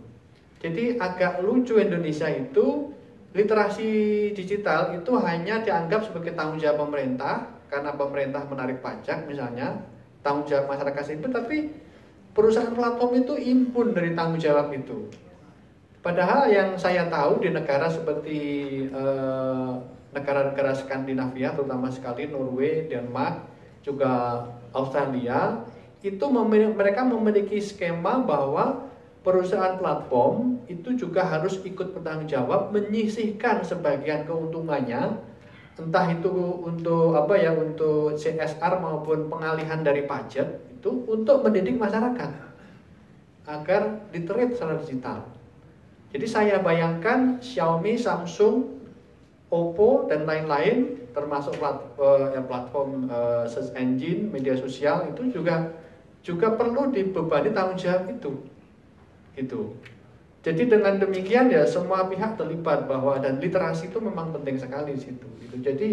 Jadi 0.59 0.99
agak 0.99 1.39
lucu 1.39 1.79
Indonesia 1.79 2.27
itu 2.27 2.91
literasi 3.31 3.89
digital 4.33 4.97
itu 4.97 5.11
hanya 5.21 5.61
dianggap 5.63 6.09
sebagai 6.09 6.35
tanggung 6.35 6.59
jawab 6.59 6.89
pemerintah 6.89 7.47
karena 7.71 7.91
pemerintah 7.95 8.43
menarik 8.47 8.79
pajak 8.83 9.27
misalnya, 9.27 9.83
tanggung 10.23 10.47
jawab 10.47 10.71
masyarakat 10.71 11.03
sipil 11.03 11.31
tapi 11.31 11.57
perusahaan 12.35 12.73
platform 12.73 13.23
itu 13.23 13.33
impun 13.39 13.95
dari 13.95 14.11
tanggung 14.11 14.41
jawab 14.41 14.71
itu. 14.75 15.07
Padahal 16.03 16.47
yang 16.51 16.79
saya 16.79 17.07
tahu 17.11 17.43
di 17.43 17.51
negara 17.51 17.91
seperti 17.91 18.39
eh, 18.87 19.73
negara-negara 20.15 20.71
Skandinavia 20.75 21.51
terutama 21.55 21.91
sekali 21.91 22.31
Norway, 22.31 22.87
Denmark 22.87 23.56
juga 23.87 24.43
Australia 24.75 25.63
itu 26.03 26.25
mereka 26.27 27.07
memiliki 27.07 27.63
skema 27.63 28.19
bahwa 28.19 28.85
perusahaan 29.23 29.79
platform 29.79 30.59
itu 30.67 30.93
juga 30.99 31.23
harus 31.23 31.59
ikut 31.63 31.95
bertanggung 31.95 32.27
jawab 32.27 32.75
menyisihkan 32.75 33.63
sebagian 33.63 34.27
keuntungannya 34.27 35.23
entah 35.77 36.05
itu 36.09 36.31
untuk 36.63 37.13
apa 37.15 37.33
ya 37.37 37.53
untuk 37.53 38.17
CSR 38.17 38.81
maupun 38.81 39.29
pengalihan 39.29 39.85
dari 39.85 40.03
pajak 40.09 40.47
itu 40.73 40.89
untuk 41.05 41.45
mendidik 41.45 41.77
masyarakat 41.77 42.31
agar 43.47 44.03
literate 44.11 44.53
secara 44.57 44.75
digital. 44.81 45.19
Jadi 46.11 46.27
saya 46.27 46.55
bayangkan 46.63 47.37
Xiaomi, 47.43 47.99
Samsung, 47.99 48.76
Oppo 49.47 50.11
dan 50.11 50.27
lain-lain 50.27 51.07
termasuk 51.15 51.55
platform, 51.55 52.35
eh, 52.35 52.43
platform 52.43 52.89
uh, 53.07 53.43
search 53.47 53.71
engine, 53.79 54.27
media 54.27 54.53
sosial 54.53 55.07
itu 55.07 55.31
juga 55.39 55.71
juga 56.19 56.51
perlu 56.53 56.91
dibebani 56.91 57.55
tanggung 57.55 57.79
jawab 57.79 58.11
itu. 58.11 58.43
Gitu. 59.39 59.71
Jadi 60.43 60.63
dengan 60.67 60.99
demikian 60.99 61.47
ya 61.47 61.63
semua 61.63 62.05
pihak 62.11 62.35
terlibat 62.35 62.91
bahwa 62.91 63.17
dan 63.23 63.39
literasi 63.39 63.87
itu 63.87 64.03
memang 64.03 64.35
penting 64.35 64.59
sekali 64.59 64.93
di 64.93 65.01
situ. 65.01 65.27
Gitu. 65.39 65.55
Jadi 65.63 65.87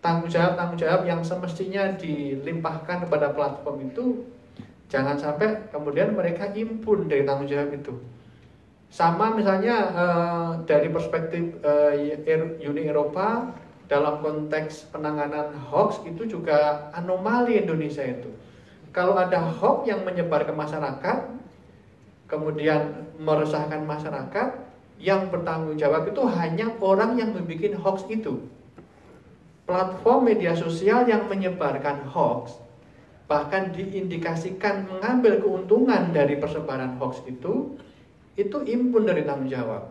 tanggung 0.00 0.32
jawab 0.32 0.56
tanggung 0.56 0.80
jawab 0.80 1.04
yang 1.04 1.20
semestinya 1.20 1.92
dilimpahkan 2.00 3.04
kepada 3.04 3.36
platform 3.36 3.92
itu 3.92 4.24
jangan 4.88 5.20
sampai 5.20 5.68
kemudian 5.68 6.16
mereka 6.16 6.48
impun 6.56 7.12
dari 7.12 7.28
tanggung 7.28 7.46
jawab 7.46 7.76
itu. 7.76 8.15
Sama 8.90 9.34
misalnya 9.34 9.76
uh, 9.92 10.50
dari 10.64 10.88
perspektif 10.88 11.58
uh, 11.60 11.92
Uni 12.62 12.86
Eropa 12.86 13.50
dalam 13.86 14.18
konteks 14.22 14.90
penanganan 14.90 15.54
hoax 15.70 16.02
itu 16.06 16.26
juga 16.26 16.90
anomali 16.94 17.58
Indonesia 17.58 18.02
itu. 18.02 18.30
Kalau 18.90 19.14
ada 19.14 19.42
hoax 19.42 19.86
yang 19.86 20.02
menyebar 20.02 20.48
ke 20.48 20.54
masyarakat, 20.54 21.18
kemudian 22.26 23.12
meresahkan 23.20 23.84
masyarakat, 23.84 24.48
yang 24.96 25.28
bertanggung 25.28 25.76
jawab 25.76 26.08
itu 26.08 26.24
hanya 26.24 26.72
orang 26.80 27.20
yang 27.20 27.36
membuat 27.36 27.76
hoax 27.84 28.08
itu. 28.08 28.48
Platform 29.68 30.30
media 30.30 30.54
sosial 30.54 31.04
yang 31.10 31.26
menyebarkan 31.26 32.06
hoax, 32.08 32.56
bahkan 33.26 33.74
diindikasikan 33.74 34.86
mengambil 34.88 35.42
keuntungan 35.42 36.14
dari 36.14 36.38
persebaran 36.38 36.96
hoax 36.96 37.20
itu, 37.26 37.76
itu 38.36 38.56
impun 38.68 39.08
dari 39.08 39.24
tanggung 39.24 39.48
jawab. 39.48 39.90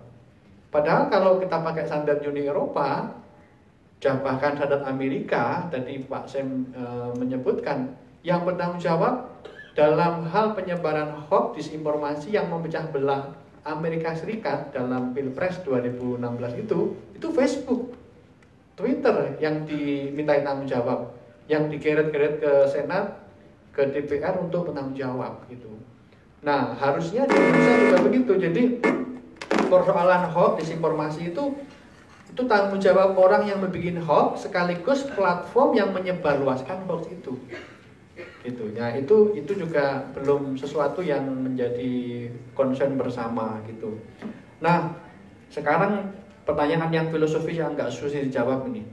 Padahal 0.70 1.10
kalau 1.10 1.42
kita 1.42 1.58
pakai 1.66 1.84
standar 1.90 2.22
Uni 2.22 2.46
Eropa, 2.46 3.10
bahkan 4.22 4.54
standar 4.54 4.86
Amerika 4.86 5.66
tadi 5.74 5.98
Pak 6.06 6.30
Sem 6.30 6.70
e, 6.70 6.84
menyebutkan 7.18 7.90
yang 8.22 8.46
bertanggung 8.46 8.78
jawab 8.78 9.34
dalam 9.74 10.30
hal 10.30 10.54
penyebaran 10.54 11.26
hoax 11.26 11.58
disinformasi 11.58 12.38
yang 12.38 12.48
memecah 12.54 12.86
belah 12.94 13.34
Amerika 13.66 14.14
Serikat 14.14 14.70
dalam 14.72 15.18
Pilpres 15.18 15.58
2016 15.66 16.22
itu 16.62 16.80
itu 17.18 17.28
Facebook 17.34 17.98
Twitter 18.78 19.36
yang 19.42 19.66
dimintai 19.66 20.46
tanggung 20.46 20.70
jawab 20.70 21.18
yang 21.50 21.66
digeret-geret 21.72 22.40
ke 22.40 22.52
Senat 22.70 23.26
ke 23.74 23.90
DPR 23.90 24.38
untuk 24.40 24.70
bertanggung 24.72 24.96
jawab 24.96 25.44
gitu. 25.50 25.75
Nah 26.46 26.78
harusnya 26.78 27.26
di 27.26 27.34
Indonesia 27.34 27.74
juga 27.82 27.98
begitu. 28.06 28.32
Jadi 28.38 28.64
persoalan 29.66 30.30
hoax 30.30 30.62
disinformasi 30.62 31.34
itu 31.34 31.58
itu 32.30 32.42
tanggung 32.46 32.78
jawab 32.78 33.18
orang 33.18 33.50
yang 33.50 33.60
membuat 33.66 33.98
hoax 34.06 34.46
sekaligus 34.46 35.10
platform 35.18 35.74
yang 35.74 35.90
menyebarluaskan 35.90 36.86
hoax 36.86 37.10
itu. 37.10 37.34
Gitu. 38.46 38.64
Ya 38.78 38.94
itu 38.94 39.34
itu 39.34 39.52
juga 39.58 40.06
belum 40.14 40.54
sesuatu 40.54 41.02
yang 41.02 41.26
menjadi 41.26 42.30
concern 42.54 42.94
bersama 42.94 43.58
gitu. 43.66 43.98
Nah 44.62 44.94
sekarang 45.50 46.14
pertanyaan 46.46 46.94
yang 46.94 47.10
filosofis 47.10 47.58
yang 47.58 47.74
nggak 47.74 47.90
susah 47.90 48.22
dijawab 48.22 48.70
ini 48.70 48.86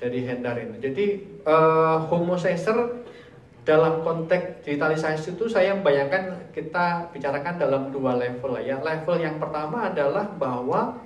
dari 0.00 0.24
Hendar 0.24 0.56
ini. 0.56 0.80
Jadi 0.80 1.06
uh, 1.44 2.08
homosacer 2.08 2.99
dalam 3.62 4.00
konteks 4.00 4.64
digitalisasi 4.64 5.36
itu 5.36 5.44
saya 5.46 5.76
membayangkan 5.76 6.52
kita 6.56 7.12
bicarakan 7.12 7.60
dalam 7.60 7.82
dua 7.92 8.16
level 8.16 8.56
ya 8.60 8.80
level 8.80 9.16
yang 9.20 9.36
pertama 9.36 9.92
adalah 9.92 10.24
bahwa 10.40 10.96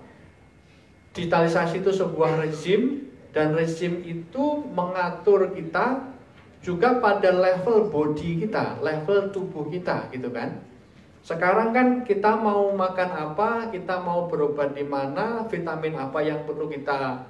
digitalisasi 1.15 1.83
itu 1.83 1.91
sebuah 1.91 2.43
rezim 2.43 3.11
dan 3.35 3.55
rezim 3.59 4.03
itu 4.07 4.63
mengatur 4.71 5.51
kita 5.51 6.15
juga 6.65 6.97
pada 6.97 7.29
level 7.29 7.93
body 7.93 8.47
kita, 8.47 8.81
level 8.81 9.29
tubuh 9.29 9.69
kita 9.69 10.09
gitu 10.09 10.33
kan. 10.33 10.65
Sekarang 11.21 11.77
kan 11.77 11.89
kita 12.09 12.37
mau 12.41 12.73
makan 12.73 13.11
apa, 13.13 13.69
kita 13.69 14.01
mau 14.01 14.29
berobat 14.29 14.73
di 14.73 14.85
mana, 14.85 15.45
vitamin 15.45 15.97
apa 15.97 16.25
yang 16.25 16.49
perlu 16.49 16.69
kita 16.73 17.29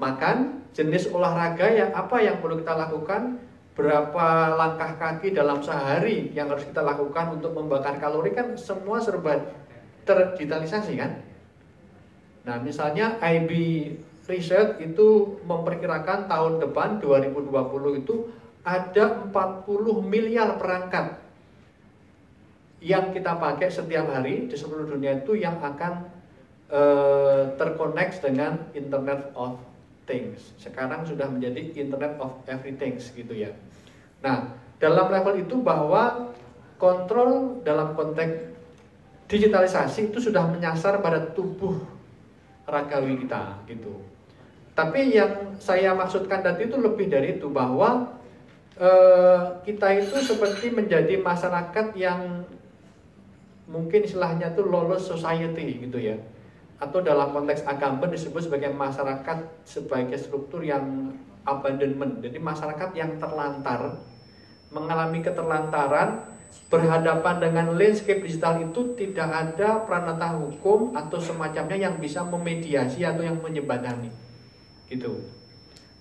makan, 0.00 0.64
jenis 0.72 1.12
olahraga 1.12 1.68
yang 1.68 1.92
apa 1.92 2.16
yang 2.24 2.40
perlu 2.40 2.60
kita 2.60 2.72
lakukan, 2.76 3.40
berapa 3.78 4.26
langkah 4.58 4.98
kaki 4.98 5.32
dalam 5.32 5.62
sehari 5.62 6.34
yang 6.34 6.50
harus 6.50 6.66
kita 6.66 6.82
lakukan 6.82 7.38
untuk 7.38 7.54
membakar 7.54 7.96
kalori 8.02 8.34
kan 8.34 8.58
semua 8.58 8.98
serba 8.98 9.40
terdigitalisasi 10.04 10.92
kan. 10.98 11.22
Nah, 12.44 12.56
misalnya 12.58 13.20
IB 13.20 13.50
Research 14.26 14.78
itu 14.78 15.38
memperkirakan 15.42 16.30
tahun 16.30 16.62
depan 16.62 17.02
2020 17.02 18.00
itu 18.04 18.30
ada 18.62 19.26
40 19.26 19.66
miliar 20.06 20.54
perangkat 20.54 21.18
yang 22.80 23.12
kita 23.12 23.36
pakai 23.36 23.68
setiap 23.68 24.08
hari 24.08 24.48
di 24.48 24.56
seluruh 24.56 24.88
dunia 24.88 25.20
itu 25.20 25.36
yang 25.36 25.60
akan 25.60 26.08
uh, 26.72 27.52
terkoneksi 27.60 28.18
dengan 28.24 28.72
Internet 28.72 29.34
of 29.36 29.60
Things. 30.10 30.58
Sekarang 30.58 31.06
sudah 31.06 31.30
menjadi 31.30 31.70
Internet 31.78 32.18
of 32.18 32.42
Everything 32.50 32.98
gitu 32.98 33.30
ya. 33.30 33.54
Nah, 34.18 34.58
dalam 34.82 35.06
level 35.14 35.46
itu 35.46 35.62
bahwa 35.62 36.34
kontrol 36.82 37.62
dalam 37.62 37.94
konteks 37.94 38.50
digitalisasi 39.30 40.10
itu 40.10 40.18
sudah 40.18 40.42
menyasar 40.50 40.98
pada 40.98 41.22
tubuh 41.30 41.78
ragawi 42.66 43.22
kita 43.22 43.62
gitu. 43.70 44.02
Tapi 44.74 45.14
yang 45.14 45.54
saya 45.62 45.94
maksudkan 45.94 46.42
tadi 46.42 46.66
itu 46.66 46.74
lebih 46.80 47.06
dari 47.06 47.38
itu 47.38 47.46
bahwa 47.46 48.10
eh, 48.74 49.40
kita 49.62 50.02
itu 50.02 50.18
seperti 50.18 50.74
menjadi 50.74 51.20
masyarakat 51.22 51.94
yang 51.94 52.42
mungkin 53.70 54.02
istilahnya 54.02 54.50
itu 54.50 54.66
lawless 54.66 55.06
society 55.06 55.78
gitu 55.78 55.98
ya. 56.00 56.18
Atau 56.80 57.04
dalam 57.04 57.36
konteks 57.36 57.68
agama 57.68 58.08
disebut 58.08 58.48
sebagai 58.48 58.72
masyarakat 58.72 59.68
sebagai 59.68 60.16
struktur 60.16 60.64
yang 60.64 61.12
abandonment. 61.44 62.24
Jadi 62.24 62.40
masyarakat 62.40 62.90
yang 62.96 63.20
terlantar, 63.20 64.00
mengalami 64.72 65.20
keterlantaran, 65.20 66.24
berhadapan 66.72 67.36
dengan 67.38 67.66
landscape 67.78 68.22
digital 68.22 68.58
itu 68.62 68.94
tidak 68.98 69.28
ada 69.30 69.82
pranata 69.86 70.34
hukum 70.34 70.94
atau 70.98 71.18
semacamnya 71.22 71.78
yang 71.78 71.94
bisa 71.98 72.26
memediasi 72.26 73.06
atau 73.06 73.22
yang 73.22 73.38
menyebatani 73.38 74.10
gitu. 74.90 75.22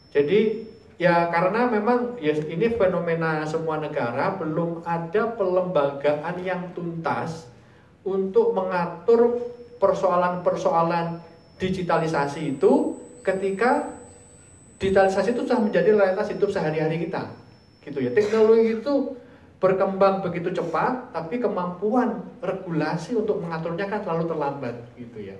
Jadi 0.09 0.65
ya 0.97 1.29
karena 1.29 1.69
memang 1.69 2.17
ya 2.17 2.33
ini 2.33 2.73
fenomena 2.73 3.45
semua 3.45 3.77
negara 3.77 4.33
belum 4.41 4.81
ada 4.83 5.29
pelembagaan 5.37 6.35
yang 6.41 6.73
tuntas 6.73 7.45
untuk 8.01 8.57
mengatur 8.57 9.37
persoalan-persoalan 9.79 11.23
digitalisasi 11.59 12.59
itu 12.59 12.99
ketika 13.25 13.95
digitalisasi 14.79 15.35
itu 15.35 15.43
sudah 15.43 15.59
menjadi 15.59 15.91
realitas 15.95 16.31
hidup 16.31 16.51
sehari-hari 16.51 17.03
kita. 17.03 17.31
Gitu 17.83 17.99
ya. 17.99 18.11
Teknologi 18.15 18.79
itu 18.79 18.93
berkembang 19.59 20.23
begitu 20.23 20.55
cepat, 20.55 21.11
tapi 21.11 21.43
kemampuan 21.43 22.23
regulasi 22.39 23.19
untuk 23.19 23.43
mengaturnya 23.43 23.91
kan 23.91 23.99
selalu 24.07 24.23
terlambat 24.31 24.75
gitu 24.95 25.19
ya. 25.19 25.37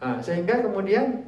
Nah, 0.00 0.20
sehingga 0.24 0.64
kemudian 0.64 1.24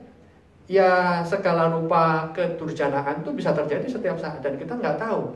ya 0.68 1.20
segala 1.24 1.72
rupa 1.72 2.32
kedurjanaan 2.36 3.24
itu 3.24 3.30
bisa 3.36 3.56
terjadi 3.56 3.88
setiap 3.88 4.16
saat 4.20 4.44
dan 4.44 4.60
kita 4.60 4.76
nggak 4.76 5.00
tahu 5.00 5.32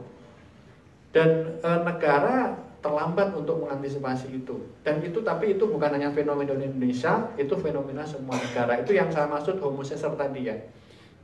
dan 1.16 1.56
e, 1.60 1.70
negara 1.88 2.60
terlambat 2.82 3.30
untuk 3.38 3.62
mengantisipasi 3.62 4.42
itu. 4.42 4.58
Dan 4.82 4.98
itu 5.06 5.22
tapi 5.22 5.54
itu 5.54 5.64
bukan 5.70 5.94
hanya 5.94 6.10
fenomena 6.10 6.52
Indonesia 6.58 7.30
itu 7.38 7.54
fenomena 7.62 8.02
semua 8.02 8.34
negara. 8.36 8.82
Itu 8.82 8.92
yang 8.92 9.08
saya 9.14 9.30
maksud 9.30 9.62
homoseser 9.62 10.12
tadi 10.18 10.50
ya. 10.50 10.58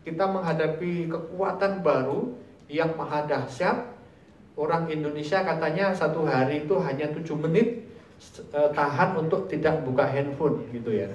Kita 0.06 0.30
menghadapi 0.30 1.10
kekuatan 1.10 1.82
baru 1.82 2.32
yang 2.70 2.94
maha 2.94 3.26
dahsyat. 3.26 3.98
Orang 4.58 4.90
Indonesia 4.90 5.42
katanya 5.46 5.94
satu 5.94 6.26
hari 6.26 6.66
itu 6.66 6.74
hanya 6.82 7.06
tujuh 7.14 7.38
menit 7.38 7.86
e, 8.50 8.60
tahan 8.74 9.14
untuk 9.14 9.46
tidak 9.46 9.86
buka 9.86 10.02
handphone 10.02 10.66
gitu 10.74 10.94
ya. 10.94 11.06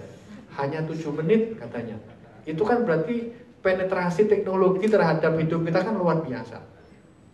Hanya 0.55 0.83
tujuh 0.87 1.11
menit 1.11 1.59
katanya. 1.59 1.99
Itu 2.47 2.63
kan 2.63 2.87
berarti 2.87 3.35
penetrasi 3.59 4.31
teknologi 4.31 4.87
terhadap 4.87 5.35
hidup 5.39 5.63
kita 5.63 5.79
kan 5.83 5.95
luar 5.95 6.23
biasa 6.23 6.72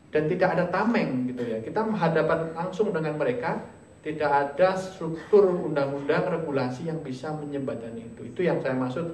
dan 0.09 0.25
tidak 0.25 0.49
ada 0.57 0.65
tameng 0.69 1.29
gitu 1.29 1.43
ya. 1.45 1.57
Kita 1.61 1.85
menghadapan 1.85 2.53
langsung 2.57 2.89
dengan 2.89 3.17
mereka 3.17 3.61
tidak 3.99 4.31
ada 4.31 4.79
struktur 4.79 5.51
undang-undang 5.51 6.23
regulasi 6.31 6.87
yang 6.87 7.03
bisa 7.03 7.35
menyembatani 7.35 8.07
itu. 8.09 8.31
Itu 8.31 8.41
yang 8.47 8.63
saya 8.63 8.73
maksud 8.73 9.05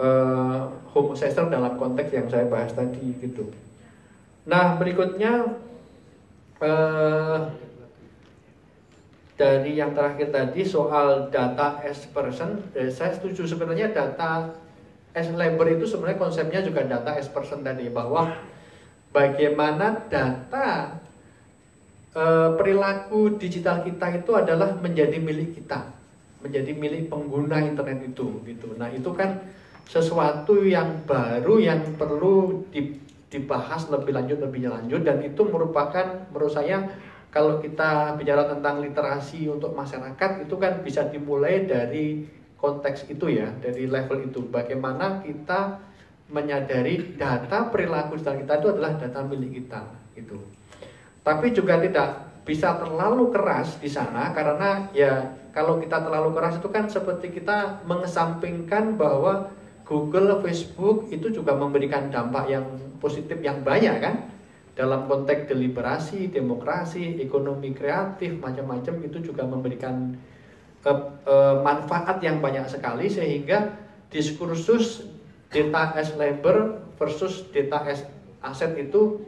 uh, 0.00 0.72
homosexual 0.90 1.52
dalam 1.52 1.76
konteks 1.76 2.10
yang 2.10 2.26
saya 2.26 2.48
bahas 2.48 2.72
tadi 2.72 3.12
gitu. 3.20 3.52
Nah 4.48 4.80
berikutnya 4.80 5.52
uh, 6.64 7.38
dari 9.36 9.76
yang 9.76 9.92
terakhir 9.92 10.32
tadi 10.32 10.64
soal 10.64 11.28
data 11.28 11.84
as 11.84 12.08
person, 12.08 12.64
eh, 12.72 12.88
saya 12.88 13.12
setuju 13.12 13.44
sebenarnya 13.44 13.92
data 13.92 14.48
as 15.12 15.28
labor 15.28 15.68
itu 15.68 15.84
sebenarnya 15.84 16.16
konsepnya 16.16 16.64
juga 16.64 16.88
data 16.88 17.12
as 17.12 17.28
person 17.28 17.60
tadi 17.60 17.92
bahwa 17.92 18.32
bagaimana 19.10 20.06
data 20.06 20.98
e, 22.14 22.22
perilaku 22.54 23.36
digital 23.36 23.82
kita 23.82 24.22
itu 24.22 24.30
adalah 24.34 24.74
menjadi 24.78 25.18
milik 25.18 25.58
kita, 25.62 25.90
menjadi 26.42 26.72
milik 26.74 27.10
pengguna 27.10 27.62
internet 27.62 28.06
itu 28.06 28.42
gitu. 28.46 28.74
Nah, 28.78 28.90
itu 28.90 29.10
kan 29.14 29.42
sesuatu 29.86 30.66
yang 30.66 31.06
baru 31.06 31.62
yang 31.62 31.94
perlu 31.94 32.66
dibahas 33.30 33.86
lebih 33.86 34.14
lanjut 34.14 34.38
lebih 34.42 34.66
lanjut 34.66 35.06
dan 35.06 35.22
itu 35.22 35.46
merupakan 35.46 36.26
menurut 36.34 36.50
saya 36.50 36.82
kalau 37.30 37.60
kita 37.60 38.16
bicara 38.16 38.48
tentang 38.48 38.80
literasi 38.80 39.44
untuk 39.46 39.76
masyarakat 39.76 40.48
itu 40.48 40.54
kan 40.56 40.80
bisa 40.80 41.04
dimulai 41.06 41.68
dari 41.68 42.24
konteks 42.56 43.12
itu 43.12 43.28
ya, 43.28 43.52
dari 43.60 43.84
level 43.84 44.24
itu. 44.26 44.40
Bagaimana 44.48 45.20
kita 45.20 45.78
menyadari 46.26 47.14
data 47.14 47.70
perilaku 47.70 48.18
digital 48.18 48.36
kita 48.42 48.54
itu 48.58 48.68
adalah 48.74 48.92
data 48.98 49.20
milik 49.22 49.62
kita 49.62 49.80
gitu. 50.18 50.38
Tapi 51.22 51.54
juga 51.54 51.78
tidak 51.78 52.08
bisa 52.46 52.78
terlalu 52.78 53.34
keras 53.34 53.78
di 53.82 53.90
sana 53.90 54.30
karena 54.30 54.90
ya 54.94 55.34
kalau 55.50 55.82
kita 55.82 56.02
terlalu 56.02 56.30
keras 56.36 56.58
itu 56.62 56.68
kan 56.70 56.86
seperti 56.86 57.34
kita 57.34 57.82
mengesampingkan 57.88 58.94
bahwa 58.94 59.50
Google, 59.86 60.42
Facebook 60.42 61.10
itu 61.14 61.30
juga 61.30 61.54
memberikan 61.54 62.10
dampak 62.10 62.50
yang 62.50 62.66
positif 62.98 63.38
yang 63.38 63.62
banyak 63.62 64.02
kan 64.02 64.26
dalam 64.76 65.08
konteks 65.08 65.48
deliberasi, 65.48 66.28
demokrasi, 66.28 67.16
ekonomi 67.22 67.72
kreatif, 67.72 68.36
macam-macam 68.36 68.94
itu 69.00 69.32
juga 69.32 69.48
memberikan 69.48 70.12
ke, 70.84 70.92
e, 71.24 71.36
manfaat 71.64 72.20
yang 72.20 72.44
banyak 72.44 72.68
sekali 72.68 73.08
sehingga 73.08 73.72
diskursus 74.12 75.08
data 75.50 75.94
as 75.94 76.10
labor 76.18 76.82
versus 76.98 77.46
data 77.54 77.86
as 77.86 78.02
aset 78.42 78.74
itu 78.78 79.20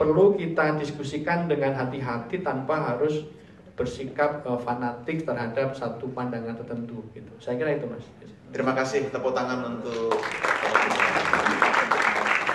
perlu 0.00 0.32
kita 0.38 0.80
diskusikan 0.80 1.44
dengan 1.44 1.76
hati-hati 1.76 2.40
tanpa 2.40 2.94
harus 2.94 3.28
bersikap 3.76 4.44
e, 4.44 4.50
fanatik 4.64 5.28
terhadap 5.28 5.76
satu 5.76 6.08
pandangan 6.12 6.56
tertentu 6.56 7.04
gitu. 7.12 7.32
Saya 7.40 7.60
kira 7.60 7.76
itu 7.76 7.84
Mas. 7.88 8.04
Terima 8.50 8.72
kasih 8.72 9.12
tepuk 9.12 9.36
tangan 9.36 9.76
untuk 9.76 10.16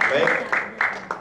Baik, 0.05 0.31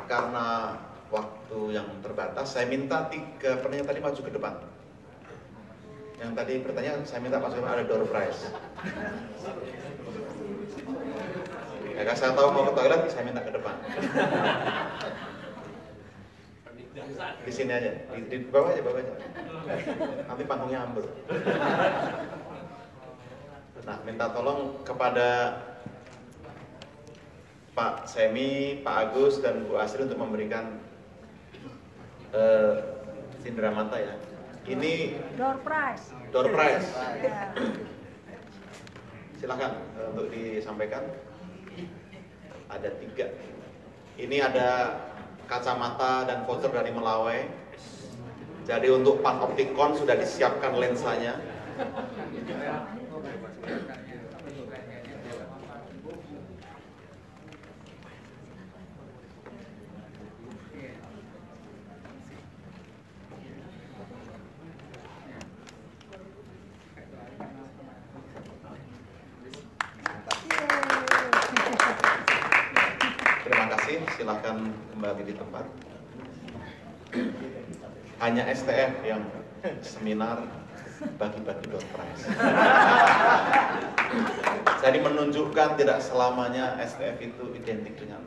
karena 0.07 0.77
waktu 1.11 1.59
yang 1.75 1.89
terbatas, 1.99 2.47
saya 2.55 2.69
minta 2.71 3.11
tiga 3.11 3.59
penanya 3.59 3.91
tadi 3.91 3.99
maju 3.99 4.21
ke 4.23 4.31
depan. 4.31 4.55
Yang 6.21 6.31
tadi 6.39 6.53
pertanyaan, 6.63 7.01
saya 7.03 7.21
minta 7.25 7.43
depan 7.43 7.75
ada 7.75 7.83
door 7.83 8.07
prize. 8.07 8.55
Ya, 11.95 12.11
saya 12.19 12.35
tahu 12.35 12.51
mau 12.51 12.67
ke 12.67 12.73
toilet, 12.75 13.07
saya 13.07 13.23
minta 13.23 13.41
ke 13.47 13.55
depan. 13.55 13.75
Di 17.47 17.53
sini 17.55 17.71
aja, 17.71 17.91
di, 18.11 18.19
di 18.27 18.37
bawah 18.51 18.75
aja, 18.75 18.83
bawah 18.83 18.99
aja. 18.99 19.15
Nanti 20.27 20.43
panggungnya 20.43 20.79
ambruk. 20.91 21.11
Nah, 23.85 23.97
minta 24.03 24.27
tolong 24.33 24.81
kepada 24.83 25.61
Pak 27.75 28.11
Semi, 28.11 28.81
Pak 28.83 28.97
Agus, 29.11 29.39
dan 29.45 29.67
Bu 29.69 29.79
Asri 29.79 30.07
untuk 30.07 30.19
memberikan 30.19 30.79
uh, 32.35 32.75
Sindra 33.43 33.71
Mata 33.71 33.99
ya. 34.01 34.15
Ini 34.65 35.21
Door 35.37 35.61
prize. 35.61 36.05
door 36.33 36.49
prize. 36.49 36.89
Ya. 37.21 37.53
Silakan 39.37 39.73
uh, 40.01 40.07
untuk 40.17 40.33
disampaikan. 40.33 41.05
Ada 42.75 42.91
tiga. 42.99 43.31
Ini 44.19 44.37
ada 44.43 44.99
kacamata 45.47 46.27
dan 46.27 46.43
voucher 46.43 46.75
dari 46.75 46.91
Melawai. 46.91 47.47
Jadi 48.67 48.89
untuk 48.91 49.23
Panopticon 49.23 49.95
sudah 49.95 50.19
disiapkan 50.19 50.75
lensanya. 50.75 51.39
Terima 73.45 73.69
kasih, 73.85 74.01
silahkan 74.17 74.57
kembali 74.97 75.29
di 75.29 75.35
tempat. 75.37 75.69
Hanya 78.17 78.49
STF 78.49 79.05
yang 79.05 79.21
seminar 79.85 80.41
bagi-bagi 81.21 81.69
door 81.69 81.85
prize. 81.93 82.25
Jadi 84.81 84.99
menunjukkan 85.05 85.77
tidak 85.77 86.01
selamanya 86.01 86.81
STF 86.81 87.21
itu 87.21 87.45
identik 87.61 88.01
dengan 88.01 88.25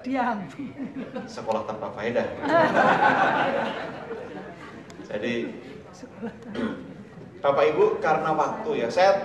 Diam. 0.00 0.48
sekolah 1.28 1.68
tanpa 1.68 1.92
faedah. 1.92 2.24
Jadi 5.04 5.52
Bapak 7.44 7.64
Ibu 7.76 8.00
karena 8.00 8.32
waktu 8.32 8.70
ya, 8.80 8.88
saya 8.88 9.20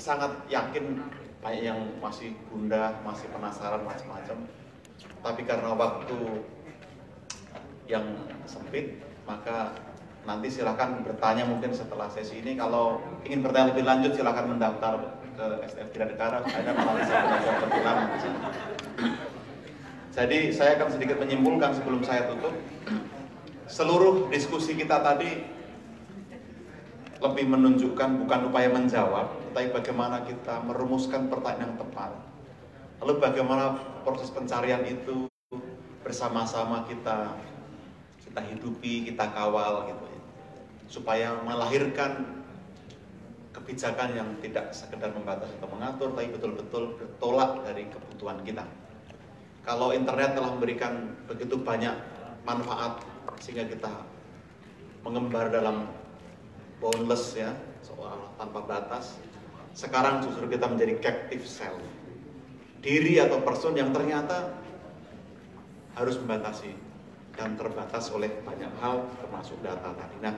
sangat 0.00 0.32
yakin 0.48 0.96
banyak 1.44 1.68
yang 1.68 1.80
masih 2.00 2.32
gundah, 2.48 3.04
masih 3.04 3.28
penasaran 3.28 3.84
macam-macam. 3.84 4.48
Tapi 5.20 5.44
karena 5.44 5.76
waktu 5.76 6.16
yang 7.84 8.04
sempit, 8.48 9.04
maka 9.28 9.76
nanti 10.24 10.48
silakan 10.48 11.04
bertanya 11.04 11.44
mungkin 11.44 11.72
setelah 11.76 12.08
sesi 12.08 12.40
ini. 12.40 12.56
Kalau 12.56 13.04
ingin 13.24 13.44
bertanya 13.44 13.72
lebih 13.72 13.84
lanjut, 13.84 14.12
silakan 14.16 14.56
mendaftar 14.56 14.92
ke 15.36 15.46
Tidak 15.92 16.08
Negara. 16.16 16.40
Ada 16.44 16.70
malah 16.72 17.04
saya 17.04 17.22
sana. 17.84 18.06
Jadi 20.10 20.50
saya 20.50 20.74
akan 20.76 20.88
sedikit 20.90 21.16
menyimpulkan 21.22 21.70
sebelum 21.76 22.02
saya 22.02 22.26
tutup. 22.28 22.54
Seluruh 23.70 24.26
diskusi 24.28 24.74
kita 24.74 24.98
tadi 25.00 25.46
lebih 27.20 27.46
menunjukkan 27.52 28.24
bukan 28.24 28.40
upaya 28.50 28.72
menjawab, 28.72 29.52
tapi 29.52 29.68
bagaimana 29.70 30.24
kita 30.24 30.64
merumuskan 30.66 31.28
pertanyaan 31.28 31.72
yang 31.72 31.74
tepat. 31.78 32.29
Lalu 33.00 33.16
bagaimana 33.16 33.80
proses 34.04 34.28
pencarian 34.28 34.84
itu 34.84 35.24
bersama-sama 36.04 36.84
kita 36.84 37.32
kita 38.30 38.40
hidupi, 38.46 39.08
kita 39.10 39.32
kawal 39.34 39.88
gitu 39.90 40.04
ya. 40.06 40.22
Supaya 40.86 41.28
melahirkan 41.42 42.44
kebijakan 43.50 44.14
yang 44.14 44.28
tidak 44.38 44.70
sekedar 44.70 45.10
membatasi 45.10 45.58
atau 45.58 45.70
mengatur, 45.74 46.14
tapi 46.14 46.30
betul-betul 46.30 46.94
bertolak 46.94 47.66
dari 47.66 47.90
kebutuhan 47.90 48.38
kita. 48.46 48.62
Kalau 49.66 49.90
internet 49.90 50.38
telah 50.38 50.50
memberikan 50.54 51.14
begitu 51.26 51.58
banyak 51.58 51.92
manfaat 52.46 53.02
sehingga 53.42 53.66
kita 53.66 53.90
mengembar 55.02 55.50
dalam 55.50 55.90
boundless 56.78 57.34
ya, 57.36 57.50
seolah 57.82 58.30
tanpa 58.38 58.60
batas. 58.64 59.18
Sekarang 59.74 60.22
justru 60.22 60.46
kita 60.46 60.70
menjadi 60.70 60.96
captive 61.02 61.44
cell. 61.44 61.76
Diri 62.80 63.20
atau 63.20 63.44
person 63.44 63.76
yang 63.76 63.92
ternyata 63.92 64.56
harus 66.00 66.16
membatasi 66.16 66.72
dan 67.36 67.56
terbatas 67.56 68.08
oleh 68.12 68.32
banyak 68.40 68.72
hal 68.80 69.04
termasuk 69.20 69.60
data 69.60 69.92
tadi. 69.92 70.16
Nah, 70.24 70.34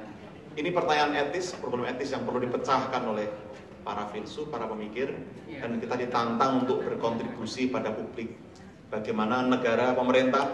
ini 0.58 0.74
pertanyaan 0.74 1.14
etis, 1.16 1.54
problem 1.54 1.86
etis 1.86 2.10
yang 2.10 2.26
perlu 2.26 2.42
dipecahkan 2.42 3.02
oleh 3.06 3.30
para 3.82 4.10
filsuf, 4.10 4.50
para 4.50 4.66
pemikir 4.66 5.14
dan 5.48 5.78
kita 5.78 5.94
ditantang 5.98 6.66
untuk 6.66 6.82
berkontribusi 6.82 7.70
pada 7.70 7.94
publik. 7.94 8.34
Bagaimana 8.90 9.46
negara, 9.46 9.94
pemerintah, 9.94 10.50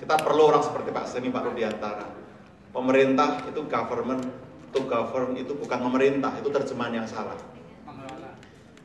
kita 0.00 0.16
perlu 0.22 0.48
orang 0.54 0.62
seperti 0.64 0.90
Pak 0.94 1.06
Semi, 1.10 1.28
Pak 1.28 1.44
Rudiantara. 1.52 2.06
Pemerintah 2.72 3.44
itu 3.44 3.60
government, 3.68 4.22
to 4.72 4.80
govern 4.88 5.36
itu 5.36 5.52
bukan 5.56 5.80
pemerintah, 5.84 6.32
itu 6.40 6.48
terjemahan 6.52 7.04
yang 7.04 7.08
salah. 7.08 7.36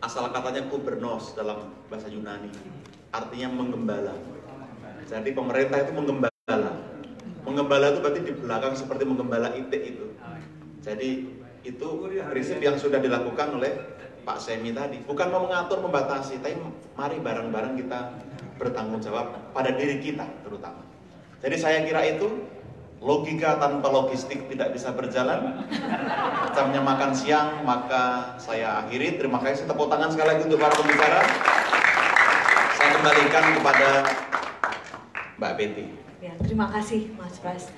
Asal 0.02 0.34
katanya 0.34 0.65
kubernos 0.65 1.38
dalam 1.38 1.69
bahasa 1.86 2.10
Yunani, 2.10 2.49
artinya 3.14 3.53
menggembala. 3.53 4.18
Jadi 5.06 5.30
pemerintah 5.30 5.86
itu 5.86 5.94
menggembala. 5.94 6.72
Menggembala 7.45 7.94
itu 7.94 7.99
berarti 8.02 8.22
di 8.26 8.34
belakang 8.34 8.73
seperti 8.73 9.06
menggembala 9.06 9.53
itik 9.53 9.82
itu. 9.94 10.18
Jadi 10.82 11.10
itu 11.61 11.88
prinsip 12.34 12.57
yang 12.57 12.82
sudah 12.82 12.98
dilakukan 12.98 13.61
oleh 13.61 13.78
Pak 14.26 14.41
Semi 14.41 14.73
tadi. 14.73 15.06
Bukan 15.06 15.30
mau 15.30 15.45
mengatur, 15.45 15.86
membatasi, 15.86 16.41
tapi 16.41 16.57
mari 16.98 17.22
bareng-bareng 17.22 17.78
kita 17.78 18.18
bertanggung 18.57 19.02
jawab 19.06 19.53
pada 19.53 19.69
diri 19.69 20.02
kita 20.02 20.26
terutama. 20.41 20.82
Jadi 21.45 21.56
saya 21.61 21.86
kira 21.86 22.02
itu 22.06 22.41
logika 23.02 23.57
tanpa 23.57 23.90
logistik 23.90 24.45
tidak 24.45 24.78
bisa 24.78 24.94
berjalan. 24.94 25.65
Jamnya 26.53 26.82
makan 26.86 27.11
siang, 27.11 27.65
maka 27.65 28.38
saya 28.38 28.86
akhiri. 28.86 29.18
Terima 29.18 29.41
kasih 29.41 29.65
tepuk 29.65 29.90
tangan 29.90 30.14
sekali 30.14 30.38
lagi 30.38 30.41
untuk 30.45 30.61
para 30.61 30.73
pembicara. 30.78 31.22
Saya 32.78 32.90
kembalikan 32.94 33.45
kepada 33.57 33.90
Mbak 35.41 35.53
Betty. 35.57 35.86
Ya, 36.22 36.34
terima 36.45 36.69
kasih 36.69 37.10
Mas 37.18 37.41
Pras. 37.41 37.73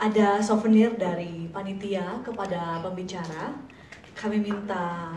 Ada 0.00 0.40
souvenir 0.40 0.96
dari 0.96 1.52
panitia 1.52 2.24
kepada 2.24 2.80
pembicara. 2.80 3.52
Kami 4.16 4.40
minta 4.40 5.12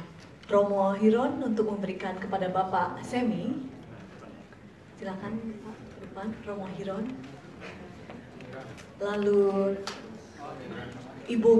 Romo 0.52 0.92
Hiron 1.00 1.40
untuk 1.40 1.72
memberikan 1.72 2.20
kepada 2.20 2.52
Bapak 2.52 3.00
Semi. 3.02 3.72
Silakan 5.00 5.34
Pak 5.64 5.76
depan 6.04 6.28
Romo 6.44 6.68
Hiron. 6.76 7.08
Lalu 9.02 9.76
Ibu 11.26 11.52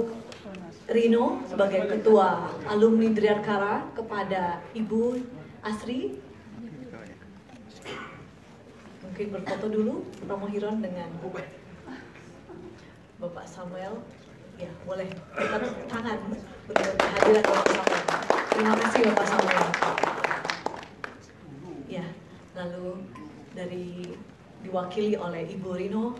Rino 0.86 1.42
sebagai 1.50 1.90
ketua 1.90 2.46
alumni 2.70 3.10
Driarkara 3.10 3.90
kepada 3.90 4.62
Ibu 4.70 5.18
Asri. 5.66 6.14
Mungkin 9.02 9.26
berfoto 9.34 9.66
dulu 9.66 10.06
Romo 10.30 10.46
Hiron 10.46 10.78
dengan 10.78 11.10
Bapak 13.18 13.46
Samuel. 13.50 13.98
Ya 14.56 14.70
boleh. 14.86 15.10
Tepuk 15.10 15.74
tangan 15.90 16.18
untuk 16.30 16.94
kehadiran 16.96 17.44
Bapak 17.44 17.66
Samuel. 17.74 18.04
Terima 18.54 18.74
kasih 18.78 19.00
Bapak 19.10 19.26
Samuel. 19.26 19.66
Ya 21.90 22.06
lalu 22.54 23.04
dari 23.52 24.16
diwakili 24.62 25.18
oleh 25.18 25.44
Ibu 25.50 25.70
Rino 25.74 26.14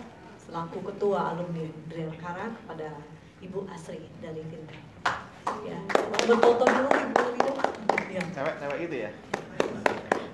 selaku 0.47 0.79
ketua 0.87 1.35
alumni 1.35 1.67
Drill 1.91 2.15
Kara 2.23 2.55
kepada 2.55 3.03
Ibu 3.43 3.67
Asri 3.67 4.07
dari 4.23 4.47
Fintech 4.47 4.83
ya 5.67 5.79
mau 5.91 6.23
berfoto 6.27 6.65
dulu 6.67 6.91
Ibu 6.91 7.23
Rino 7.35 7.53
ya. 8.11 8.23
Cewek-cewek 8.33 8.79
itu 8.89 8.97
ya? 9.07 9.11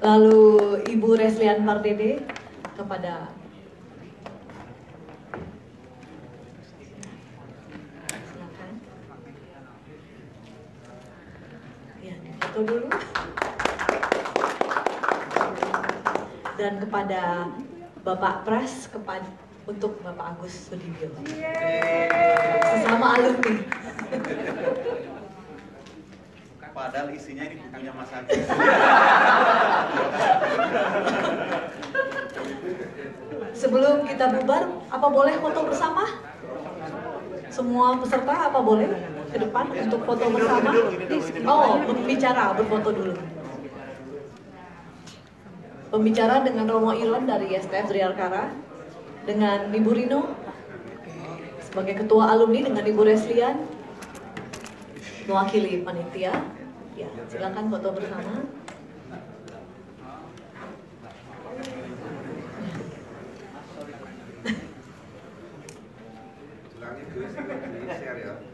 Lalu 0.02 0.42
Ibu 0.86 1.08
Reslian 1.14 1.62
Pardede 1.62 2.22
kepada 2.74 3.30
silakan. 8.26 8.72
Ya, 12.02 12.14
foto 12.42 12.60
dulu. 12.66 12.88
Dan 16.58 16.72
kepada 16.78 17.50
Bapak 18.02 18.46
Pras 18.46 18.86
kepada 18.90 19.41
untuk 19.66 20.02
Bapak 20.02 20.34
Agus 20.38 20.70
Sudibyo. 20.70 21.08
Sesama 22.66 23.14
alumni. 23.18 23.54
Padahal 26.72 27.12
isinya 27.12 27.44
ini 27.46 27.60
bukunya 27.68 27.92
Mas 27.92 28.10
Agus. 28.10 28.42
Sebelum 33.52 34.08
kita 34.08 34.24
bubar, 34.34 34.62
apa 34.90 35.06
boleh 35.06 35.36
foto 35.38 35.60
bersama? 35.68 36.04
Semua 37.52 38.00
peserta 38.00 38.48
apa 38.48 38.58
boleh 38.64 38.88
ke 39.28 39.36
depan 39.36 39.68
untuk 39.68 40.00
foto 40.08 40.24
bersama? 40.32 40.72
Oh, 41.44 41.76
pembicara 41.84 42.56
berfoto 42.56 42.90
dulu. 42.90 43.14
Pembicara 45.92 46.40
dengan 46.40 46.64
Romo 46.72 46.96
Iron 46.96 47.28
dari 47.28 47.52
STF 47.52 47.92
Triarkara, 47.92 48.48
dengan 49.22 49.70
Ibu 49.70 49.90
Rino 49.94 50.34
sebagai 51.62 52.04
ketua 52.04 52.34
alumni 52.34 52.66
dengan 52.66 52.84
Ibu 52.84 53.02
Reslian 53.06 53.56
mewakili 55.24 55.80
panitia. 55.86 56.34
Ya, 56.92 57.08
silakan 57.30 57.72
foto 57.72 57.88
bersama. 57.96 58.44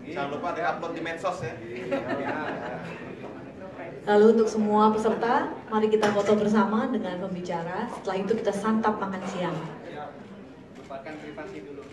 Jangan 0.08 0.30
lupa 0.34 0.48
di 0.54 0.62
upload 0.62 0.92
di 0.94 1.02
medsos 1.02 1.38
ya. 1.42 1.54
Lalu 4.08 4.24
untuk 4.40 4.48
semua 4.48 4.88
peserta, 4.88 5.52
mari 5.68 5.92
kita 5.92 6.08
foto 6.14 6.32
bersama 6.38 6.88
dengan 6.88 7.20
pembicara. 7.20 7.90
Setelah 7.92 8.16
itu 8.24 8.32
kita 8.40 8.52
santap 8.54 8.96
makan 8.96 9.20
siang. 9.34 9.58
Lupakan 10.88 11.20
privasi 11.20 11.60
dulu. 11.68 11.84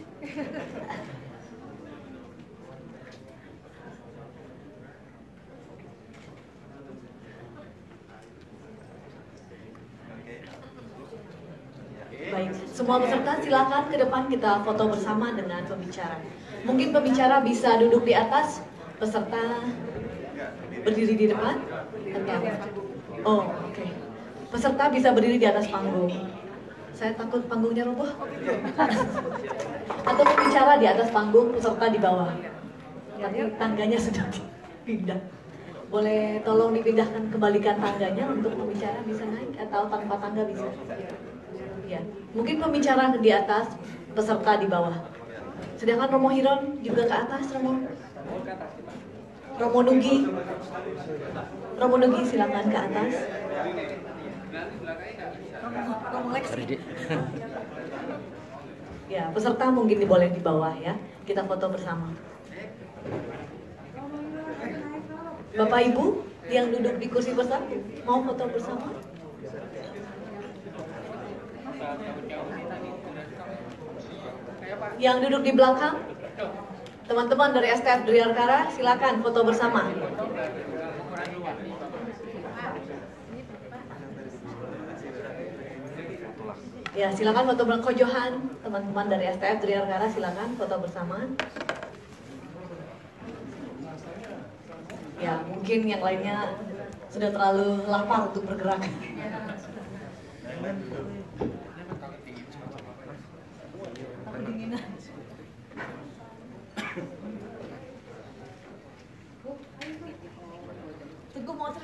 Baik, 12.31 12.51
semua 12.71 13.03
peserta 13.03 13.31
silakan 13.43 13.83
ke 13.91 13.99
depan 13.99 14.31
kita 14.31 14.63
foto 14.63 14.87
bersama 14.87 15.35
dengan 15.35 15.67
pembicara. 15.67 16.23
Mungkin 16.63 16.95
pembicara 16.95 17.43
bisa 17.43 17.75
duduk 17.75 18.07
di 18.07 18.15
atas, 18.15 18.63
peserta 18.95 19.59
berdiri 20.87 21.19
di 21.19 21.35
depan. 21.35 21.59
Oh, 23.27 23.43
oke. 23.43 23.85
Peserta 24.55 24.87
bisa 24.87 25.11
berdiri 25.11 25.35
di 25.35 25.47
atas 25.51 25.67
panggung. 25.67 26.44
Saya 26.95 27.11
takut 27.19 27.43
panggungnya 27.51 27.83
roboh. 27.83 28.07
Atau 30.07 30.23
pembicara 30.23 30.79
di 30.79 30.87
atas 30.87 31.11
panggung, 31.11 31.51
peserta 31.51 31.91
di 31.91 31.99
bawah. 31.99 32.31
Tapi 33.19 33.51
tangganya 33.59 33.99
sudah 33.99 34.23
dipindah. 34.31 35.19
Boleh 35.91 36.39
tolong 36.47 36.71
dipindahkan 36.71 37.29
kembalikan 37.29 37.77
tangganya 37.83 38.31
untuk 38.31 38.55
pembicara 38.55 39.03
bisa 39.03 39.27
naik 39.27 39.53
atau 39.59 39.91
tanpa 39.91 40.15
tangga 40.23 40.47
bisa. 40.47 40.71
Ya, 41.85 42.01
mungkin 42.31 42.63
pembicara 42.63 43.11
di 43.19 43.29
atas, 43.29 43.75
peserta 44.15 44.57
di 44.57 44.67
bawah. 44.71 44.95
Sedangkan 45.75 46.09
Romo 46.15 46.31
Hiron 46.31 46.79
juga 46.79 47.11
ke 47.11 47.15
atas, 47.15 47.43
Romo. 47.51 47.85
Romo 49.55 49.79
Nugi. 49.83 50.15
Romo 51.75 51.95
Nugi 51.99 52.21
silakan 52.23 52.65
ke 52.71 52.79
atas. 52.79 53.13
Ya, 59.05 59.29
peserta 59.29 59.69
mungkin 59.69 60.01
boleh 60.09 60.33
di 60.33 60.41
bawah 60.41 60.73
ya. 60.81 60.97
Kita 61.29 61.45
foto 61.45 61.69
bersama. 61.69 62.09
Bapak 65.53 65.93
Ibu 65.93 66.25
yang 66.49 66.73
duduk 66.73 66.97
di 66.97 67.05
kursi 67.13 67.37
besar 67.37 67.61
mau 68.01 68.25
foto 68.25 68.49
bersama? 68.49 68.97
Yang 74.97 75.17
duduk 75.29 75.41
di 75.45 75.53
belakang, 75.53 76.01
teman-teman 77.05 77.53
dari 77.53 77.77
STF 77.77 78.09
Duyarkara, 78.09 78.73
silakan 78.73 79.21
foto 79.21 79.45
bersama. 79.45 79.85
Ya, 86.95 87.11
silakan 87.11 87.51
foto 87.51 87.67
bersama 87.67 87.91
Kojohan, 87.91 88.55
teman-teman 88.63 89.11
dari 89.11 89.27
STF 89.27 89.59
Duyarkara, 89.59 90.07
silakan 90.07 90.55
foto 90.55 90.79
bersama. 90.79 91.27
Ya, 95.19 95.43
mungkin 95.43 95.91
yang 95.91 95.99
lainnya 95.99 96.55
sudah 97.11 97.35
terlalu 97.35 97.83
lapar 97.91 98.31
untuk 98.31 98.47
bergerak. 98.47 98.79
Tunggu 111.35 111.51
mau. 111.59 111.75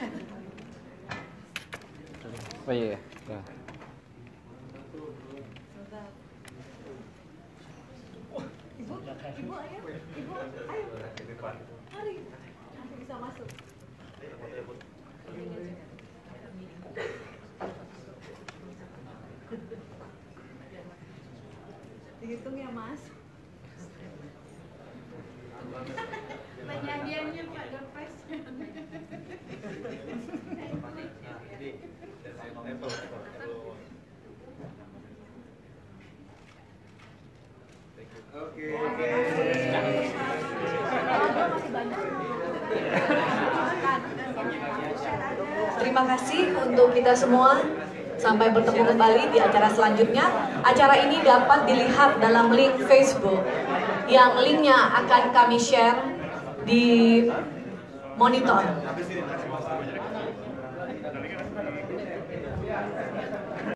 Oh. 2.63 2.71
Ya. 2.71 3.10
Ibu, 9.31 9.39
ibu 9.39 9.53
ayo, 9.55 9.79
ibu 10.19 10.33
ayo. 10.35 11.63
Mari, 11.91 12.13
nanti 12.75 12.93
bisa 12.99 13.15
masuk. 13.15 13.47
Dihitung 22.21 22.57
ya 22.59 22.69
mas. 22.75 23.01
Penyanyiannya 26.67 27.43
Pak 27.55 27.65
Dorpes. 27.71 28.13
Oke. 31.51 31.69
Terima 45.79 46.03
kasih 46.03 46.41
untuk 46.59 46.91
kita 46.91 47.15
semua. 47.15 47.63
Sampai 48.19 48.53
bertemu 48.53 48.85
kembali 48.91 49.33
di 49.33 49.39
acara 49.39 49.71
selanjutnya. 49.71 50.27
Acara 50.67 50.99
ini 50.99 51.23
dapat 51.23 51.63
dilihat 51.65 52.19
dalam 52.19 52.51
link 52.51 52.75
Facebook 52.85 53.39
yang 54.11 54.35
linknya 54.43 54.75
akan 54.99 55.31
kami 55.31 55.57
share 55.57 55.97
di 56.67 57.25
monitor. 58.19 58.67